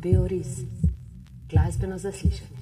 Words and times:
Beoris, 0.00 0.64
glasbeno 1.46 1.98
zaslišanje. 1.98 2.54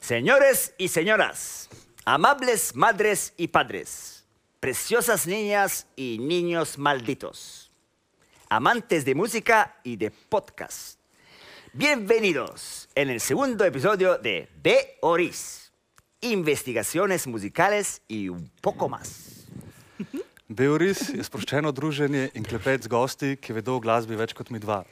Señores 0.00 0.74
y 0.76 0.88
señoras, 0.88 1.68
amables 2.04 2.74
madres 2.74 3.34
y 3.36 3.48
padres, 3.48 4.24
preciosas 4.58 5.28
niñas 5.28 5.86
y 5.94 6.18
niños 6.18 6.76
malditos, 6.76 7.70
amantes 8.48 9.04
de 9.04 9.14
música 9.14 9.76
y 9.84 9.96
de 9.96 10.10
podcast, 10.10 10.98
bienvenidos 11.72 12.88
en 12.96 13.10
el 13.10 13.20
segundo 13.20 13.64
episodio 13.64 14.18
de 14.18 14.48
B. 14.60 14.98
Oris, 15.02 15.70
investigaciones 16.20 17.28
musicales 17.28 18.02
y 18.08 18.28
un 18.28 18.50
poco 18.60 18.88
más. 18.88 19.35
Beoris 20.48 21.08
je 21.10 21.24
sproščeno 21.26 21.72
druženje 21.74 22.28
in 22.38 22.44
klepet 22.46 22.84
z 22.84 22.88
gosti, 22.88 23.32
ki 23.34 23.50
vedo 23.56 23.74
o 23.74 23.80
glasbi 23.82 24.14
več 24.14 24.30
kot 24.30 24.52
mi 24.54 24.60
dva. 24.62 24.84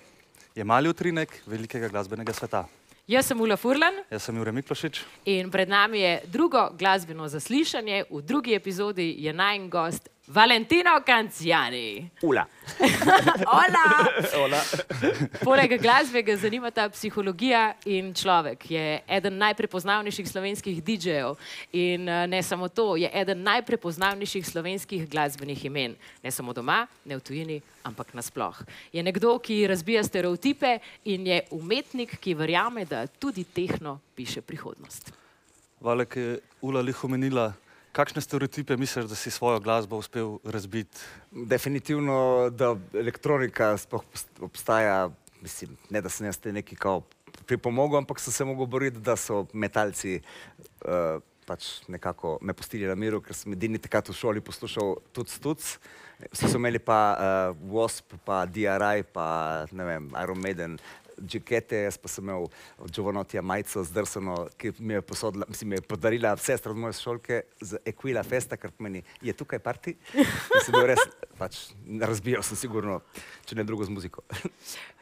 Je 0.50 0.64
mali 0.66 0.90
utrinek 0.90 1.30
velikega 1.46 1.86
glasbenega 1.92 2.34
sveta. 2.34 2.64
Jaz 3.06 3.28
sem 3.28 3.38
Ula 3.40 3.54
Furlan 3.60 4.00
Jaz 4.10 4.24
sem 4.26 4.34
Jure 4.34 4.50
Miklošič. 4.50 5.04
in 5.30 5.50
pred 5.50 5.68
nami 5.68 6.00
je 6.00 6.22
drugo 6.26 6.70
glasbeno 6.74 7.28
zaslišanje. 7.28 8.04
V 8.10 8.22
drugi 8.22 8.54
epizodi 8.54 9.14
je 9.18 9.32
najen 9.32 9.70
gost 9.70 10.08
Valentino 10.26 11.02
Cancijani. 11.06 12.10
Ula. 12.22 12.46
Hola! 13.52 14.08
Hola. 14.32 14.60
Poleg 15.42 15.76
glasbe 15.82 16.22
ga 16.24 16.36
zanimata 16.36 16.86
psihologija 16.88 17.74
in 17.84 18.14
človek. 18.16 18.64
Je 18.70 19.02
eden 19.04 19.36
najprepoznavnejših 19.42 20.28
slovenskih 20.30 20.80
DJ-jev 20.80 21.36
in 21.72 22.08
eh, 22.08 22.26
ne 22.26 22.40
samo 22.42 22.68
to, 22.68 22.96
je 22.96 23.10
eden 23.12 23.42
najprepoznavnejših 23.44 24.46
slovenskih 24.48 25.04
glasbenih 25.10 25.64
imen. 25.64 25.96
Ne 26.22 26.30
samo 26.30 26.56
doma, 26.56 26.86
ne 27.04 27.18
v 27.20 27.20
tujini, 27.20 27.60
ampak 27.84 28.14
nasploh. 28.16 28.62
Je 28.96 29.02
nekdo, 29.04 29.36
ki 29.38 29.66
razbija 29.68 30.06
stereotipe 30.08 30.78
in 31.04 31.26
je 31.26 31.42
umetnik, 31.50 32.16
ki 32.16 32.32
verjame, 32.34 32.86
da 32.88 33.04
tudi 33.06 33.44
tehno 33.44 33.98
piše 34.16 34.40
prihodnost. 34.40 35.12
Valek 35.84 36.16
je 36.16 36.38
Ula 36.64 36.80
lih 36.80 37.04
omenila, 37.04 37.52
kakšne 37.94 38.22
stereotipe 38.22 38.76
misliš, 38.76 39.06
da 39.10 39.16
si 39.18 39.30
svojo 39.30 39.60
glasbo 39.62 39.96
uspel 40.02 40.38
razbiti? 40.44 40.98
Definitivno, 41.30 42.50
da 42.50 42.74
elektronika 42.94 43.76
sploh 43.78 44.02
obstaja, 44.40 45.10
mislim, 45.42 45.76
ne 45.90 46.02
da 46.02 46.10
sem 46.10 46.26
jaz 46.26 46.38
te 46.38 46.52
neki 46.52 46.76
kao 46.76 47.02
pripomogel, 47.46 48.02
ampak 48.02 48.20
sem 48.20 48.32
se 48.32 48.44
mogel 48.44 48.66
boriti, 48.66 49.02
da 49.02 49.16
so 49.16 49.44
metalci 49.52 50.20
uh, 50.20 51.22
pač 51.46 51.84
nekako 51.88 52.38
me 52.42 52.54
pustili 52.56 52.88
na 52.88 52.96
miru, 52.98 53.20
ker 53.22 53.36
sem 53.36 53.52
edini 53.52 53.78
takrat 53.78 54.08
v 54.08 54.16
šoli 54.16 54.42
poslušal 54.44 54.96
tudi 55.12 55.30
stuc. 55.30 55.76
Vsi 56.30 56.48
so 56.48 56.58
imeli 56.58 56.80
pa 56.80 56.98
uh, 57.12 57.64
Wasp, 57.74 58.16
pa 58.24 58.44
DRI, 58.46 59.04
pa 59.12 59.26
ne 59.72 59.84
vem, 59.84 60.08
Iron 60.22 60.40
Maiden. 60.40 60.78
Džekete, 61.20 61.84
jaz 61.86 61.98
pa 61.98 62.08
sem 62.08 62.24
imel 62.24 62.46
od 62.78 62.90
Giovanotija 62.90 63.42
majico 63.42 63.84
zdrsano, 63.84 64.36
ki 64.58 64.72
mi 64.78 64.94
je, 64.94 65.02
posodila, 65.02 65.46
mislim, 65.48 65.70
mi 65.70 65.76
je 65.76 65.84
podarila 65.88 66.36
sestra 66.36 66.72
od 66.72 66.78
moje 66.78 66.96
šolke 66.98 67.42
z 67.60 67.78
Equila 67.86 68.22
Festa, 68.22 68.56
kar 68.56 68.70
pomeni, 68.70 69.02
je 69.22 69.32
tukaj 69.32 69.58
parti. 69.58 69.96
In 70.14 70.26
sem 70.64 70.74
bil 70.74 70.88
res, 70.90 71.02
pač 71.38 71.60
razbijal 72.00 72.42
sem 72.46 72.58
sigurno, 72.58 73.00
če 73.46 73.58
ne 73.58 73.66
drugo 73.66 73.86
z 73.86 73.94
muziko. 73.94 74.24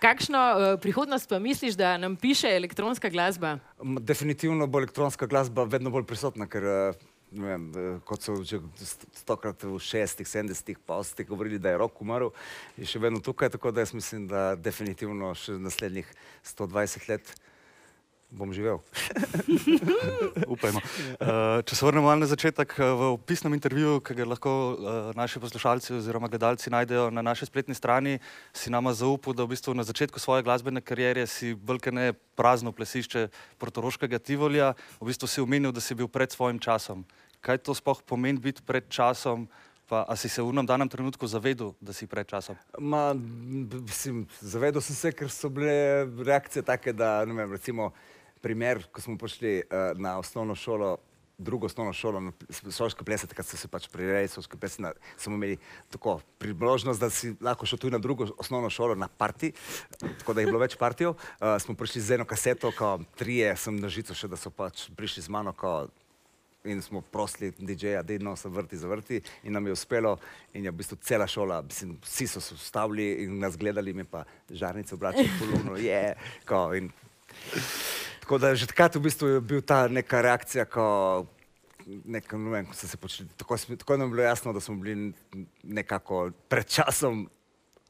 Kakšno 0.04 0.42
uh, 0.42 0.66
prihodnost 0.82 1.28
pa 1.30 1.38
misliš, 1.42 1.78
da 1.78 1.94
nam 2.00 2.16
piše 2.16 2.50
elektronska 2.56 3.08
glasba? 3.12 3.56
Definitivno 3.80 4.66
bo 4.66 4.82
elektronska 4.82 5.26
glasba 5.26 5.64
vedno 5.64 5.92
bolj 5.94 6.06
prisotna, 6.08 6.48
ker 6.50 6.66
ne 6.66 7.11
vem, 7.32 7.72
eh, 7.76 8.00
kot 8.04 8.22
so 8.22 8.36
že 8.44 8.60
st- 8.76 9.08
stokrat 9.24 9.62
v 9.62 9.78
60-ih, 9.80 10.26
70-ih, 10.28 10.78
pa 10.86 11.00
80-ih 11.00 11.28
govorili, 11.28 11.58
da 11.58 11.72
je 11.72 11.80
rok 11.80 12.00
umrl, 12.00 12.32
je 12.76 12.86
še 12.86 12.98
vedno 12.98 13.20
tukaj, 13.20 13.50
tako 13.56 13.72
da 13.72 13.80
jaz 13.80 13.94
mislim, 13.94 14.28
da 14.28 14.54
definitivno 14.54 15.34
še 15.34 15.56
naslednjih 15.58 16.08
120 16.44 17.08
let 17.08 17.34
bom 18.32 18.52
živel. 18.52 18.80
Upajmo. 20.54 20.80
Uh, 21.20 21.60
če 21.68 21.76
se 21.76 21.84
vrnemo 21.84 22.08
na 22.16 22.28
začetek, 22.28 22.74
eh, 22.80 22.92
v 22.96 23.10
opisnem 23.12 23.52
intervjuju, 23.56 24.00
ki 24.00 24.16
ga 24.16 24.26
lahko 24.32 24.52
uh, 24.72 24.88
naši 25.16 25.40
poslušalci 25.42 25.92
oziroma 25.98 26.30
gledalci 26.32 26.72
najdejo 26.72 27.10
na 27.12 27.22
naši 27.22 27.46
spletni 27.46 27.76
strani, 27.76 28.18
si 28.56 28.72
nama 28.72 28.94
zaupal, 28.96 29.36
da 29.36 29.44
v 29.44 29.52
bistvu 29.52 29.76
na 29.76 29.84
začetku 29.84 30.16
svoje 30.16 30.44
glasbene 30.46 30.80
kariere 30.80 31.26
si 31.28 31.52
bolkene 31.52 32.12
prazno 32.36 32.72
plesišče 32.72 33.28
portoroškega 33.60 34.18
Tivolija, 34.18 34.72
v 35.00 35.12
bistvu 35.12 35.28
si 35.28 35.44
omenil, 35.44 35.72
da 35.72 35.84
si 35.84 35.94
bil 35.94 36.08
pred 36.08 36.32
svojim 36.32 36.56
časom. 36.56 37.04
Kaj 37.42 37.58
to 37.66 37.74
sploh 37.74 37.98
pomeni 38.06 38.38
biti 38.38 38.62
pred 38.62 38.86
časom? 38.86 39.48
Pa, 39.90 40.06
a 40.08 40.14
si 40.16 40.30
se 40.30 40.40
v 40.40 40.48
unem 40.48 40.64
danem 40.64 40.88
trenutku 40.88 41.26
zavedel, 41.26 41.74
da 41.82 41.92
si 41.92 42.06
pred 42.06 42.24
časom? 42.24 42.56
Ma, 42.78 43.10
mislim, 43.12 44.22
zavedel 44.40 44.80
sem 44.80 44.96
se, 44.96 45.10
ker 45.12 45.28
so 45.28 45.50
bile 45.52 46.06
reakcije 46.22 46.62
take, 46.64 46.94
da 46.96 47.26
ne 47.26 47.34
vem, 47.36 47.50
recimo 47.52 47.90
primer, 48.40 48.86
ko 48.94 49.02
smo 49.02 49.18
prišli 49.18 49.66
uh, 49.66 49.98
na 49.98 50.16
osnovno 50.22 50.54
šolo, 50.54 50.96
drugo 51.38 51.66
osnovno 51.66 51.92
šolo, 51.92 52.20
na 52.20 52.32
šolske 52.70 53.04
plese, 53.04 53.26
takrat 53.26 53.50
so 53.50 53.58
se 53.58 53.68
pač 53.68 53.88
prirejali 53.90 54.30
šolske 54.30 54.56
plese, 54.56 54.82
na, 54.82 54.92
smo 55.18 55.34
imeli 55.34 55.58
tako 55.90 56.20
priložnost, 56.38 57.02
da 57.02 57.10
si 57.10 57.34
lahko 57.42 57.66
šel 57.66 57.82
tudi 57.82 57.98
na 57.98 58.02
drugo 58.02 58.30
osnovno 58.38 58.70
šolo 58.70 58.94
na 58.94 59.08
parti, 59.08 59.52
tako 60.22 60.32
da 60.32 60.40
je 60.40 60.50
bilo 60.50 60.62
več 60.62 60.78
partijev. 60.78 61.18
Uh, 61.18 61.58
smo 61.62 61.74
prišli 61.74 62.06
z 62.06 62.16
eno 62.20 62.24
kaseto, 62.24 62.70
ko 62.78 63.00
trije 63.18 63.56
sem 63.56 63.76
na 63.82 63.90
žico 63.90 64.14
še, 64.14 64.30
da 64.30 64.38
so 64.38 64.54
pač 64.54 64.88
prišli 64.96 65.26
z 65.26 65.34
mano, 65.34 65.52
ko 65.52 65.90
in 66.64 66.82
smo 66.82 67.00
prosili 67.00 67.52
DJ-ja, 67.58 68.02
da 68.02 68.18
no, 68.20 68.36
se 68.36 68.48
vrti, 68.48 68.76
zavrti 68.76 69.20
in 69.42 69.52
nam 69.52 69.66
je 69.66 69.72
uspelo 69.72 70.16
in 70.54 70.64
je 70.64 70.70
v 70.70 70.74
bistvu 70.74 70.96
cela 71.02 71.26
šola, 71.26 71.62
mislim, 71.62 71.98
vsi 72.02 72.26
so 72.26 72.40
se 72.40 72.54
ustavili 72.54 73.24
in 73.24 73.38
nas 73.38 73.56
gledali, 73.56 73.92
mi 73.92 74.04
pa 74.04 74.24
žarnice 74.50 74.94
obračali 74.94 75.30
polovno, 75.38 75.76
je, 75.76 76.14
ko 76.46 76.74
in 76.74 76.90
tako 78.20 78.38
da 78.38 78.54
že 78.54 78.66
takrat 78.66 78.96
v 78.96 79.00
bistvu 79.00 79.28
je 79.28 79.40
bil 79.40 79.62
ta 79.62 79.88
neka 79.88 80.22
reakcija, 80.22 80.64
ko 80.64 81.26
Neka, 81.82 82.38
ne 82.38 82.50
vem, 82.50 82.66
ko 82.70 82.76
so 82.78 82.86
se 82.86 82.96
počeli, 82.96 83.28
tako, 83.36 83.56
tako 83.58 83.96
nam 83.96 84.06
je 84.06 84.10
bilo 84.14 84.22
jasno, 84.22 84.52
da 84.52 84.60
smo 84.60 84.76
bili 84.78 85.12
nekako 85.62 86.30
pred 86.48 86.68
časom, 86.70 87.24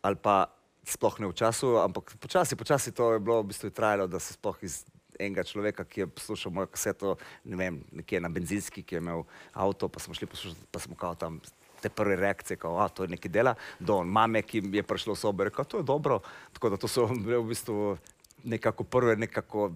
ali 0.00 0.16
pa 0.16 0.46
sploh 0.84 1.20
ne 1.20 1.28
v 1.28 1.36
času, 1.36 1.76
ampak 1.76 2.16
počasi, 2.16 2.56
počasi 2.56 2.94
to 2.96 3.12
je 3.12 3.20
bilo 3.20 3.42
v 3.42 3.50
bistvu 3.52 3.70
trajalo, 3.70 4.06
da 4.06 4.18
se 4.18 4.32
sploh 4.32 4.56
iz 4.64 4.80
enega 5.18 5.44
človeka, 5.44 5.84
ki 5.84 6.00
je 6.00 6.06
poslušal 6.06 6.52
mojo 6.52 6.70
kaseto, 6.72 7.16
ne 7.44 7.56
vem, 7.56 7.80
nekje 7.92 8.20
na 8.20 8.28
benzinski, 8.28 8.82
ki 8.82 8.96
je 8.96 9.02
imel 9.02 9.24
avto, 9.52 9.88
pa 9.88 10.00
smo 10.00 10.14
šli 10.14 10.26
poslušati, 10.26 10.66
pa 10.70 10.78
smo 10.78 10.96
kao 10.96 11.14
tam 11.14 11.40
te 11.82 11.88
prve 11.88 12.16
reakcije, 12.16 12.56
kao, 12.56 12.78
a, 12.78 12.88
to 12.88 13.02
je 13.02 13.10
nekaj 13.16 13.30
dela, 13.30 13.54
do 13.80 14.02
mame, 14.04 14.42
ki 14.42 14.62
je 14.72 14.82
prišla 14.86 15.16
v 15.16 15.18
sobo, 15.18 15.44
rekel, 15.44 15.64
to 15.64 15.82
je 15.82 15.86
dobro, 15.86 16.20
tako 16.52 16.70
da 16.70 16.76
to 16.78 16.88
so 16.88 17.08
bile 17.10 17.40
v 17.42 17.48
bistvu 17.50 17.96
nekako 18.44 18.84
prve 18.84 19.16
nekako 19.16 19.72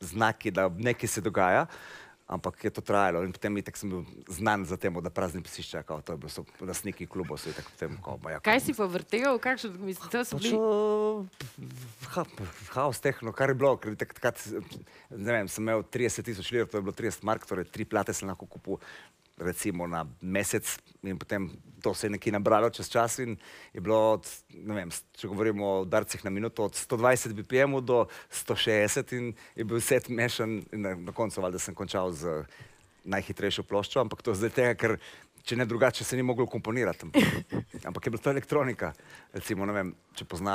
znaki, 0.00 0.50
da 0.50 0.68
nekaj 0.68 1.08
se 1.08 1.20
dogaja. 1.20 1.66
Ampak 2.24 2.64
je 2.64 2.70
to 2.72 2.80
trajalo 2.80 3.20
in 3.20 3.32
potem 3.36 3.52
itak 3.60 3.76
sem 3.76 3.90
bil 3.92 4.04
znan 4.32 4.64
za 4.64 4.78
tem, 4.80 4.96
da 5.04 5.12
praznim 5.12 5.44
psišča, 5.44 5.82
kao 5.84 6.00
to 6.00 6.16
je 6.16 6.20
bilo, 6.22 6.30
so 6.32 6.44
lastniki 6.64 7.04
klubov, 7.04 7.36
so 7.36 7.52
itak 7.52 7.68
potem, 7.68 7.98
kao, 8.00 8.16
moja 8.22 8.40
Kaj 8.40 8.62
si 8.64 8.72
pa 8.72 8.88
vrtel, 8.88 9.36
kakšen, 9.36 9.76
mislim, 9.84 10.08
to 10.08 10.24
so 10.24 10.40
bili... 10.40 10.56
ha, 12.16 12.24
haos 12.72 13.02
tehno, 13.04 13.34
kar 13.36 13.52
je 13.52 13.58
bilo, 13.60 13.76
ker 13.76 13.92
tak, 14.00 14.16
takrat, 14.16 14.40
ne 15.12 15.36
vem, 15.36 15.52
sem 15.52 15.68
imel 15.68 15.84
30 15.84 16.24
tisoč 16.24 16.48
lir, 16.56 16.64
to 16.64 16.80
je 16.80 16.86
bilo 16.88 16.96
30 16.96 17.28
mark, 17.28 17.44
torej 17.44 17.68
tri 17.68 17.84
plate 17.84 18.16
sem 18.16 18.32
lahko 18.32 18.48
kupil 18.48 18.80
recimo 19.36 19.86
na 19.86 20.06
mesec 20.20 20.78
in 21.02 21.18
potem 21.18 21.50
to 21.82 21.94
se 21.94 22.06
je 22.06 22.10
nekje 22.10 22.32
nabralo 22.32 22.70
čez 22.70 22.88
čas 22.88 23.18
in 23.18 23.36
je 23.74 23.80
bilo, 23.80 24.12
od, 24.12 24.28
ne 24.50 24.74
vem, 24.74 24.92
če 25.18 25.28
govorimo 25.28 25.66
o 25.66 25.84
darcih 25.84 26.24
na 26.24 26.30
minuto, 26.30 26.64
od 26.64 26.72
120 26.72 27.34
BPM 27.36 27.76
do 27.84 28.06
160 28.32 29.12
in 29.18 29.34
je 29.56 29.64
bil 29.64 29.80
set 29.80 30.08
mešan 30.08 30.62
in 30.72 30.80
na, 30.80 30.94
na 30.94 31.12
koncu 31.12 31.42
valjda 31.44 31.58
sem 31.58 31.74
končal 31.74 32.12
z 32.12 32.44
najhitrejšo 33.04 33.66
ploščo, 33.68 34.00
ampak 34.00 34.22
to 34.24 34.32
zdaj 34.34 34.54
tega, 34.56 34.74
ker 34.80 34.96
če 35.44 35.58
ne 35.60 35.66
drugače 35.68 36.04
se 36.04 36.16
ni 36.16 36.24
moglo 36.24 36.46
komponirati. 36.48 37.04
Ampak, 37.04 37.84
ampak 37.84 38.06
je 38.06 38.10
bila 38.10 38.22
to 38.22 38.32
elektronika. 38.32 38.92
Recimo, 39.34 39.66
ne 39.68 39.74
vem, 39.76 39.92
če 40.16 40.24
pozna 40.24 40.54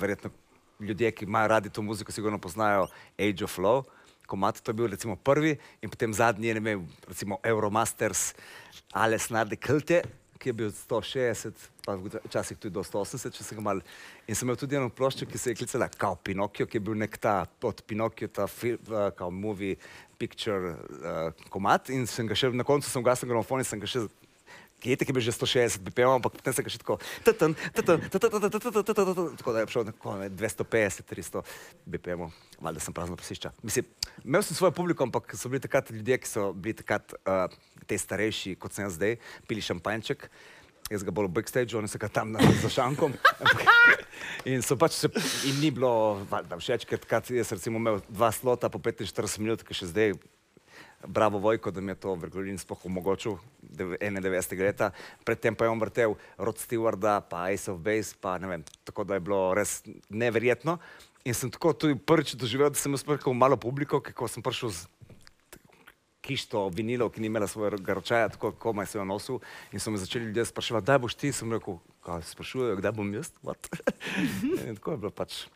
verjetno 0.00 0.32
ljudje, 0.80 1.12
ki 1.12 1.28
imajo 1.28 1.48
radi 1.52 1.70
to 1.70 1.84
muziko, 1.84 2.12
sigurno 2.12 2.38
poznajo 2.40 2.86
Age 3.18 3.44
of 3.44 3.52
Flow. 3.52 3.84
Komat, 4.28 4.60
to 4.60 4.70
je 4.70 4.76
bil 4.76 4.90
recimo 4.92 5.16
prvi 5.16 5.54
in 5.80 5.88
potem 5.88 6.12
zadnji, 6.14 6.52
ne 6.54 6.60
vem, 6.60 6.86
recimo 7.08 7.40
Euromasters, 7.42 8.34
Ales 8.92 9.30
Narde 9.32 9.56
Klte, 9.56 10.02
ki 10.38 10.50
je 10.50 10.54
bil 10.54 10.68
160, 10.70 11.64
pa 11.84 11.96
včasih 11.96 12.58
tudi 12.60 12.74
do 12.76 12.84
180, 12.84 13.34
če 13.34 13.44
se 13.44 13.56
ga 13.56 13.64
mal. 13.64 13.80
In 14.28 14.36
sem 14.36 14.46
imel 14.46 14.58
tudi 14.60 14.76
eno 14.78 14.90
ploščo, 14.92 15.26
ki 15.26 15.40
se 15.40 15.54
je 15.54 15.58
klicala 15.62 15.88
kao 15.88 16.18
Pinokio, 16.22 16.68
ki 16.68 16.78
je 16.78 16.84
bil 16.84 16.98
nek 17.00 17.16
ta 17.18 17.40
od 17.66 17.82
Pinokio, 17.88 18.28
ta 18.28 18.46
film, 18.46 18.84
kao 19.18 19.30
movie 19.34 19.80
picture 20.18 20.74
uh, 20.74 21.44
komat 21.48 21.92
in 21.94 22.06
sem 22.10 22.26
ga 22.26 22.36
še 22.36 22.50
na 22.50 22.66
koncu 22.66 22.90
sem 22.90 23.04
gasnil 23.06 23.30
gramofon 23.30 23.62
in 23.62 23.68
sem 23.68 23.80
ga 23.80 23.86
še 23.90 24.08
je 24.84 24.96
tako 24.96 25.12
bil 25.12 25.22
že 25.22 25.32
160 25.34 25.82
BPM, 25.82 26.18
ampak 26.18 26.38
potem 26.38 26.54
sem 26.54 26.64
ga 26.66 26.70
še 26.70 26.78
tako, 26.78 26.98
tatan, 27.26 27.56
tatan, 27.74 27.98
tatan, 28.06 28.30
tatan, 28.30 28.50
tatan, 28.50 28.84
tatan, 28.84 29.36
tako 29.40 29.54
da 29.54 29.64
je 29.64 29.70
šel 29.74 29.88
tako 29.90 30.14
ne, 30.20 30.28
250, 30.30 31.08
300 31.10 31.42
BPM, 31.86 32.28
valjda 32.62 32.84
sem 32.84 32.94
prazno 32.94 33.18
posišča. 33.18 33.52
Mislim, 33.62 33.88
imel 34.22 34.44
sem 34.46 34.58
svojo 34.58 34.74
publiko, 34.76 35.02
ampak 35.08 35.34
so 35.34 35.50
bili 35.50 35.64
takrat 35.64 35.90
ljudje, 35.90 36.20
ki 36.22 36.30
so 36.30 36.52
bili 36.54 36.78
takrat 36.78 37.16
uh, 37.24 37.50
te 37.90 37.98
starejši, 37.98 38.54
kot 38.60 38.76
sem 38.76 38.86
jaz 38.86 38.94
zdaj, 39.00 39.18
pili 39.50 39.64
šampanjček. 39.64 40.30
jaz 40.88 41.04
ga 41.04 41.12
bolj 41.12 41.28
v 41.28 41.36
backstageu, 41.36 41.78
oni 41.82 41.88
so 41.90 42.00
ga 42.00 42.08
tam 42.08 42.32
na, 42.32 42.40
za 42.62 42.70
šankom. 42.72 43.12
In 44.48 44.62
so 44.64 44.78
pač 44.78 44.96
se, 44.96 45.10
in 45.46 45.60
ni 45.60 45.70
bilo 45.74 46.24
valjda, 46.30 46.56
všeč, 46.58 46.86
ker 46.88 47.00
takrat 47.02 47.28
jaz 47.30 47.52
recimo 47.52 47.78
imel 47.78 48.00
dva 48.08 48.30
slota 48.32 48.70
po 48.72 48.80
45 48.82 49.38
minut, 49.42 49.62
ki 49.66 49.76
še 49.76 49.90
zdaj, 49.90 50.14
bravo 51.06 51.38
Vojko, 51.38 51.70
da 51.70 51.80
mi 51.80 51.90
je 51.92 52.00
to 52.02 52.14
Vrgolin 52.14 52.58
sploh 52.58 52.86
omogočil, 52.86 53.38
dev- 53.62 53.96
91. 54.00 54.62
leta. 54.62 54.90
Predtem 55.24 55.54
pa 55.54 55.64
je 55.64 55.70
on 55.70 55.80
vrtel 55.80 56.14
Rod 56.38 56.58
Stewarda, 56.58 57.20
pa 57.20 57.48
Ace 57.52 57.70
of 57.70 57.80
Base, 57.80 58.16
pa 58.20 58.38
ne 58.38 58.48
vem, 58.48 58.64
tako 58.84 59.04
da 59.04 59.14
je 59.14 59.20
bilo 59.20 59.54
res 59.54 59.82
neverjetno. 60.08 60.78
In 61.24 61.34
sem 61.34 61.50
tako 61.50 61.72
tudi 61.72 61.98
prvič 61.98 62.34
doživel, 62.34 62.70
da 62.70 62.78
sem 62.78 62.92
jaz 62.92 63.04
prkal 63.04 63.34
malo 63.34 63.56
publiko, 63.56 64.00
kako 64.00 64.28
sem 64.28 64.42
prišel 64.42 64.70
z 64.70 64.86
kišto 66.28 66.68
vinilov, 66.68 67.10
ki 67.14 67.20
ni 67.24 67.30
imela 67.32 67.48
svojega 67.48 67.94
ročaja, 67.94 68.28
tako 68.28 68.52
komaj 68.52 68.86
se 68.86 68.98
je 68.98 69.04
nosil. 69.04 69.38
In 69.72 69.80
so 69.80 69.90
me 69.90 69.98
začeli 69.98 70.28
ljudje 70.28 70.44
spraševati, 70.44 70.84
kdaj 70.84 70.98
boš 70.98 71.14
ti, 71.14 71.32
sem 71.32 71.52
rekel, 71.52 71.78
kaj 72.04 72.22
sprašujejo, 72.22 72.76
kdaj 72.76 72.92
bom 72.92 73.14
jaz. 73.14 73.32
What?" 73.44 73.70
In 74.68 74.76
tako 74.76 74.92
je 74.92 75.00
bilo 75.04 75.10
pač 75.10 75.46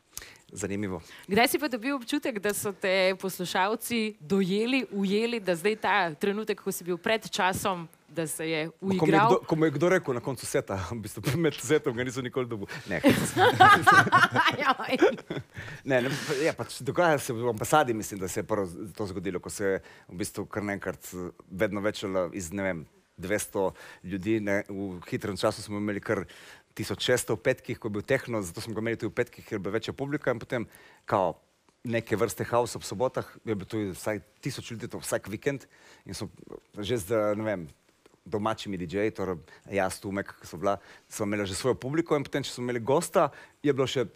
zanimivo. 0.53 1.01
Kdaj 1.27 1.49
si 1.49 1.59
pa 1.59 1.69
dobil 1.69 1.97
občutek, 1.97 2.39
da 2.39 2.55
so 2.55 2.73
te 2.73 3.15
poslušalci 3.21 4.15
dojeli, 4.21 4.87
ujeli, 4.93 5.41
da 5.41 5.57
zdaj 5.57 5.77
ta 5.77 6.15
trenutek, 6.15 6.61
ko 6.61 6.73
si 6.73 6.85
bil 6.85 6.99
pred 7.01 7.31
časom, 7.31 7.89
da 8.09 8.27
se 8.27 8.51
je 8.51 8.69
Ko 8.69 8.87
mi 8.87 8.95
je, 8.95 9.01
uigral? 9.01 9.29
kdo, 9.29 9.37
ko 9.49 9.57
mi 9.57 9.67
je 9.67 9.71
kdo 9.71 9.89
rekel 9.89 10.15
na 10.15 10.21
koncu 10.21 10.47
seta, 10.47 10.77
v 10.91 11.01
bistvu 11.01 11.37
med 11.41 11.55
setom 11.57 11.97
ga 11.97 12.05
niso 12.05 12.23
nikoli 12.23 12.47
dobil. 12.47 12.67
Ne, 12.89 13.01
ne, 15.85 16.03
ne 16.03 16.11
ja, 16.45 16.53
pač 16.53 16.81
dogaja 16.81 17.19
se 17.19 17.33
v 17.33 17.49
ambasadi, 17.49 17.95
mislim, 17.95 18.21
da 18.21 18.29
se 18.29 18.41
je 18.41 18.45
prvo 18.45 18.69
to 18.97 19.07
zgodilo, 19.07 19.41
ko 19.41 19.51
se 19.51 19.65
je 19.65 19.81
v 20.09 20.17
bistvu 20.21 20.47
kar 20.47 20.63
naenkrat 20.65 21.09
eh, 21.15 21.31
vedno 21.51 21.81
večalo 21.81 22.31
iz, 22.35 22.53
ne 22.53 22.63
vem, 22.63 22.87
200 23.19 23.71
ljudi, 24.05 24.41
ne, 24.41 24.63
v 24.69 25.01
hitrem 25.09 25.37
času 25.37 25.63
smo 25.63 25.79
imeli 25.79 26.01
kar 26.01 26.25
1600 26.79 27.37
v 27.37 27.43
petkih, 27.43 27.79
ko 27.79 27.89
je 27.89 27.97
bil 27.99 28.05
tehno, 28.07 28.43
zato 28.43 28.61
smo 28.61 28.75
ga 28.75 28.85
imeli 28.85 29.01
tudi 29.01 29.13
v 29.13 29.19
petkih, 29.21 29.45
ker 29.45 29.59
je 29.59 29.63
bila 29.63 29.77
večja 29.79 29.93
publika 29.93 30.33
in 30.33 30.41
potem 30.43 30.67
kao 31.05 31.37
neke 31.85 32.17
vrste 32.17 32.47
haos 32.47 32.77
ob 32.79 32.85
sobotah, 32.87 33.27
je 33.45 33.55
bilo 33.55 33.67
tudi 33.67 33.93
vsaj 33.93 34.21
tisoč 34.41 34.71
ljudi, 34.71 34.89
to 34.89 35.01
vsak 35.03 35.29
vikend 35.29 35.67
in 36.07 36.15
so 36.15 36.31
že 36.79 36.97
z, 36.97 37.35
ne 37.37 37.45
vem, 37.45 37.67
domačimi 38.25 38.79
DJ-ji, 38.79 39.15
torej 39.19 39.41
jaz 39.71 39.99
tu, 40.01 40.13
Mek, 40.15 40.31
ki 40.41 40.47
so 40.47 40.57
bila, 40.57 40.77
smo 41.11 41.27
imeli 41.27 41.47
že 41.47 41.59
svojo 41.59 41.75
publiko 41.75 42.17
in 42.17 42.23
potem, 42.23 42.45
če 42.47 42.55
smo 42.55 42.63
imeli 42.69 42.81
gosta, 42.81 43.31
je 43.63 43.75
bilo 43.75 43.87
še, 43.87 44.07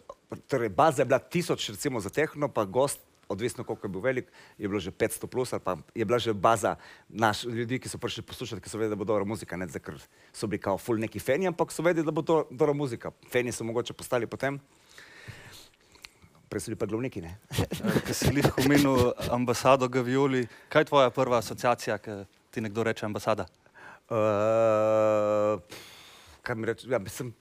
torej 0.47 0.71
baza 0.71 1.03
je 1.03 1.09
bila 1.11 1.19
tisoč 1.19 1.69
recimo 1.75 1.99
za 1.99 2.09
tehno, 2.09 2.47
pa 2.47 2.63
gost, 2.63 3.03
odvisno 3.29 3.63
koliko 3.63 3.87
je 3.87 3.91
bil 3.91 4.01
velik, 4.01 4.31
je 4.57 4.67
bilo 4.67 4.79
že 4.79 4.91
500 4.91 5.27
plus, 5.27 5.53
ali 5.53 5.61
pa 5.63 5.77
je 5.95 6.05
bila 6.05 6.19
že 6.19 6.33
baza 6.33 6.75
naš, 7.09 7.43
ljudi, 7.43 7.79
ki 7.79 7.89
so 7.89 7.97
prišli 7.97 8.23
poslušati, 8.23 8.61
ki 8.61 8.69
so 8.69 8.77
vedeli, 8.77 8.95
da 8.95 8.99
bo 8.99 9.05
dobra 9.05 9.25
muzika, 9.25 9.57
ne 9.57 9.67
zdaj, 9.67 9.81
ker 9.81 9.99
so 10.33 10.47
bili 10.47 10.61
kao 10.61 10.77
full 10.77 10.99
neki 10.99 11.19
feni, 11.19 11.47
ampak 11.47 11.71
so 11.71 11.83
vedeli, 11.83 12.05
da 12.05 12.11
bo 12.11 12.21
to 12.21 12.47
dobra 12.51 12.73
muzika. 12.73 13.11
Feni 13.31 13.51
so 13.51 13.63
mogoče 13.67 13.93
postali 13.93 14.27
potem, 14.27 14.59
prej 16.49 16.61
so 16.63 16.71
bili 16.71 16.79
pa 16.79 16.85
glavniki, 16.85 17.21
ne. 17.21 17.37
Ker 18.07 18.15
si 18.15 18.31
jih 18.31 18.47
omenil 18.63 19.11
ambasado 19.31 19.89
Gavioli, 19.91 20.47
kaj 20.69 20.87
je 20.87 20.91
tvoja 20.93 21.09
prva 21.11 21.41
asociacija, 21.43 21.97
ki 21.97 22.23
ti 22.51 22.63
nekdo 22.63 22.83
reče 22.87 23.05
ambasada? 23.05 23.47
Uh, 24.07 25.59
kaj 26.41 26.55
mi 26.55 26.71
reče, 26.71 26.87
ja, 26.87 26.99
mislim, 26.99 27.33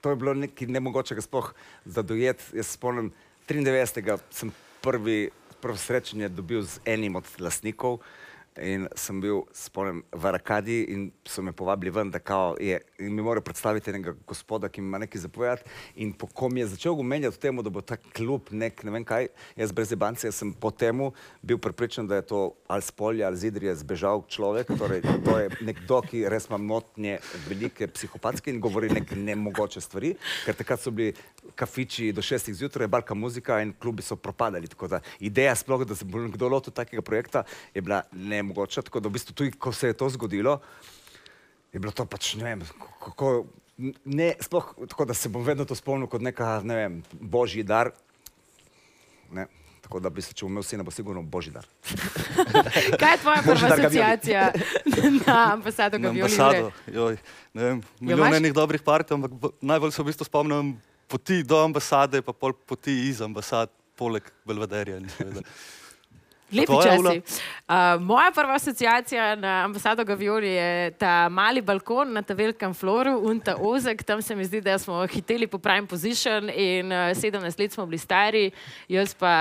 to 0.00 0.10
je 0.10 0.16
bilo 0.16 0.34
nekaj 0.34 0.66
nemogočega 0.66 1.22
sploh 1.22 1.52
za 1.84 2.02
dojet. 2.02 2.40
Jaz 2.56 2.72
spomnim, 2.74 3.12
93. 3.48 4.18
sem 4.30 4.50
prvi, 4.82 5.30
prvo 5.60 5.76
srečanje 5.76 6.28
dobil 6.28 6.62
z 6.62 6.80
enim 6.84 7.16
od 7.16 7.24
lastnikov 7.38 8.00
in 8.60 8.88
sem 8.96 9.20
bil, 9.20 9.42
spomnim, 9.56 10.02
v 10.12 10.28
Arakadi 10.28 10.82
in 10.92 11.06
so 11.28 11.42
me 11.42 11.52
povabili 11.52 11.90
ven, 11.90 12.10
da 12.10 12.18
kao 12.18 12.56
je, 12.60 12.80
in 12.98 13.14
mi 13.14 13.22
morajo 13.22 13.44
predstaviti 13.44 13.90
enega 13.90 14.14
gospoda, 14.26 14.68
ki 14.68 14.80
ima 14.80 14.98
nekaj 14.98 15.20
zapovedati. 15.20 15.70
In 15.96 16.12
po 16.12 16.26
kom 16.26 16.56
je 16.56 16.66
začel 16.66 16.94
gomenjati 16.94 17.36
o 17.36 17.40
tem, 17.40 17.62
da 17.62 17.70
bo 17.70 17.80
ta 17.80 17.96
klub 17.96 18.50
nek, 18.50 18.84
ne 18.84 18.90
vem 18.90 19.04
kaj, 19.04 19.28
jaz 19.56 19.72
brez 19.72 19.92
ebance, 19.92 20.26
jaz 20.26 20.40
sem 20.42 20.52
po 20.52 20.70
temu 20.70 21.12
bil 21.42 21.58
prepričan, 21.58 22.06
da 22.06 22.20
je 22.20 22.26
to 22.32 22.42
ali 22.68 22.82
z 22.82 22.90
polja 22.90 23.26
ali 23.26 23.36
z 23.36 23.52
Idrije 23.52 23.74
zbežal 23.76 24.24
človek, 24.28 24.72
torej 24.78 25.02
to 25.24 25.38
je 25.38 25.48
nekdo, 25.60 26.00
ki 26.02 26.24
res 26.28 26.48
ima 26.50 26.58
motnje 26.58 27.18
velike 27.48 27.88
psihopatske 27.88 28.50
in 28.50 28.60
govori 28.60 28.90
neke 28.92 29.16
nemogoče 29.16 29.80
stvari, 29.80 30.14
ker 30.44 30.56
takrat 30.56 30.80
so 30.80 30.90
bili 30.90 31.14
kafiči 31.56 32.12
do 32.12 32.22
šestih 32.22 32.54
zjutraj, 32.54 32.88
balka 32.88 33.14
muzika 33.14 33.60
in 33.62 33.72
klubi 33.72 34.02
so 34.02 34.16
propadali. 34.16 34.68
Tako 34.68 34.88
da 34.88 35.00
ideja 35.20 35.54
sploh, 35.56 35.84
da 35.86 35.94
se 35.94 36.04
bo 36.04 36.26
kdo 36.28 36.48
lotil 36.48 36.72
takega 36.72 37.02
projekta, 37.02 37.44
je 37.74 37.82
bila 37.82 38.02
nemogoča. 38.42 38.82
Tako 38.82 39.00
da 39.00 39.08
v 39.08 39.16
bistvu 39.16 39.34
tudi, 39.34 39.54
ko 39.54 39.72
se 39.72 39.88
je 39.88 39.96
to 39.96 40.10
zgodilo, 40.10 40.58
je 41.72 41.80
bilo 41.80 41.90
to 41.90 42.04
pač, 42.04 42.34
ne 42.36 42.44
vem, 42.44 42.62
kako, 43.00 43.46
ne, 44.04 44.34
sploh 44.38 44.74
tako, 44.84 45.04
da 45.04 45.14
se 45.14 45.28
bom 45.28 45.40
vedno 45.42 45.64
to 45.64 45.74
spomnil 45.74 46.06
kot 46.06 46.20
neka, 46.20 46.60
ne 46.62 46.76
vem, 46.76 46.98
božji 47.12 47.64
dar. 47.64 47.94
Ne. 49.30 49.46
Tako 49.82 49.98
da 49.98 50.10
bi 50.10 50.22
se, 50.22 50.30
če 50.30 50.44
bom 50.44 50.52
imel 50.52 50.62
sina, 50.62 50.84
bo 50.84 50.92
sigurno 50.94 51.22
božji 51.24 51.50
dar. 51.52 51.64
Kaj 53.00 53.10
je 53.10 53.18
tvoja 53.18 53.40
prva 53.42 53.72
asociacija 53.72 54.44
na 55.26 55.38
ambasado 55.52 55.98
Na 55.98 56.08
Gavioli? 56.08 56.30
ambasado. 56.30 56.70
Joj, 56.86 57.16
ne 57.52 57.64
vem, 57.64 57.82
milijon 58.00 58.36
enih 58.36 58.54
dobrih 58.54 58.82
partij, 58.82 59.16
ampak 59.16 59.34
bo- 59.34 59.50
najbolj 59.60 59.92
se 59.92 60.02
v 60.02 60.10
bistvu 60.12 60.28
spomnim 60.28 60.74
poti 61.10 61.42
do 61.42 61.58
ambasade, 61.60 62.22
pa 62.22 62.32
pol 62.32 62.54
poti 62.54 62.94
iz 63.08 63.20
ambasad, 63.20 63.68
poleg 63.98 64.24
Belvederja. 64.48 64.96
in 65.02 65.08
seveda. 65.12 65.42
Lepi 66.52 66.76
časi. 66.84 67.22
Uh, 67.68 68.00
moja 68.00 68.30
prva 68.34 68.54
asociacija 68.54 69.34
na 69.34 69.64
ambasado 69.64 70.04
Gavioli 70.04 70.48
je 70.48 70.90
ta 70.90 71.28
mali 71.28 71.62
balkon 71.62 72.12
na 72.12 72.22
ta 72.22 72.34
velikem 72.34 72.74
floru 72.74 73.30
in 73.32 73.40
ta 73.40 73.56
ozek. 73.56 74.02
Tam 74.02 74.22
se 74.22 74.36
mi 74.36 74.44
zdi, 74.44 74.60
da 74.60 74.78
smo 74.78 75.06
hiteli 75.06 75.46
po 75.46 75.58
prime 75.58 75.86
position 75.86 76.50
in 76.50 76.92
uh, 76.92 77.16
17 77.16 77.60
let 77.60 77.72
smo 77.72 77.86
bili 77.86 77.98
stari, 77.98 78.50
jaz 78.88 79.14
pa 79.14 79.34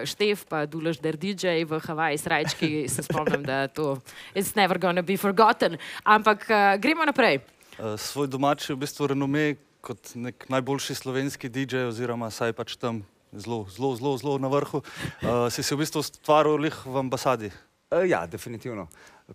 uh, 0.00 0.06
Štef, 0.06 0.44
pa 0.48 0.66
Dulaš 0.66 0.98
der 0.98 1.16
DJ 1.16 1.62
v 1.64 1.80
Havaji 1.86 2.18
srajčki, 2.18 2.88
se 2.88 3.02
spomnim, 3.02 3.42
da 3.42 3.68
to 3.68 3.98
it's 4.34 4.56
never 4.56 4.78
gonna 4.78 5.02
be 5.02 5.16
forgotten. 5.16 5.76
Ampak 6.04 6.46
uh, 6.50 6.80
gremo 6.80 7.04
naprej. 7.04 7.40
Eh, 7.80 7.96
Svoj 7.96 8.28
domači 8.28 8.72
v 8.72 8.82
bistvu 8.84 9.06
renome 9.06 9.54
kot 9.80 10.12
nek 10.14 10.44
najboljši 10.52 10.94
slovenski 10.94 11.48
DJ, 11.48 11.88
oziroma 11.88 12.28
saj 12.30 12.52
pač 12.52 12.76
tam 12.76 13.00
zelo, 13.32 13.66
zelo, 13.70 13.94
zelo, 13.96 14.16
zelo 14.16 14.38
na 14.38 14.48
vrhu, 14.48 14.82
uh, 14.82 15.46
si 15.50 15.62
se 15.62 15.74
v 15.74 15.84
bistvu 15.84 16.02
ustvaril 16.02 16.58
lih 16.60 16.76
v 16.86 16.96
ambasadi. 16.98 17.50
E, 17.90 18.06
ja, 18.06 18.24
definitivno, 18.26 18.86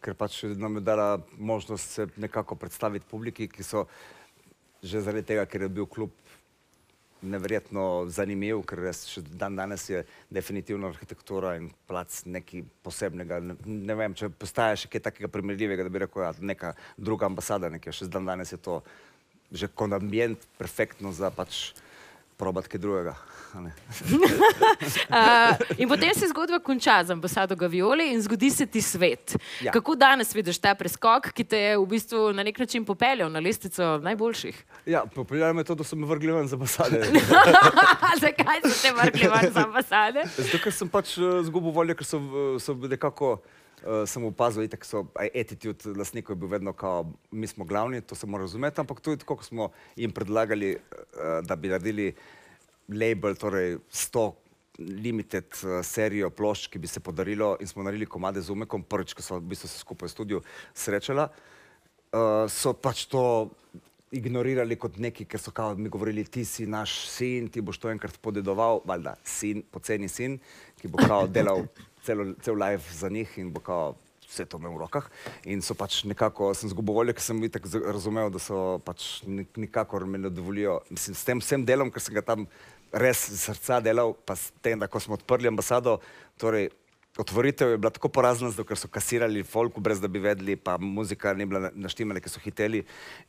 ker 0.02 0.16
pač 0.16 0.44
nam 0.56 0.80
je 0.80 0.86
dala 0.88 1.20
možnost 1.38 1.98
se 1.98 2.08
nekako 2.16 2.56
predstaviti 2.56 3.06
publiki, 3.10 3.48
ki 3.48 3.64
so 3.64 3.88
že 4.86 5.02
zaradi 5.02 5.26
tega, 5.26 5.46
ker 5.50 5.66
je 5.66 5.70
bil 5.70 5.88
klub 5.90 6.12
neverjetno 7.26 8.06
zanimiv, 8.12 8.62
ker 8.70 8.84
res 8.86 9.06
še 9.10 9.24
dan 9.26 9.56
danes 9.58 9.88
je 9.90 10.04
definitivno 10.30 10.92
arhitektura 10.92 11.56
in 11.58 11.72
plac 11.90 12.22
nekaj 12.30 12.64
posebnega. 12.86 13.40
Ne, 13.42 13.56
ne 13.66 13.96
vem, 13.98 14.14
če 14.14 14.30
postaja 14.30 14.78
še 14.78 14.92
kaj 14.94 15.08
takega 15.10 15.32
primerljivega, 15.32 15.88
da 15.88 15.94
bi 15.94 16.04
rekel, 16.06 16.26
ja, 16.28 16.34
neka 16.40 16.76
druga 16.98 17.30
ambasada, 17.30 17.72
nekaj, 17.74 17.96
še 17.98 18.12
dan 18.14 18.30
danes 18.30 18.54
je 18.54 18.62
to 18.62 18.82
že 19.56 19.70
kot 19.70 19.94
ambient 19.94 20.42
perfektno 20.58 21.12
za 21.14 21.30
pač 21.32 21.74
probat 22.38 22.68
kaj 22.68 22.80
drugega. 22.80 23.16
Uh, 23.56 23.72
in 25.82 25.88
potem 25.88 26.12
se 26.14 26.28
zgodba 26.28 26.60
konča 26.60 27.04
z 27.04 27.12
ambasado 27.16 27.56
Gavioli 27.56 28.12
in 28.12 28.22
zgodi 28.22 28.50
se 28.52 28.66
ti 28.66 28.82
svet. 28.82 29.38
Ja. 29.62 29.72
Kako 29.72 29.96
danes 29.96 30.36
vidiš 30.36 30.60
ta 30.60 30.76
preskok, 30.76 31.32
ki 31.32 31.44
te 31.44 31.60
je 31.60 31.78
v 31.80 31.86
bistvu 31.88 32.34
na 32.36 32.44
nek 32.44 32.60
način 32.60 32.86
popeljal 32.86 33.32
na 33.32 33.40
lestvico 33.40 33.98
najboljših? 34.04 34.64
Ja, 34.86 35.06
popeljalo 35.06 35.54
me 35.54 35.64
to, 35.64 35.76
da 35.76 35.84
so 35.84 35.96
me 35.96 36.08
vrgli 36.08 36.32
ven 36.36 36.48
z 36.48 36.54
ambasade. 36.60 37.06
Zakaj 38.24 38.60
so 38.68 38.76
te 38.82 38.92
vrgli 38.92 39.32
ven 39.32 39.54
z 39.54 39.58
ambasade? 39.64 40.28
Zato, 40.36 40.60
ker 40.64 40.74
sem 40.76 40.92
pač 40.92 41.18
uh, 41.18 41.40
zgubil 41.48 41.72
voljo, 41.72 41.96
ker 41.96 42.08
so, 42.08 42.20
eh, 42.20 42.60
so 42.60 42.76
nekako, 42.76 43.40
uh, 43.40 43.65
sem 44.08 44.24
opazil, 44.26 44.68
da 44.68 44.78
so 44.84 45.06
aj 45.20 45.30
attitude 45.36 45.94
lastnikov 45.98 46.36
je 46.36 46.40
bil 46.40 46.50
vedno 46.50 46.74
kao, 46.74 47.06
mi 47.32 47.48
smo 47.48 47.66
glavni, 47.66 48.02
to 48.02 48.16
se 48.16 48.28
mora 48.28 48.44
razumeti, 48.44 48.82
ampak 48.82 49.02
tudi 49.02 49.22
tako, 49.22 49.36
ko 49.36 49.44
smo 49.44 49.70
jim 49.96 50.12
predlagali, 50.12 50.76
uh, 50.76 51.46
da 51.46 51.56
bi 51.56 51.70
naredili 51.70 52.14
label, 52.90 53.36
torej 53.36 53.78
100 53.92 54.32
limited 54.80 55.46
uh, 55.64 55.80
serijo 55.86 56.30
plošč, 56.30 56.68
ki 56.68 56.80
bi 56.80 56.88
se 56.88 57.00
podarilo 57.00 57.56
in 57.60 57.68
smo 57.68 57.84
naredili 57.84 58.06
komade 58.06 58.42
z 58.42 58.52
umekom, 58.52 58.84
prvič, 58.84 59.14
ko 59.14 59.22
smo 59.22 59.40
v 59.40 59.54
bistvu 59.54 59.70
se 59.70 59.80
skupaj 59.80 60.08
v 60.08 60.16
studiu 60.16 60.42
srečala, 60.74 61.30
uh, 61.30 62.46
so 62.50 62.74
pač 62.74 63.06
to 63.12 63.52
ignorirali 64.16 64.78
kot 64.80 64.98
neki, 65.02 65.26
ker 65.30 65.42
so 65.42 65.52
kao 65.52 65.76
mi 65.76 65.90
govorili, 65.90 66.24
ti 66.24 66.46
si 66.46 66.66
naš 66.66 66.96
sin, 67.10 67.50
ti 67.52 67.62
boš 67.62 67.80
to 67.84 67.92
enkrat 67.92 68.18
podedoval, 68.22 68.82
valjda 68.86 69.16
sin, 69.24 69.64
poceni 69.72 70.08
sin, 70.12 70.40
ki 70.82 70.92
bo 70.92 71.04
kao 71.04 71.28
delal 71.28 71.66
celo, 72.06 72.32
cel 72.42 72.58
live 72.60 72.84
za 72.96 73.10
njih 73.10 73.38
in 73.42 73.52
bo 73.54 73.60
kao 73.60 73.96
vse 74.26 74.46
to 74.50 74.58
imel 74.58 74.74
v 74.76 74.84
rokah. 74.86 75.10
In 75.46 75.62
so 75.62 75.76
pač 75.78 76.04
nekako, 76.04 76.54
sem 76.58 76.72
zgubil 76.72 76.96
voljo, 76.98 77.14
ker 77.14 77.24
sem 77.24 77.44
itak 77.46 77.68
razumel, 77.86 78.32
da 78.34 78.42
so 78.42 78.80
pač 78.86 79.22
nik- 79.28 79.60
nikakor 79.62 80.06
me 80.06 80.18
ne 80.18 80.32
dovolijo, 80.34 80.80
mislim, 80.90 81.16
s 81.16 81.28
tem 81.28 81.44
vsem 81.44 81.66
delom, 81.66 81.92
ker 81.92 82.02
sem 82.02 82.16
ga 82.16 82.26
tam 82.26 82.48
res 82.92 83.28
iz 83.30 83.44
srca 83.46 83.82
delal, 83.84 84.16
pa 84.26 84.36
s 84.36 84.52
tem, 84.66 84.80
da 84.80 84.88
ko 84.88 85.00
smo 85.00 85.20
odprli 85.20 85.52
ambasado, 85.52 86.00
torej 86.42 86.70
otvoritev 87.18 87.70
je 87.70 87.78
bila 87.78 87.90
tako 87.90 88.10
porazna, 88.10 88.50
zato 88.50 88.66
ker 88.68 88.78
so 88.78 88.88
kasirali 88.92 89.44
folku, 89.44 89.82
brez 89.82 90.02
da 90.02 90.08
bi 90.08 90.20
vedeli, 90.20 90.56
pa 90.56 90.78
muzika 90.78 91.34
ni 91.34 91.46
bila 91.46 91.72
naštimana, 91.74 92.20
ki 92.20 92.30
so 92.30 92.44
hiteli. 92.44 92.84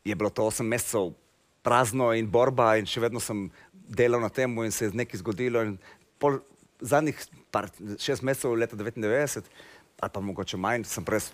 Je 0.05 0.15
bilo 0.15 0.31
to 0.31 0.47
osem 0.47 0.67
mesecev 0.67 1.13
prazno 1.63 2.13
in 2.15 2.31
borba 2.31 2.77
in 2.79 2.87
še 2.87 3.03
vedno 3.03 3.23
sem 3.23 3.47
delal 3.73 4.21
na 4.23 4.31
tem 4.31 4.53
in 4.65 4.75
se 4.75 4.89
je 4.89 4.99
nekaj 4.99 5.23
zgodilo. 5.23 5.63
In 5.63 5.79
pol, 6.19 6.41
zadnjih 6.81 7.23
par, 7.51 7.71
šest 7.99 8.27
mesecev 8.27 8.59
leta 8.59 8.77
99 8.77 9.47
ali 9.97 10.13
pa 10.13 10.21
mogoče 10.21 10.59
manj, 10.61 10.83
sem 10.85 11.05
prej 11.05 11.31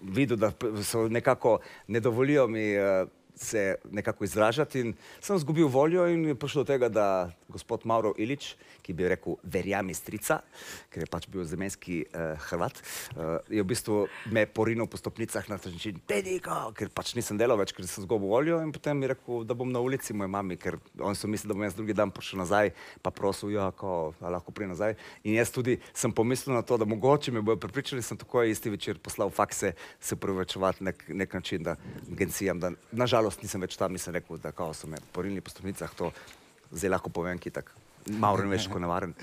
videl, 0.00 0.38
da 0.40 0.48
so 0.88 1.02
nekako 1.08 1.58
ne 1.92 2.00
dovolijo 2.00 2.46
mi 2.48 2.62
uh, 2.80 3.04
se 3.36 3.74
nekako 3.90 4.24
izražati 4.24 4.80
in 4.80 4.94
sem 5.20 5.36
izgubil 5.36 5.66
voljo 5.66 6.06
in 6.08 6.24
je 6.28 6.34
prišlo 6.34 6.62
do 6.62 6.72
tega, 6.72 6.88
da 6.88 7.30
gospod 7.48 7.80
Mauro 7.84 8.12
Ilič, 8.18 8.54
ki 8.82 8.92
bi 8.92 9.08
rekel 9.08 9.36
verjami 9.42 9.94
strica, 9.94 10.40
ker 10.92 11.04
je 11.04 11.10
pač 11.10 11.26
bil 11.30 11.44
zemenski 11.48 12.02
uh, 12.04 12.34
Hrvat, 12.48 12.80
uh, 13.14 13.38
je 13.48 13.62
v 13.62 13.68
bistvu 13.68 14.00
me 14.34 14.44
porinil 14.46 14.88
po 14.90 14.98
stopnicah 15.00 15.46
na 15.48 15.58
ta 15.58 15.70
način, 15.72 16.00
Tediko, 16.08 16.72
ker 16.76 16.90
pač 16.94 17.14
nisem 17.16 17.38
delal 17.40 17.58
več, 17.60 17.72
ker 17.72 17.86
sem 17.86 18.04
izgubil 18.04 18.28
voljo 18.32 18.60
in 18.64 18.72
potem 18.74 18.98
mi 18.98 19.08
rekel, 19.10 19.44
da 19.48 19.56
bom 19.56 19.70
na 19.72 19.80
ulici 19.80 20.16
moje 20.16 20.32
mami, 20.34 20.58
ker 20.60 20.78
oni 20.98 21.18
so 21.18 21.30
mislili, 21.30 21.52
da 21.52 21.58
bom 21.58 21.66
jaz 21.66 21.78
drugi 21.78 21.96
dan 21.96 22.12
prišel 22.14 22.42
nazaj, 22.42 22.72
pa 23.02 23.12
prosil, 23.14 23.54
ja, 23.54 23.70
ko, 23.76 24.12
lahko 24.20 24.54
pri 24.54 24.68
nazaj. 24.72 24.98
In 25.24 25.38
jaz 25.38 25.52
tudi 25.54 25.78
sem 25.94 26.12
pomislil 26.12 26.56
na 26.56 26.62
to, 26.66 26.78
da 26.80 26.88
mogoče 26.88 27.32
me 27.32 27.44
bojo 27.44 27.60
prepričali, 27.62 28.02
sem 28.04 28.20
takoj 28.20 28.50
isti 28.50 28.72
večer 28.74 28.98
poslal 28.98 29.32
fakse 29.32 29.74
se 30.00 30.16
prevečevati 30.20 30.84
nek, 30.84 31.04
nek 31.08 31.34
način, 31.34 31.62
da 31.62 31.76
agencijam, 32.10 32.60
da 32.60 32.74
nažalost 32.92 33.23
nisem 33.42 33.62
več 33.64 33.78
tam, 33.80 33.92
nisem 33.92 34.14
rekel, 34.14 34.38
da 34.42 34.52
kao 34.52 34.74
so 34.74 34.90
me 34.90 35.00
porinili 35.12 35.40
po 35.44 35.52
stopnicah, 35.52 35.94
to 35.94 36.12
zdaj 36.72 36.96
lahko 36.96 37.12
povem, 37.12 37.38
ki 37.38 37.50
tak. 37.54 37.72
Malo 38.04 38.42
ne 38.44 38.50
veš, 38.52 38.66
kako 38.68 38.82
nevaren. 38.84 39.14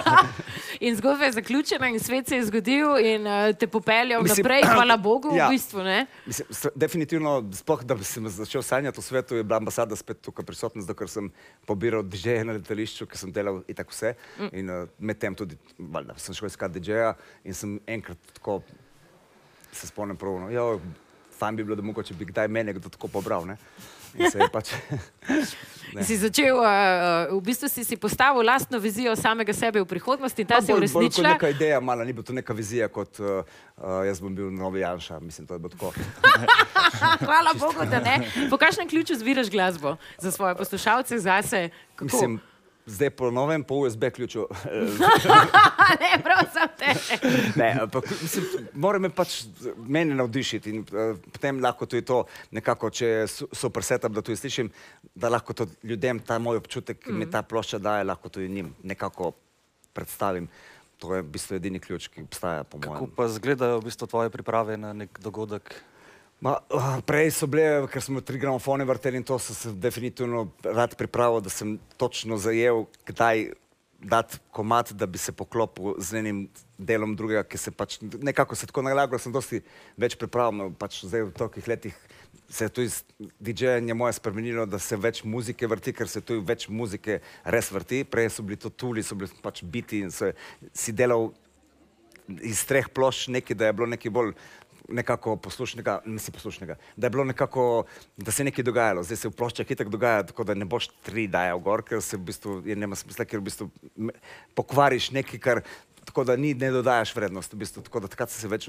In 0.86 0.96
zgodba 0.98 1.28
je 1.28 1.32
zaključena, 1.36 1.88
in 1.88 2.00
svet 2.00 2.28
se 2.28 2.36
je 2.36 2.44
zgodil, 2.48 2.96
in 2.98 3.26
uh, 3.26 3.54
te 3.54 3.68
popeljal 3.70 4.22
Mislim, 4.22 4.42
naprej, 4.42 4.64
hvala 4.74 4.96
Bogu, 4.96 5.30
ja. 5.36 5.46
v 5.46 5.54
bistvu. 5.54 5.84
Ne? 5.86 6.06
Mislim, 6.26 6.72
definitivno, 6.74 7.36
sploh 7.54 7.84
da 7.86 7.94
bi 7.94 8.04
sem 8.04 8.26
začel 8.28 8.64
sanjati 8.66 8.98
o 8.98 9.02
svetu, 9.02 9.38
je 9.38 9.44
bila 9.46 9.60
ambasada 9.62 9.96
spet 9.96 10.18
tukaj 10.26 10.44
prisotna, 10.46 10.82
zato 10.82 10.98
ker 10.98 11.12
sem 11.12 11.30
pobiral 11.70 12.02
DJ-je 12.02 12.44
na 12.48 12.58
letališču, 12.58 13.06
ker 13.06 13.20
sem 13.20 13.30
delal 13.32 13.62
in 13.68 13.78
tako 13.78 13.94
vse. 13.94 14.16
In 14.50 14.74
uh, 14.74 14.88
medtem 14.98 15.38
tudi, 15.38 15.58
valjda, 15.78 16.18
sem 16.18 16.34
šel 16.34 16.50
iskat 16.50 16.74
DJ-ja 16.74 17.14
in 17.44 17.54
sem 17.54 17.78
enkrat 17.86 18.34
tako 18.40 18.58
se 19.72 19.86
spomnim 19.86 20.18
prav, 20.18 20.40
no, 20.40 20.50
jo, 20.50 20.80
fajn 21.40 21.56
bi 21.56 21.64
bilo, 21.64 21.76
da 21.76 21.82
mogoče 21.82 22.14
bi 22.14 22.28
kdaj 22.28 22.48
mene 22.48 22.76
kdo 22.76 22.92
tako 22.92 23.08
pobral, 23.08 23.48
ne? 23.48 23.56
In 24.18 24.30
se 24.30 24.38
je 24.38 24.48
pač, 24.52 24.72
In 25.90 26.04
Si 26.06 26.16
začel, 26.16 26.54
uh, 26.54 27.34
v 27.34 27.42
bistvu 27.42 27.66
si, 27.66 27.82
si 27.82 27.96
postavil 27.98 28.46
lastno 28.46 28.78
vizijo 28.78 29.16
samega 29.18 29.50
sebe 29.50 29.82
v 29.82 29.86
prihodnosti 29.90 30.38
in 30.42 30.46
ta 30.46 30.60
se 30.62 30.70
je 30.70 30.76
bolj, 30.76 30.86
bolj 30.86 30.86
kot 30.86 31.02
uresničila. 31.02 31.28
neka 31.34 31.48
ideja, 31.50 31.80
mala, 31.82 32.06
ni 32.06 32.14
bila 32.14 32.26
to 32.26 32.34
neka 32.36 32.54
vizija, 32.54 32.86
kot 32.88 33.18
uh, 33.18 33.42
jaz 34.06 34.22
bom 34.22 34.34
bil 34.34 34.52
novi 34.54 34.84
Janša, 34.84 35.18
mislim, 35.18 35.46
to 35.50 35.58
je 35.58 35.58
bilo 35.58 35.72
tako. 35.74 35.90
Hvala 37.26 37.54
Bogu, 37.58 37.86
da 37.90 37.98
ne. 37.98 38.30
Po 38.50 38.58
kakšnem 38.58 38.88
ključu 38.88 39.18
zbiraš 39.18 39.50
glasbo 39.50 39.96
za 40.18 40.30
svoje 40.30 40.54
poslušalce, 40.54 41.18
zase? 41.18 41.68
Kako? 41.94 42.04
Mislim, 42.04 42.38
zdaj 42.90 43.10
po 43.10 43.30
novem, 43.30 43.64
po 43.64 43.74
USB 43.84 44.10
ključu. 44.14 44.46
ne, 46.00 46.10
prav 46.22 46.44
za 46.54 46.66
te. 46.78 46.94
Ne, 47.56 47.70
ampak 47.82 48.10
mislim, 48.22 48.44
mora 48.74 48.98
me 48.98 49.10
pač 49.10 49.44
mene 49.86 50.14
navdišiti 50.14 50.70
in 50.70 50.82
uh, 50.82 51.16
potem 51.32 51.60
lahko 51.62 51.86
tudi 51.86 52.02
to 52.06 52.24
nekako, 52.50 52.90
če 52.90 53.26
super 53.52 53.86
setup, 53.86 54.12
da 54.12 54.22
tudi 54.22 54.40
slišim, 54.40 54.70
da 55.14 55.30
lahko 55.30 55.54
to 55.54 55.66
ljudem 55.82 56.18
ta 56.18 56.38
moj 56.38 56.60
občutek, 56.62 56.98
ki 57.04 57.14
mi 57.14 57.30
ta 57.30 57.42
plošča 57.42 57.78
daje, 57.78 58.08
lahko 58.08 58.28
tudi 58.28 58.48
njim 58.48 58.74
nekako 58.82 59.32
predstavim. 59.92 60.48
To 61.00 61.14
je 61.16 61.22
v 61.22 61.30
bistvu 61.32 61.56
edini 61.56 61.80
ključ, 61.80 62.10
ki 62.12 62.26
obstaja 62.26 62.64
po 62.64 62.78
Kako 62.78 63.06
mojem. 63.06 63.14
pa 63.16 63.24
izgledajo 63.24 63.78
v 63.80 63.86
bistvu 63.88 64.06
tvoje 64.06 64.30
priprave 64.30 64.76
na 64.76 64.92
nek 64.92 65.20
dogodek? 65.24 65.72
Ma, 66.40 66.56
uh, 66.72 67.00
prej 67.04 67.34
so 67.36 67.46
bile, 67.50 67.84
ker 67.92 68.00
smo 68.00 68.22
tri 68.24 68.40
gramofone 68.40 68.86
vrteli 68.88 69.20
in 69.20 69.26
to 69.28 69.36
sem 69.38 69.56
se 69.56 69.72
definitivno 69.76 70.46
rad 70.64 70.96
pripravil, 70.96 71.42
da 71.44 71.52
sem 71.52 71.76
točno 72.00 72.38
zajel, 72.40 72.86
kdaj 73.08 73.50
dati 74.00 74.38
komat, 74.50 74.94
da 74.96 75.06
bi 75.06 75.20
se 75.20 75.32
poklopil 75.36 75.98
z 76.00 76.22
enim 76.22 76.38
delom 76.78 77.12
drugega, 77.16 77.44
ki 77.44 77.58
se 77.60 77.70
pač 77.70 77.98
nekako 78.00 78.56
se 78.56 78.66
tako 78.66 78.86
nalagal, 78.86 79.20
sem 79.20 79.32
dosti 79.32 79.60
več 80.00 80.16
pripravljen, 80.16 80.72
pač 80.80 81.02
zdaj 81.04 81.28
v 81.28 81.36
tolikih 81.36 81.68
letih 81.68 82.00
se 82.50 82.64
je 82.64 82.68
tudi 82.68 82.88
z 82.88 83.04
DJ-jem 83.40 83.96
moje 83.96 84.12
spremenilo, 84.12 84.66
da 84.66 84.78
se 84.78 84.96
več 84.96 85.22
muzike 85.24 85.66
vrti, 85.66 85.92
ker 85.94 86.08
se 86.08 86.20
tu 86.20 86.40
več 86.42 86.66
muzike 86.68 87.20
res 87.44 87.70
vrti. 87.70 88.02
Prej 88.04 88.30
so 88.34 88.42
bili 88.42 88.58
to 88.58 88.70
tuli, 88.70 89.04
so 89.06 89.14
bili 89.14 89.30
pač 89.42 89.62
biti 89.62 90.00
in 90.02 90.10
se, 90.10 90.32
si 90.74 90.92
delal 90.92 91.30
iz 92.42 92.64
treh 92.66 92.88
plošč 92.90 93.28
nekaj, 93.36 93.56
da 93.58 93.70
je 93.70 93.76
bilo 93.78 93.86
nekaj 93.90 94.12
bolj 94.14 94.34
nekako 94.90 95.36
poslušnega, 95.36 96.00
mislim 96.04 96.34
poslušnega, 96.34 96.76
da 96.96 97.06
je 97.06 97.10
bilo 97.10 97.24
nekako, 97.24 97.84
da 98.16 98.32
se 98.32 98.42
je 98.42 98.50
nekaj 98.50 98.64
dogajalo. 98.64 99.02
Zdaj 99.02 99.16
se 99.16 99.28
v 99.28 99.36
ploščah 99.36 99.70
itak 99.70 99.88
dogaja, 99.88 100.22
tako 100.26 100.44
da 100.44 100.54
ne 100.54 100.64
boš 100.64 100.90
tri 101.06 101.26
dajal 101.30 101.60
gor, 101.64 101.84
ker 101.86 102.02
se 102.02 102.16
v 102.16 102.26
bistvu, 102.30 102.56
je 102.66 102.76
nema 102.76 102.98
smisla, 102.98 103.24
ker 103.24 103.40
v 103.40 103.48
bistvu 103.48 103.70
pokvariš 104.58 105.10
nekaj, 105.16 105.40
kar 105.40 105.62
tako 106.04 106.24
da 106.24 106.36
ni, 106.36 106.54
ne 106.54 106.70
dodajaš 106.74 107.14
vrednost. 107.16 107.52
V 107.54 107.62
bistvu, 107.62 107.82
tako 107.86 108.04
da 108.04 108.10
takrat 108.10 108.32
sem 108.32 108.42
se 108.42 108.50
več, 108.50 108.68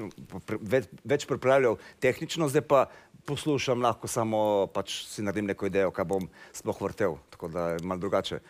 več, 0.62 0.90
več 1.04 1.26
pripravljal 1.30 1.80
tehnično, 2.04 2.50
zdaj 2.52 2.66
pa 2.68 2.86
poslušam 3.26 3.82
lahko 3.82 4.10
samo, 4.10 4.68
pač 4.74 5.02
si 5.10 5.24
naredim 5.26 5.50
neko 5.50 5.70
idejo, 5.70 5.92
kaj 5.96 6.08
bom 6.10 6.30
sploh 6.58 6.82
vrtel, 6.82 7.18
tako 7.34 7.52
da 7.54 7.74
je 7.76 7.84
malo 7.86 8.02
drugače. 8.02 8.42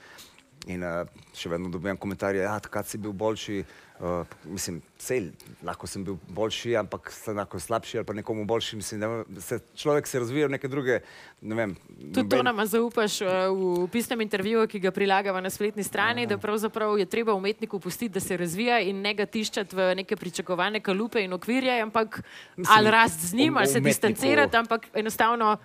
In 0.70 0.84
uh, 0.86 1.08
še 1.34 1.50
vedno 1.50 1.72
dobivam 1.74 1.98
komentarje, 1.98 2.44
da 2.46 2.60
takrat 2.62 2.86
si 2.86 3.00
bil 3.02 3.16
boljši. 3.18 3.64
Uh, 4.02 4.26
mislim, 4.50 4.80
sej, 4.98 5.28
lahko 5.62 5.86
sem 5.86 6.02
bil 6.02 6.16
boljši, 6.34 6.72
ampak 6.80 7.12
sem 7.14 7.38
lahko 7.38 7.60
slabši 7.62 8.00
ali 8.00 8.06
pa 8.06 8.16
nekomu 8.18 8.48
boljši. 8.50 8.80
Mislim, 8.80 9.02
da 9.02 9.42
se, 9.42 9.60
človek 9.78 10.10
se 10.10 10.20
razvija 10.20 10.48
v 10.48 10.56
neke 10.56 10.70
druge. 10.70 11.00
Ne 11.42 11.58
vem, 11.58 11.76
Tudi 12.14 12.30
to 12.30 12.42
nam 12.46 12.62
zaupaš 12.66 13.20
uh, 13.22 13.30
v 13.54 13.88
pisnem 13.94 14.22
intervjuju, 14.26 14.68
ki 14.74 14.82
ga 14.82 14.92
prilagava 14.94 15.42
na 15.42 15.54
spletni 15.54 15.86
strani, 15.86 16.26
da 16.30 16.38
pravzaprav 16.42 16.98
je 16.98 17.06
treba 17.06 17.38
umetniku 17.38 17.80
pustiti, 17.80 18.14
da 18.14 18.20
se 18.20 18.38
razvija 18.38 18.80
in 18.86 19.02
ne 19.06 19.14
ga 19.18 19.26
tiščati 19.26 19.78
v 19.78 19.90
neke 20.02 20.18
pričakovane 20.18 20.82
kalupe 20.82 21.22
in 21.22 21.34
okvirje, 21.38 21.80
ampak 21.82 22.24
Mislim, 22.58 22.78
ali 22.78 22.92
rast 22.92 23.26
z 23.30 23.38
njim, 23.38 23.58
ali 23.58 23.68
se 23.68 23.80
distancirati, 23.80 24.58
ampak 24.58 24.90
enostavno 24.94 25.58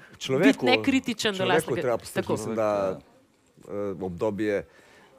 biti 0.45 0.65
nekritičen 0.65 1.33
do 1.33 1.45
človeku 1.45 1.55
lastnega. 1.55 1.83
treba. 1.83 2.13
Tako. 2.21 2.33
Mislim, 2.33 2.55
da 2.55 2.99
uh, 3.65 4.03
obdobje 4.03 4.67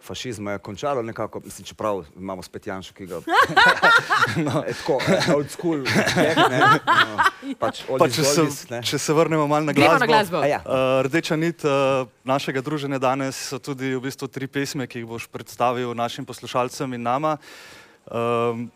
fašizma 0.02 0.52
je 0.52 0.60
končalo 0.60 1.02
nekako, 1.02 1.40
mislim, 1.46 1.66
čeprav 1.66 2.04
imamo 2.16 2.44
spet 2.44 2.68
Janša, 2.68 2.94
ki 2.94 3.06
ga 3.06 3.16
no. 4.46 4.64
je 4.68 4.74
tako, 4.74 5.00
eh, 5.08 5.34
old 5.36 5.50
school, 5.52 5.84
tek, 6.16 6.38
ne, 6.50 6.60
no, 6.86 7.18
pač 7.60 7.84
Pa, 7.84 7.94
oldies, 7.94 8.16
če, 8.16 8.24
se, 8.24 8.42
oldies, 8.42 8.70
ne. 8.70 8.82
če 8.84 9.00
se 9.00 9.14
vrnemo 9.14 9.48
malo 9.48 9.66
na 9.66 9.74
glasbo. 9.74 10.00
na 10.00 10.06
glasbo. 10.06 10.42
A 10.44 10.48
ja. 10.48 10.62
Uh, 10.66 11.02
rdeča 11.08 11.36
nit 11.36 11.66
uh, 11.66 12.08
našega 12.24 12.62
druženja 12.62 13.00
danes 13.00 13.40
so 13.50 13.60
tudi 13.60 13.96
v 13.96 14.02
bistvu 14.04 14.28
tri 14.28 14.48
pesmi, 14.48 14.88
ki 14.88 15.04
jih 15.04 15.10
boš 15.10 15.28
predstavil 15.32 15.94
našim 15.98 16.26
poslušalcem 16.26 16.94
in 16.94 17.04
nama. 17.04 17.38
Um, 18.08 18.68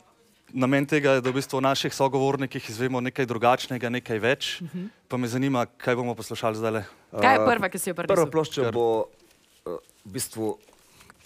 namen 0.54 0.86
tega 0.86 1.18
je, 1.18 1.22
da 1.22 1.30
v 1.30 1.40
bistvu 1.40 1.58
o 1.58 1.64
naših 1.64 1.94
sogovornikih 1.94 2.70
izvemo 2.70 3.02
nekaj 3.02 3.26
drugačnega, 3.26 3.90
nekaj 3.90 4.20
več. 4.20 4.62
Uh 4.62 4.68
-huh. 4.68 4.88
Pa 5.08 5.18
me 5.18 5.28
zanima, 5.28 5.66
kaj 5.66 5.96
bomo 5.96 6.16
poslušali 6.16 6.56
zdaj. 6.56 6.84
Kaj 7.12 7.36
je 7.36 7.46
prva, 7.46 7.70
ki 7.70 7.80
si 7.80 7.90
jo 7.90 7.94
Prva 7.96 8.08
prinesel? 8.08 8.32
plošča 8.32 8.62
Kar. 8.64 8.74
bo 8.74 9.06
uh, 9.66 9.78
v 10.06 10.12
bistvu 10.12 10.58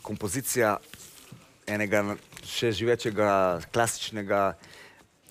kompozicija 0.05 0.77
enega 1.65 2.15
še 2.45 2.69
živečega 2.77 3.61
klasičnega 3.73 4.53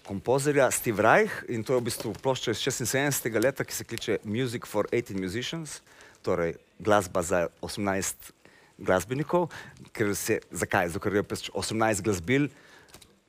kompozorja 0.04 0.68
Steve 0.74 1.02
Reich 1.02 1.44
in 1.48 1.64
to 1.64 1.76
je 1.76 1.80
v 1.80 1.86
bistvu 1.88 2.12
plošča 2.20 2.52
iz 2.52 2.60
76. 2.60 3.30
leta, 3.40 3.64
ki 3.64 3.74
se 3.74 3.84
kliče 3.86 4.18
Music 4.24 4.66
for 4.68 4.90
18 4.92 5.16
Musicians, 5.16 5.80
torej 6.26 6.58
glasba 6.78 7.22
za 7.22 7.46
18 7.62 8.34
glasbenikov. 8.78 9.48
Ker 9.94 10.12
se, 10.18 10.40
zakaj? 10.50 10.90
Zato, 10.92 11.00
ker 11.00 11.20
je 11.20 11.24
pač 11.24 11.48
18 11.54 12.04
glasbil, 12.04 12.50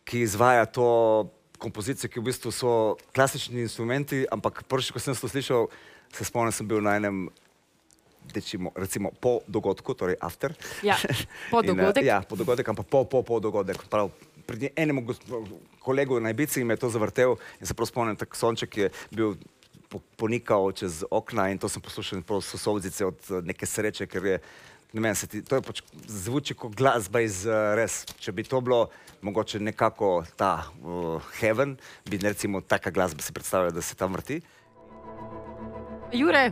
ki 0.05 0.25
izvaja 0.25 0.65
to 0.65 1.29
kompozicijo, 1.61 2.11
ki 2.11 2.19
v 2.19 2.27
bistvu 2.27 2.51
so 2.51 2.71
klasični 3.15 3.63
instrumenti, 3.63 4.25
ampak 4.27 4.65
prvič, 4.67 4.91
ko 4.91 4.99
sem 4.99 5.15
to 5.15 5.29
slišal, 5.31 5.69
se 6.11 6.27
spomnim, 6.27 6.51
sem 6.51 6.67
bil 6.67 6.83
na 6.83 6.97
enem 6.99 7.29
Dečimo, 8.33 8.71
recimo 8.75 9.11
po 9.19 9.39
dogodku, 9.47 9.93
torej 9.93 10.15
after. 10.21 10.53
Ja, 10.83 10.97
po 11.51 11.59
In, 11.63 11.69
eh, 11.69 11.73
dogodek. 11.73 12.03
ja, 12.05 12.21
po 12.21 12.35
dogodek, 12.35 12.67
ampak 12.67 12.85
po, 12.89 13.05
po, 13.05 13.23
po 13.23 13.39
dogodek. 13.39 13.87
Prav, 13.89 14.09
pri 14.45 14.69
enemu 14.75 15.05
kolegu 15.79 16.19
na 16.19 16.29
Ibici 16.29 16.63
mi 16.63 16.73
je 16.73 16.77
to 16.77 16.89
zavrtel 16.89 17.35
in 17.61 17.67
se 17.67 17.73
prav 17.73 17.87
spomnim, 17.87 18.15
tak 18.15 18.35
sonček 18.35 18.77
je 18.77 18.89
bil 19.11 19.35
po- 19.89 20.01
ponikal 20.17 20.71
čez 20.71 21.03
okna 21.09 21.49
in 21.49 21.57
to 21.57 21.69
sem 21.69 21.81
poslušal 21.81 22.19
in 22.19 22.23
prav 22.23 22.41
so 22.41 22.57
solzice 22.57 23.05
od 23.05 23.17
eh, 23.29 23.41
neke 23.41 23.65
sreče, 23.65 24.07
ker 24.07 24.25
je, 24.25 24.39
ne 24.93 25.01
vem, 25.01 25.15
se 25.15 25.27
ti, 25.27 25.41
to 25.41 25.55
je 25.55 25.61
pač 25.61 25.81
zvuči 26.07 26.53
kot 26.53 26.75
glasba 26.75 27.19
iz 27.21 27.45
uh, 27.45 27.73
res. 27.75 28.05
Če 28.19 28.31
bi 28.31 28.43
to 28.43 28.61
bilo 28.61 28.89
mogoče 29.21 29.59
nekako 29.59 30.23
ta 30.35 30.69
uh, 30.83 31.19
heaven, 31.39 31.77
bi 32.09 32.17
recimo 32.17 32.61
taka 32.61 32.91
glasba 32.91 33.21
si 33.21 33.33
predstavljal, 33.33 33.71
da 33.75 33.81
se 33.81 33.95
tam 33.95 34.13
vrti. 34.13 34.41
Jure, 36.13 36.51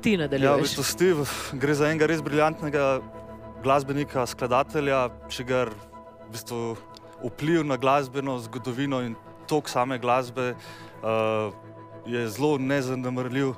ti 0.00 0.12
Ja, 0.12 0.16
v 0.16 0.20
nadaljuješ. 0.20 0.62
bistvu 0.62 0.82
Steve, 0.84 1.22
gre 1.54 1.74
za 1.74 1.86
enega 1.86 2.06
res 2.06 2.22
briljantnega 2.22 3.00
glasbenika, 3.62 4.26
skladatelja, 4.26 5.10
čigar 5.28 5.70
v 6.28 6.30
bistvu 6.30 6.76
vpliv 7.24 7.64
na 7.66 7.76
glasbeno 7.76 8.38
zgodovino 8.38 9.00
in 9.02 9.16
tok 9.46 9.68
same 9.68 9.98
glasbe 9.98 10.54
uh, 10.54 11.50
je 12.06 12.28
zelo 12.28 12.58
nezanemrljiv. 12.58 13.54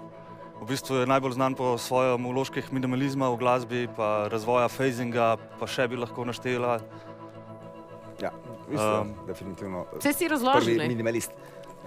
V 0.61 0.67
bistvu 0.69 0.97
je 0.97 1.07
najbolj 1.07 1.33
znan 1.33 1.55
po 1.55 1.79
svojem 1.79 2.27
uložkih 2.27 2.73
minimalizma 2.73 3.29
v 3.31 3.37
glasbi, 3.37 3.89
pa 3.89 4.29
razvoja 4.29 4.69
phasinga, 4.69 5.37
pa 5.59 5.67
še 5.67 5.89
bi 5.89 5.97
lahko 5.97 6.25
naštela. 6.25 6.81
Ja, 8.21 8.31
mislim, 8.69 9.01
Um, 9.01 9.15
definitivno. 9.27 9.87
Vse 9.99 10.13
si 10.13 10.29
razložil. 10.29 10.77
minimalist. 10.85 11.33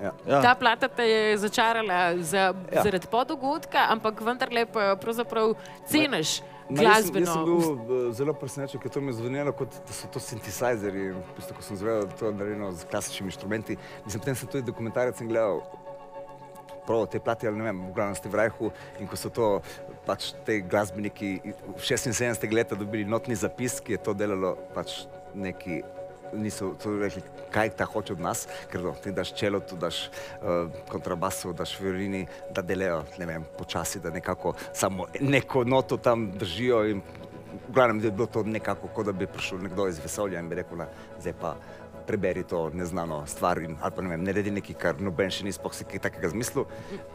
Ja. 0.01 0.11
Ja. 0.27 0.41
Ta 0.41 0.55
plata 0.55 0.87
te 0.87 1.03
je 1.05 1.37
začarala 1.37 2.17
za, 2.17 2.53
ja. 2.73 2.83
Zaradi 2.83 3.07
podogodka, 3.07 3.85
ampak 3.93 4.21
vendarle 4.21 4.65
pa 4.65 4.95
pravzaprav 4.95 5.53
ceniš 5.85 6.41
Ma, 6.69 6.81
jaz 6.81 7.05
sem- 7.05 7.13
glasbeno. 7.13 7.25
Jaz 7.25 7.33
sem 7.35 7.77
bil 7.85 8.09
eh, 8.09 8.13
zelo 8.13 8.33
presenečen, 8.33 8.79
ker 8.81 8.91
to 8.91 9.01
mi 9.01 9.11
je 9.11 9.19
zvenelo 9.19 9.51
kot 9.51 9.69
da 9.69 9.93
so 9.93 10.07
to 10.07 10.19
sintetizerji. 10.19 11.11
In 11.11 11.19
v 11.19 11.35
bistvu, 11.37 11.55
ko 11.55 11.61
sem 11.61 11.77
zvedel, 11.77 12.07
da 12.07 12.13
je 12.13 12.19
to 12.19 12.31
narejeno 12.31 12.71
z 12.71 12.87
klasičnimi 12.89 13.29
inštrumenti, 13.29 13.77
mislim, 14.05 14.19
potem 14.21 14.35
sem 14.35 14.47
tudi 14.47 14.65
dokumentarec 14.65 15.21
in 15.21 15.27
gledal. 15.27 15.61
Prav 16.87 17.05
te 17.07 17.19
plati, 17.19 17.47
ali 17.47 17.57
ne 17.57 17.63
vem, 17.63 17.77
v 17.87 17.93
glavnem 17.95 18.15
ste 18.15 18.27
v 18.27 18.35
Rajhu 18.35 18.71
in 18.99 19.07
ko 19.07 19.15
so 19.15 19.29
to 19.31 19.61
pač 20.03 20.33
te 20.43 20.59
glasbeniki 20.59 21.39
v 21.45 21.79
76. 21.79 22.43
leta 22.51 22.75
dobili 22.75 23.05
notni 23.07 23.35
zapis, 23.39 23.79
ki 23.79 23.95
je 23.95 23.99
to 24.03 24.11
delalo 24.13 24.57
pač 24.75 25.05
neki, 25.31 25.79
niso 26.35 26.73
rekli, 27.01 27.21
kaj 27.51 27.69
ta 27.77 27.85
hoče 27.85 28.13
od 28.13 28.23
nas, 28.23 28.47
ker 28.71 28.81
no, 28.83 28.93
ti 29.03 29.11
daš 29.11 29.33
čelo, 29.37 29.59
tu 29.59 29.77
daš 29.79 30.07
uh, 30.07 30.71
kontrabasu, 30.89 31.53
daš 31.53 31.75
violini, 31.79 32.25
da 32.55 32.61
delajo, 32.61 33.03
ne 33.19 33.29
vem, 33.29 33.45
počasi, 33.57 33.99
da 33.99 34.09
nekako 34.13 34.53
samo 34.73 35.07
neko 35.19 35.63
noto 35.63 35.97
tam 35.97 36.31
držijo 36.31 36.83
in 36.89 37.01
v 37.53 37.73
glavnem 37.73 38.01
je 38.03 38.11
bilo 38.11 38.27
to 38.27 38.43
nekako, 38.43 38.87
kot 38.87 39.05
da 39.05 39.11
bi 39.11 39.27
prišel 39.27 39.61
nekdo 39.61 39.87
iz 39.87 39.99
vesolja 40.03 40.39
in 40.39 40.49
bi 40.49 40.55
rekel, 40.55 40.77
"Na, 40.77 40.87
zdaj 41.19 41.33
pa 41.41 41.55
preberi 42.07 42.43
to 42.43 42.69
neznano 42.73 43.23
stvar 43.27 43.61
in 43.61 43.77
ali 43.81 43.91
pa 43.95 44.01
ne 44.01 44.09
vem, 44.09 44.23
naredi 44.23 44.51
nekaj, 44.51 44.75
kar 44.75 45.01
noben 45.01 45.31
še 45.31 45.43
ni 45.43 45.51
sploh 45.51 45.73
si 45.73 45.85
kaj 45.87 45.99
takega 45.99 46.29
zmislil, 46.29 46.65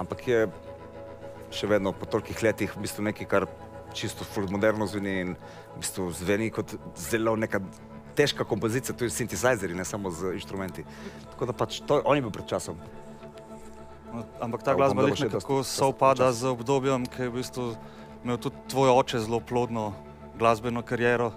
ampak 0.01 0.29
je 0.29 0.49
še 1.51 1.67
vedno 1.67 1.93
po 1.93 2.07
tolikih 2.07 2.43
letih 2.43 2.77
v 2.77 2.85
bistvu 2.85 3.05
nekaj, 3.09 3.29
kar 3.29 3.47
čisto 3.93 4.25
ful 4.25 4.49
moderno 4.53 4.87
zveni 4.87 5.21
in 5.21 5.37
v 5.75 5.81
bistvu 5.81 6.11
zveni 6.13 6.51
kot 6.51 6.75
zelo 6.97 7.37
neka 7.37 7.61
težka 8.19 8.45
kompozicija, 8.45 8.97
to 8.97 9.07
je 9.07 9.15
sintetizerji, 9.15 9.77
ne 9.79 9.87
samo 9.87 10.11
z 10.11 10.35
inštrumenti. 10.35 10.85
Tako 11.31 11.47
da 11.47 11.55
pač 11.55 11.79
to, 11.87 12.01
on 12.05 12.19
je 12.19 12.25
bil 12.27 12.35
pred 12.35 12.51
časom. 12.51 12.81
No, 14.11 14.25
Ampak 14.43 14.65
ta 14.67 14.75
Ja, 14.75 14.81
glasba 14.81 15.07
še 15.15 15.29
nekako 15.29 15.63
sovpada 15.63 16.33
z 16.35 16.51
obdobjem, 16.51 17.07
ki 17.07 17.29
je 17.29 17.31
v 17.31 17.37
bistvu 17.39 17.67
imel 18.25 18.41
tudi 18.43 18.59
tvoj 18.73 18.91
oče 18.97 19.23
zelo 19.23 19.39
plodno 19.39 19.93
glasbeno 20.39 20.83
kariero. 20.83 21.31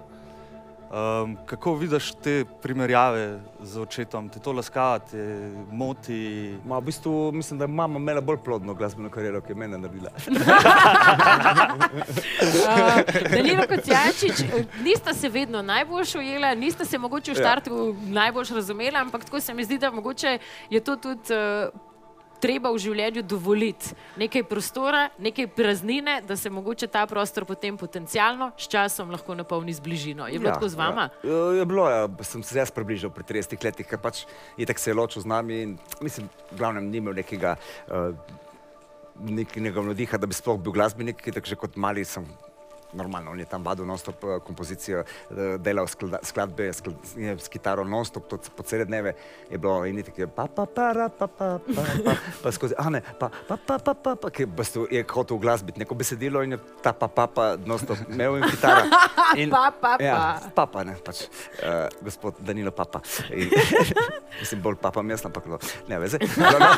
Um, 0.92 1.36
kako 1.46 1.74
vidiš 1.74 2.12
te 2.12 2.44
primerjave 2.62 3.40
z 3.62 3.80
očetom? 3.80 4.28
Te 4.28 4.38
to 4.38 4.52
laska, 4.52 4.98
te 4.98 5.50
moti? 5.70 6.58
Ma, 6.66 6.78
v 6.78 6.82
bistvu 6.82 7.32
mislim, 7.32 7.58
da 7.58 7.64
je 7.64 7.68
mama 7.68 7.98
imela 7.98 8.20
bolj 8.20 8.36
plodno 8.44 8.74
glasbeno 8.74 9.10
kariero, 9.10 9.40
ki 9.40 9.52
je 9.52 9.56
mene 9.56 9.78
naredila. 9.78 10.10
Uh, 10.28 10.36
Danilo 13.36 13.64
Kocijančič, 13.68 14.40
eh, 14.40 14.64
nista 14.84 15.14
se 15.14 15.28
vedno 15.28 15.62
najbolj 15.62 16.04
ujela, 16.18 16.54
nista 16.54 16.84
se 16.84 16.98
mogoče 16.98 17.32
v 17.32 17.38
Ja. 17.38 17.40
štartu 17.40 17.96
najbolj 18.02 18.52
razumela, 18.54 19.00
ampak 19.00 19.24
tako 19.24 19.40
se 19.40 19.54
mi 19.54 19.64
zdi, 19.64 19.78
da 19.78 19.90
mogoče 19.90 20.38
je 20.70 20.80
to 20.80 20.96
tudi 20.96 21.32
uh, 21.32 21.91
treba 22.42 22.72
v 22.74 22.80
življenju 22.82 23.22
dovoliti. 23.26 23.94
Nekaj 24.20 24.44
prostora, 24.50 25.06
nekaj 25.22 25.46
praznine, 25.54 26.18
da 26.26 26.36
se 26.36 26.50
mogoče 26.50 26.88
ta 26.90 27.04
prostor 27.06 27.46
potem 27.46 27.78
potencialno 27.78 28.50
s 28.58 28.66
časom 28.72 29.12
lahko 29.14 29.36
napolni 29.38 29.74
z 29.74 29.84
bližino. 29.84 30.26
Je 30.26 30.40
bilo 30.42 30.50
ja, 30.50 30.58
tako 30.58 30.70
z 30.72 30.80
vama? 30.80 31.08
Ja. 31.22 31.40
Je 31.60 31.66
bilo, 31.68 31.86
ja. 31.90 32.06
sem 32.26 32.42
se 32.42 32.58
jaz 32.58 32.74
približal 32.74 33.14
pri 33.14 33.26
30 33.30 33.58
letih, 33.62 33.86
ker 33.86 34.02
pač 34.02 34.24
itak 34.58 34.82
se 34.82 34.90
je 34.90 34.98
ločil 34.98 35.22
z 35.22 35.30
nami 35.30 35.62
in 35.62 35.76
mislim, 36.02 36.30
v 36.50 36.58
glavnem 36.58 36.90
ni 36.90 36.98
imel 36.98 37.14
nekega, 37.22 37.54
uh, 37.88 38.10
nekega 39.22 39.84
navdiha, 39.86 40.18
da 40.18 40.26
bi 40.26 40.36
sploh 40.36 40.58
bil 40.58 40.74
glasbenik, 40.74 41.22
ker 41.22 41.38
že 41.46 41.58
kot 41.58 41.78
mali 41.78 42.04
sem. 42.04 42.26
Normalno, 42.92 43.30
on 43.32 43.40
je 43.40 43.46
tam 43.48 43.64
vadil 43.64 43.86
non-stop 43.88 44.24
eh, 44.24 44.38
kompozicijo, 44.44 45.00
eh, 45.00 45.58
delal 45.58 45.86
sklada- 45.88 46.20
skladbe 46.22 46.72
sklad, 46.72 46.96
je 47.16 47.36
s 47.38 47.48
kitaro 47.48 47.84
non-stop, 47.84 48.28
to 48.28 48.38
po 48.56 48.62
cele 48.62 48.84
dneve 48.84 49.14
je 49.50 49.58
bilo 49.58 49.84
in 49.86 50.02
tako 50.02 50.20
je 50.20 50.26
pa 50.26 50.46
pa 50.46 50.66
pa 50.66 50.92
ra, 50.92 51.08
pa 51.08 51.26
pa 51.26 51.58
pa 51.58 51.82
pa 52.04 52.14
pa 52.42 52.52
skozi, 52.52 52.74
a 52.78 52.90
ne, 52.90 53.00
pa 53.18 53.30
pa 53.48 53.56
pa 53.56 53.78
pa 53.78 53.94
pa 53.94 54.16
pa, 54.16 54.30
ki 54.30 54.42
je 54.42 54.86
je 54.90 55.04
hotel 55.12 55.36
uglasbiti 55.36 55.78
neko 55.78 55.94
besedilo 55.94 56.42
in 56.42 56.52
je 56.52 56.58
ta 56.82 56.92
pa 56.92 57.08
pa 57.08 57.26
pa 57.26 57.56
non-stop 57.56 57.98
imel 58.08 58.36
in 58.36 58.44
kitara. 58.50 58.84
In, 59.36 59.48
Pa, 59.50 59.72
pa, 59.80 59.96
pa. 59.96 60.04
Ja, 60.04 60.40
papa, 60.54 60.82
ne, 60.84 60.92
pač, 61.00 61.24
uh, 61.64 61.88
gospod 62.04 62.36
Danilo 62.44 62.70
Papa. 62.70 63.00
In, 63.32 63.48
mislim, 64.40 64.60
bolj 64.64 64.76
papa 64.80 65.00
jaz, 65.08 65.24
ampak 65.24 65.46
no, 65.48 65.58
ne 65.88 65.98
veze. 66.02 66.20
No, 66.36 66.50
no. 66.60 66.68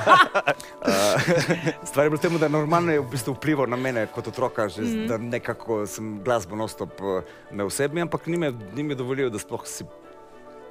Uh, 0.84 1.18
stvar 1.88 2.06
je 2.06 2.10
bila 2.12 2.18
v 2.18 2.22
tem, 2.22 2.38
da 2.38 2.48
normalno 2.52 2.94
je 2.94 3.02
v 3.02 3.08
bistvu 3.10 3.34
vplival 3.38 3.70
na 3.70 3.78
mene 3.80 4.06
kot 4.12 4.28
otroka, 4.30 4.68
že, 4.70 4.84
mm. 4.86 5.06
da 5.10 5.18
nekako 5.18 5.82
sem 5.90 6.03
glasbo 6.24 6.56
nostop 6.56 7.00
uh, 7.02 7.22
imel 7.52 7.70
v 7.70 7.74
sebi, 7.74 8.02
ampak 8.04 8.28
ni 8.30 8.40
me, 8.40 8.52
ni 8.74 8.86
me 8.86 8.98
dovolil, 8.98 9.30
da 9.32 9.40
sploh 9.42 9.66
si 9.68 9.86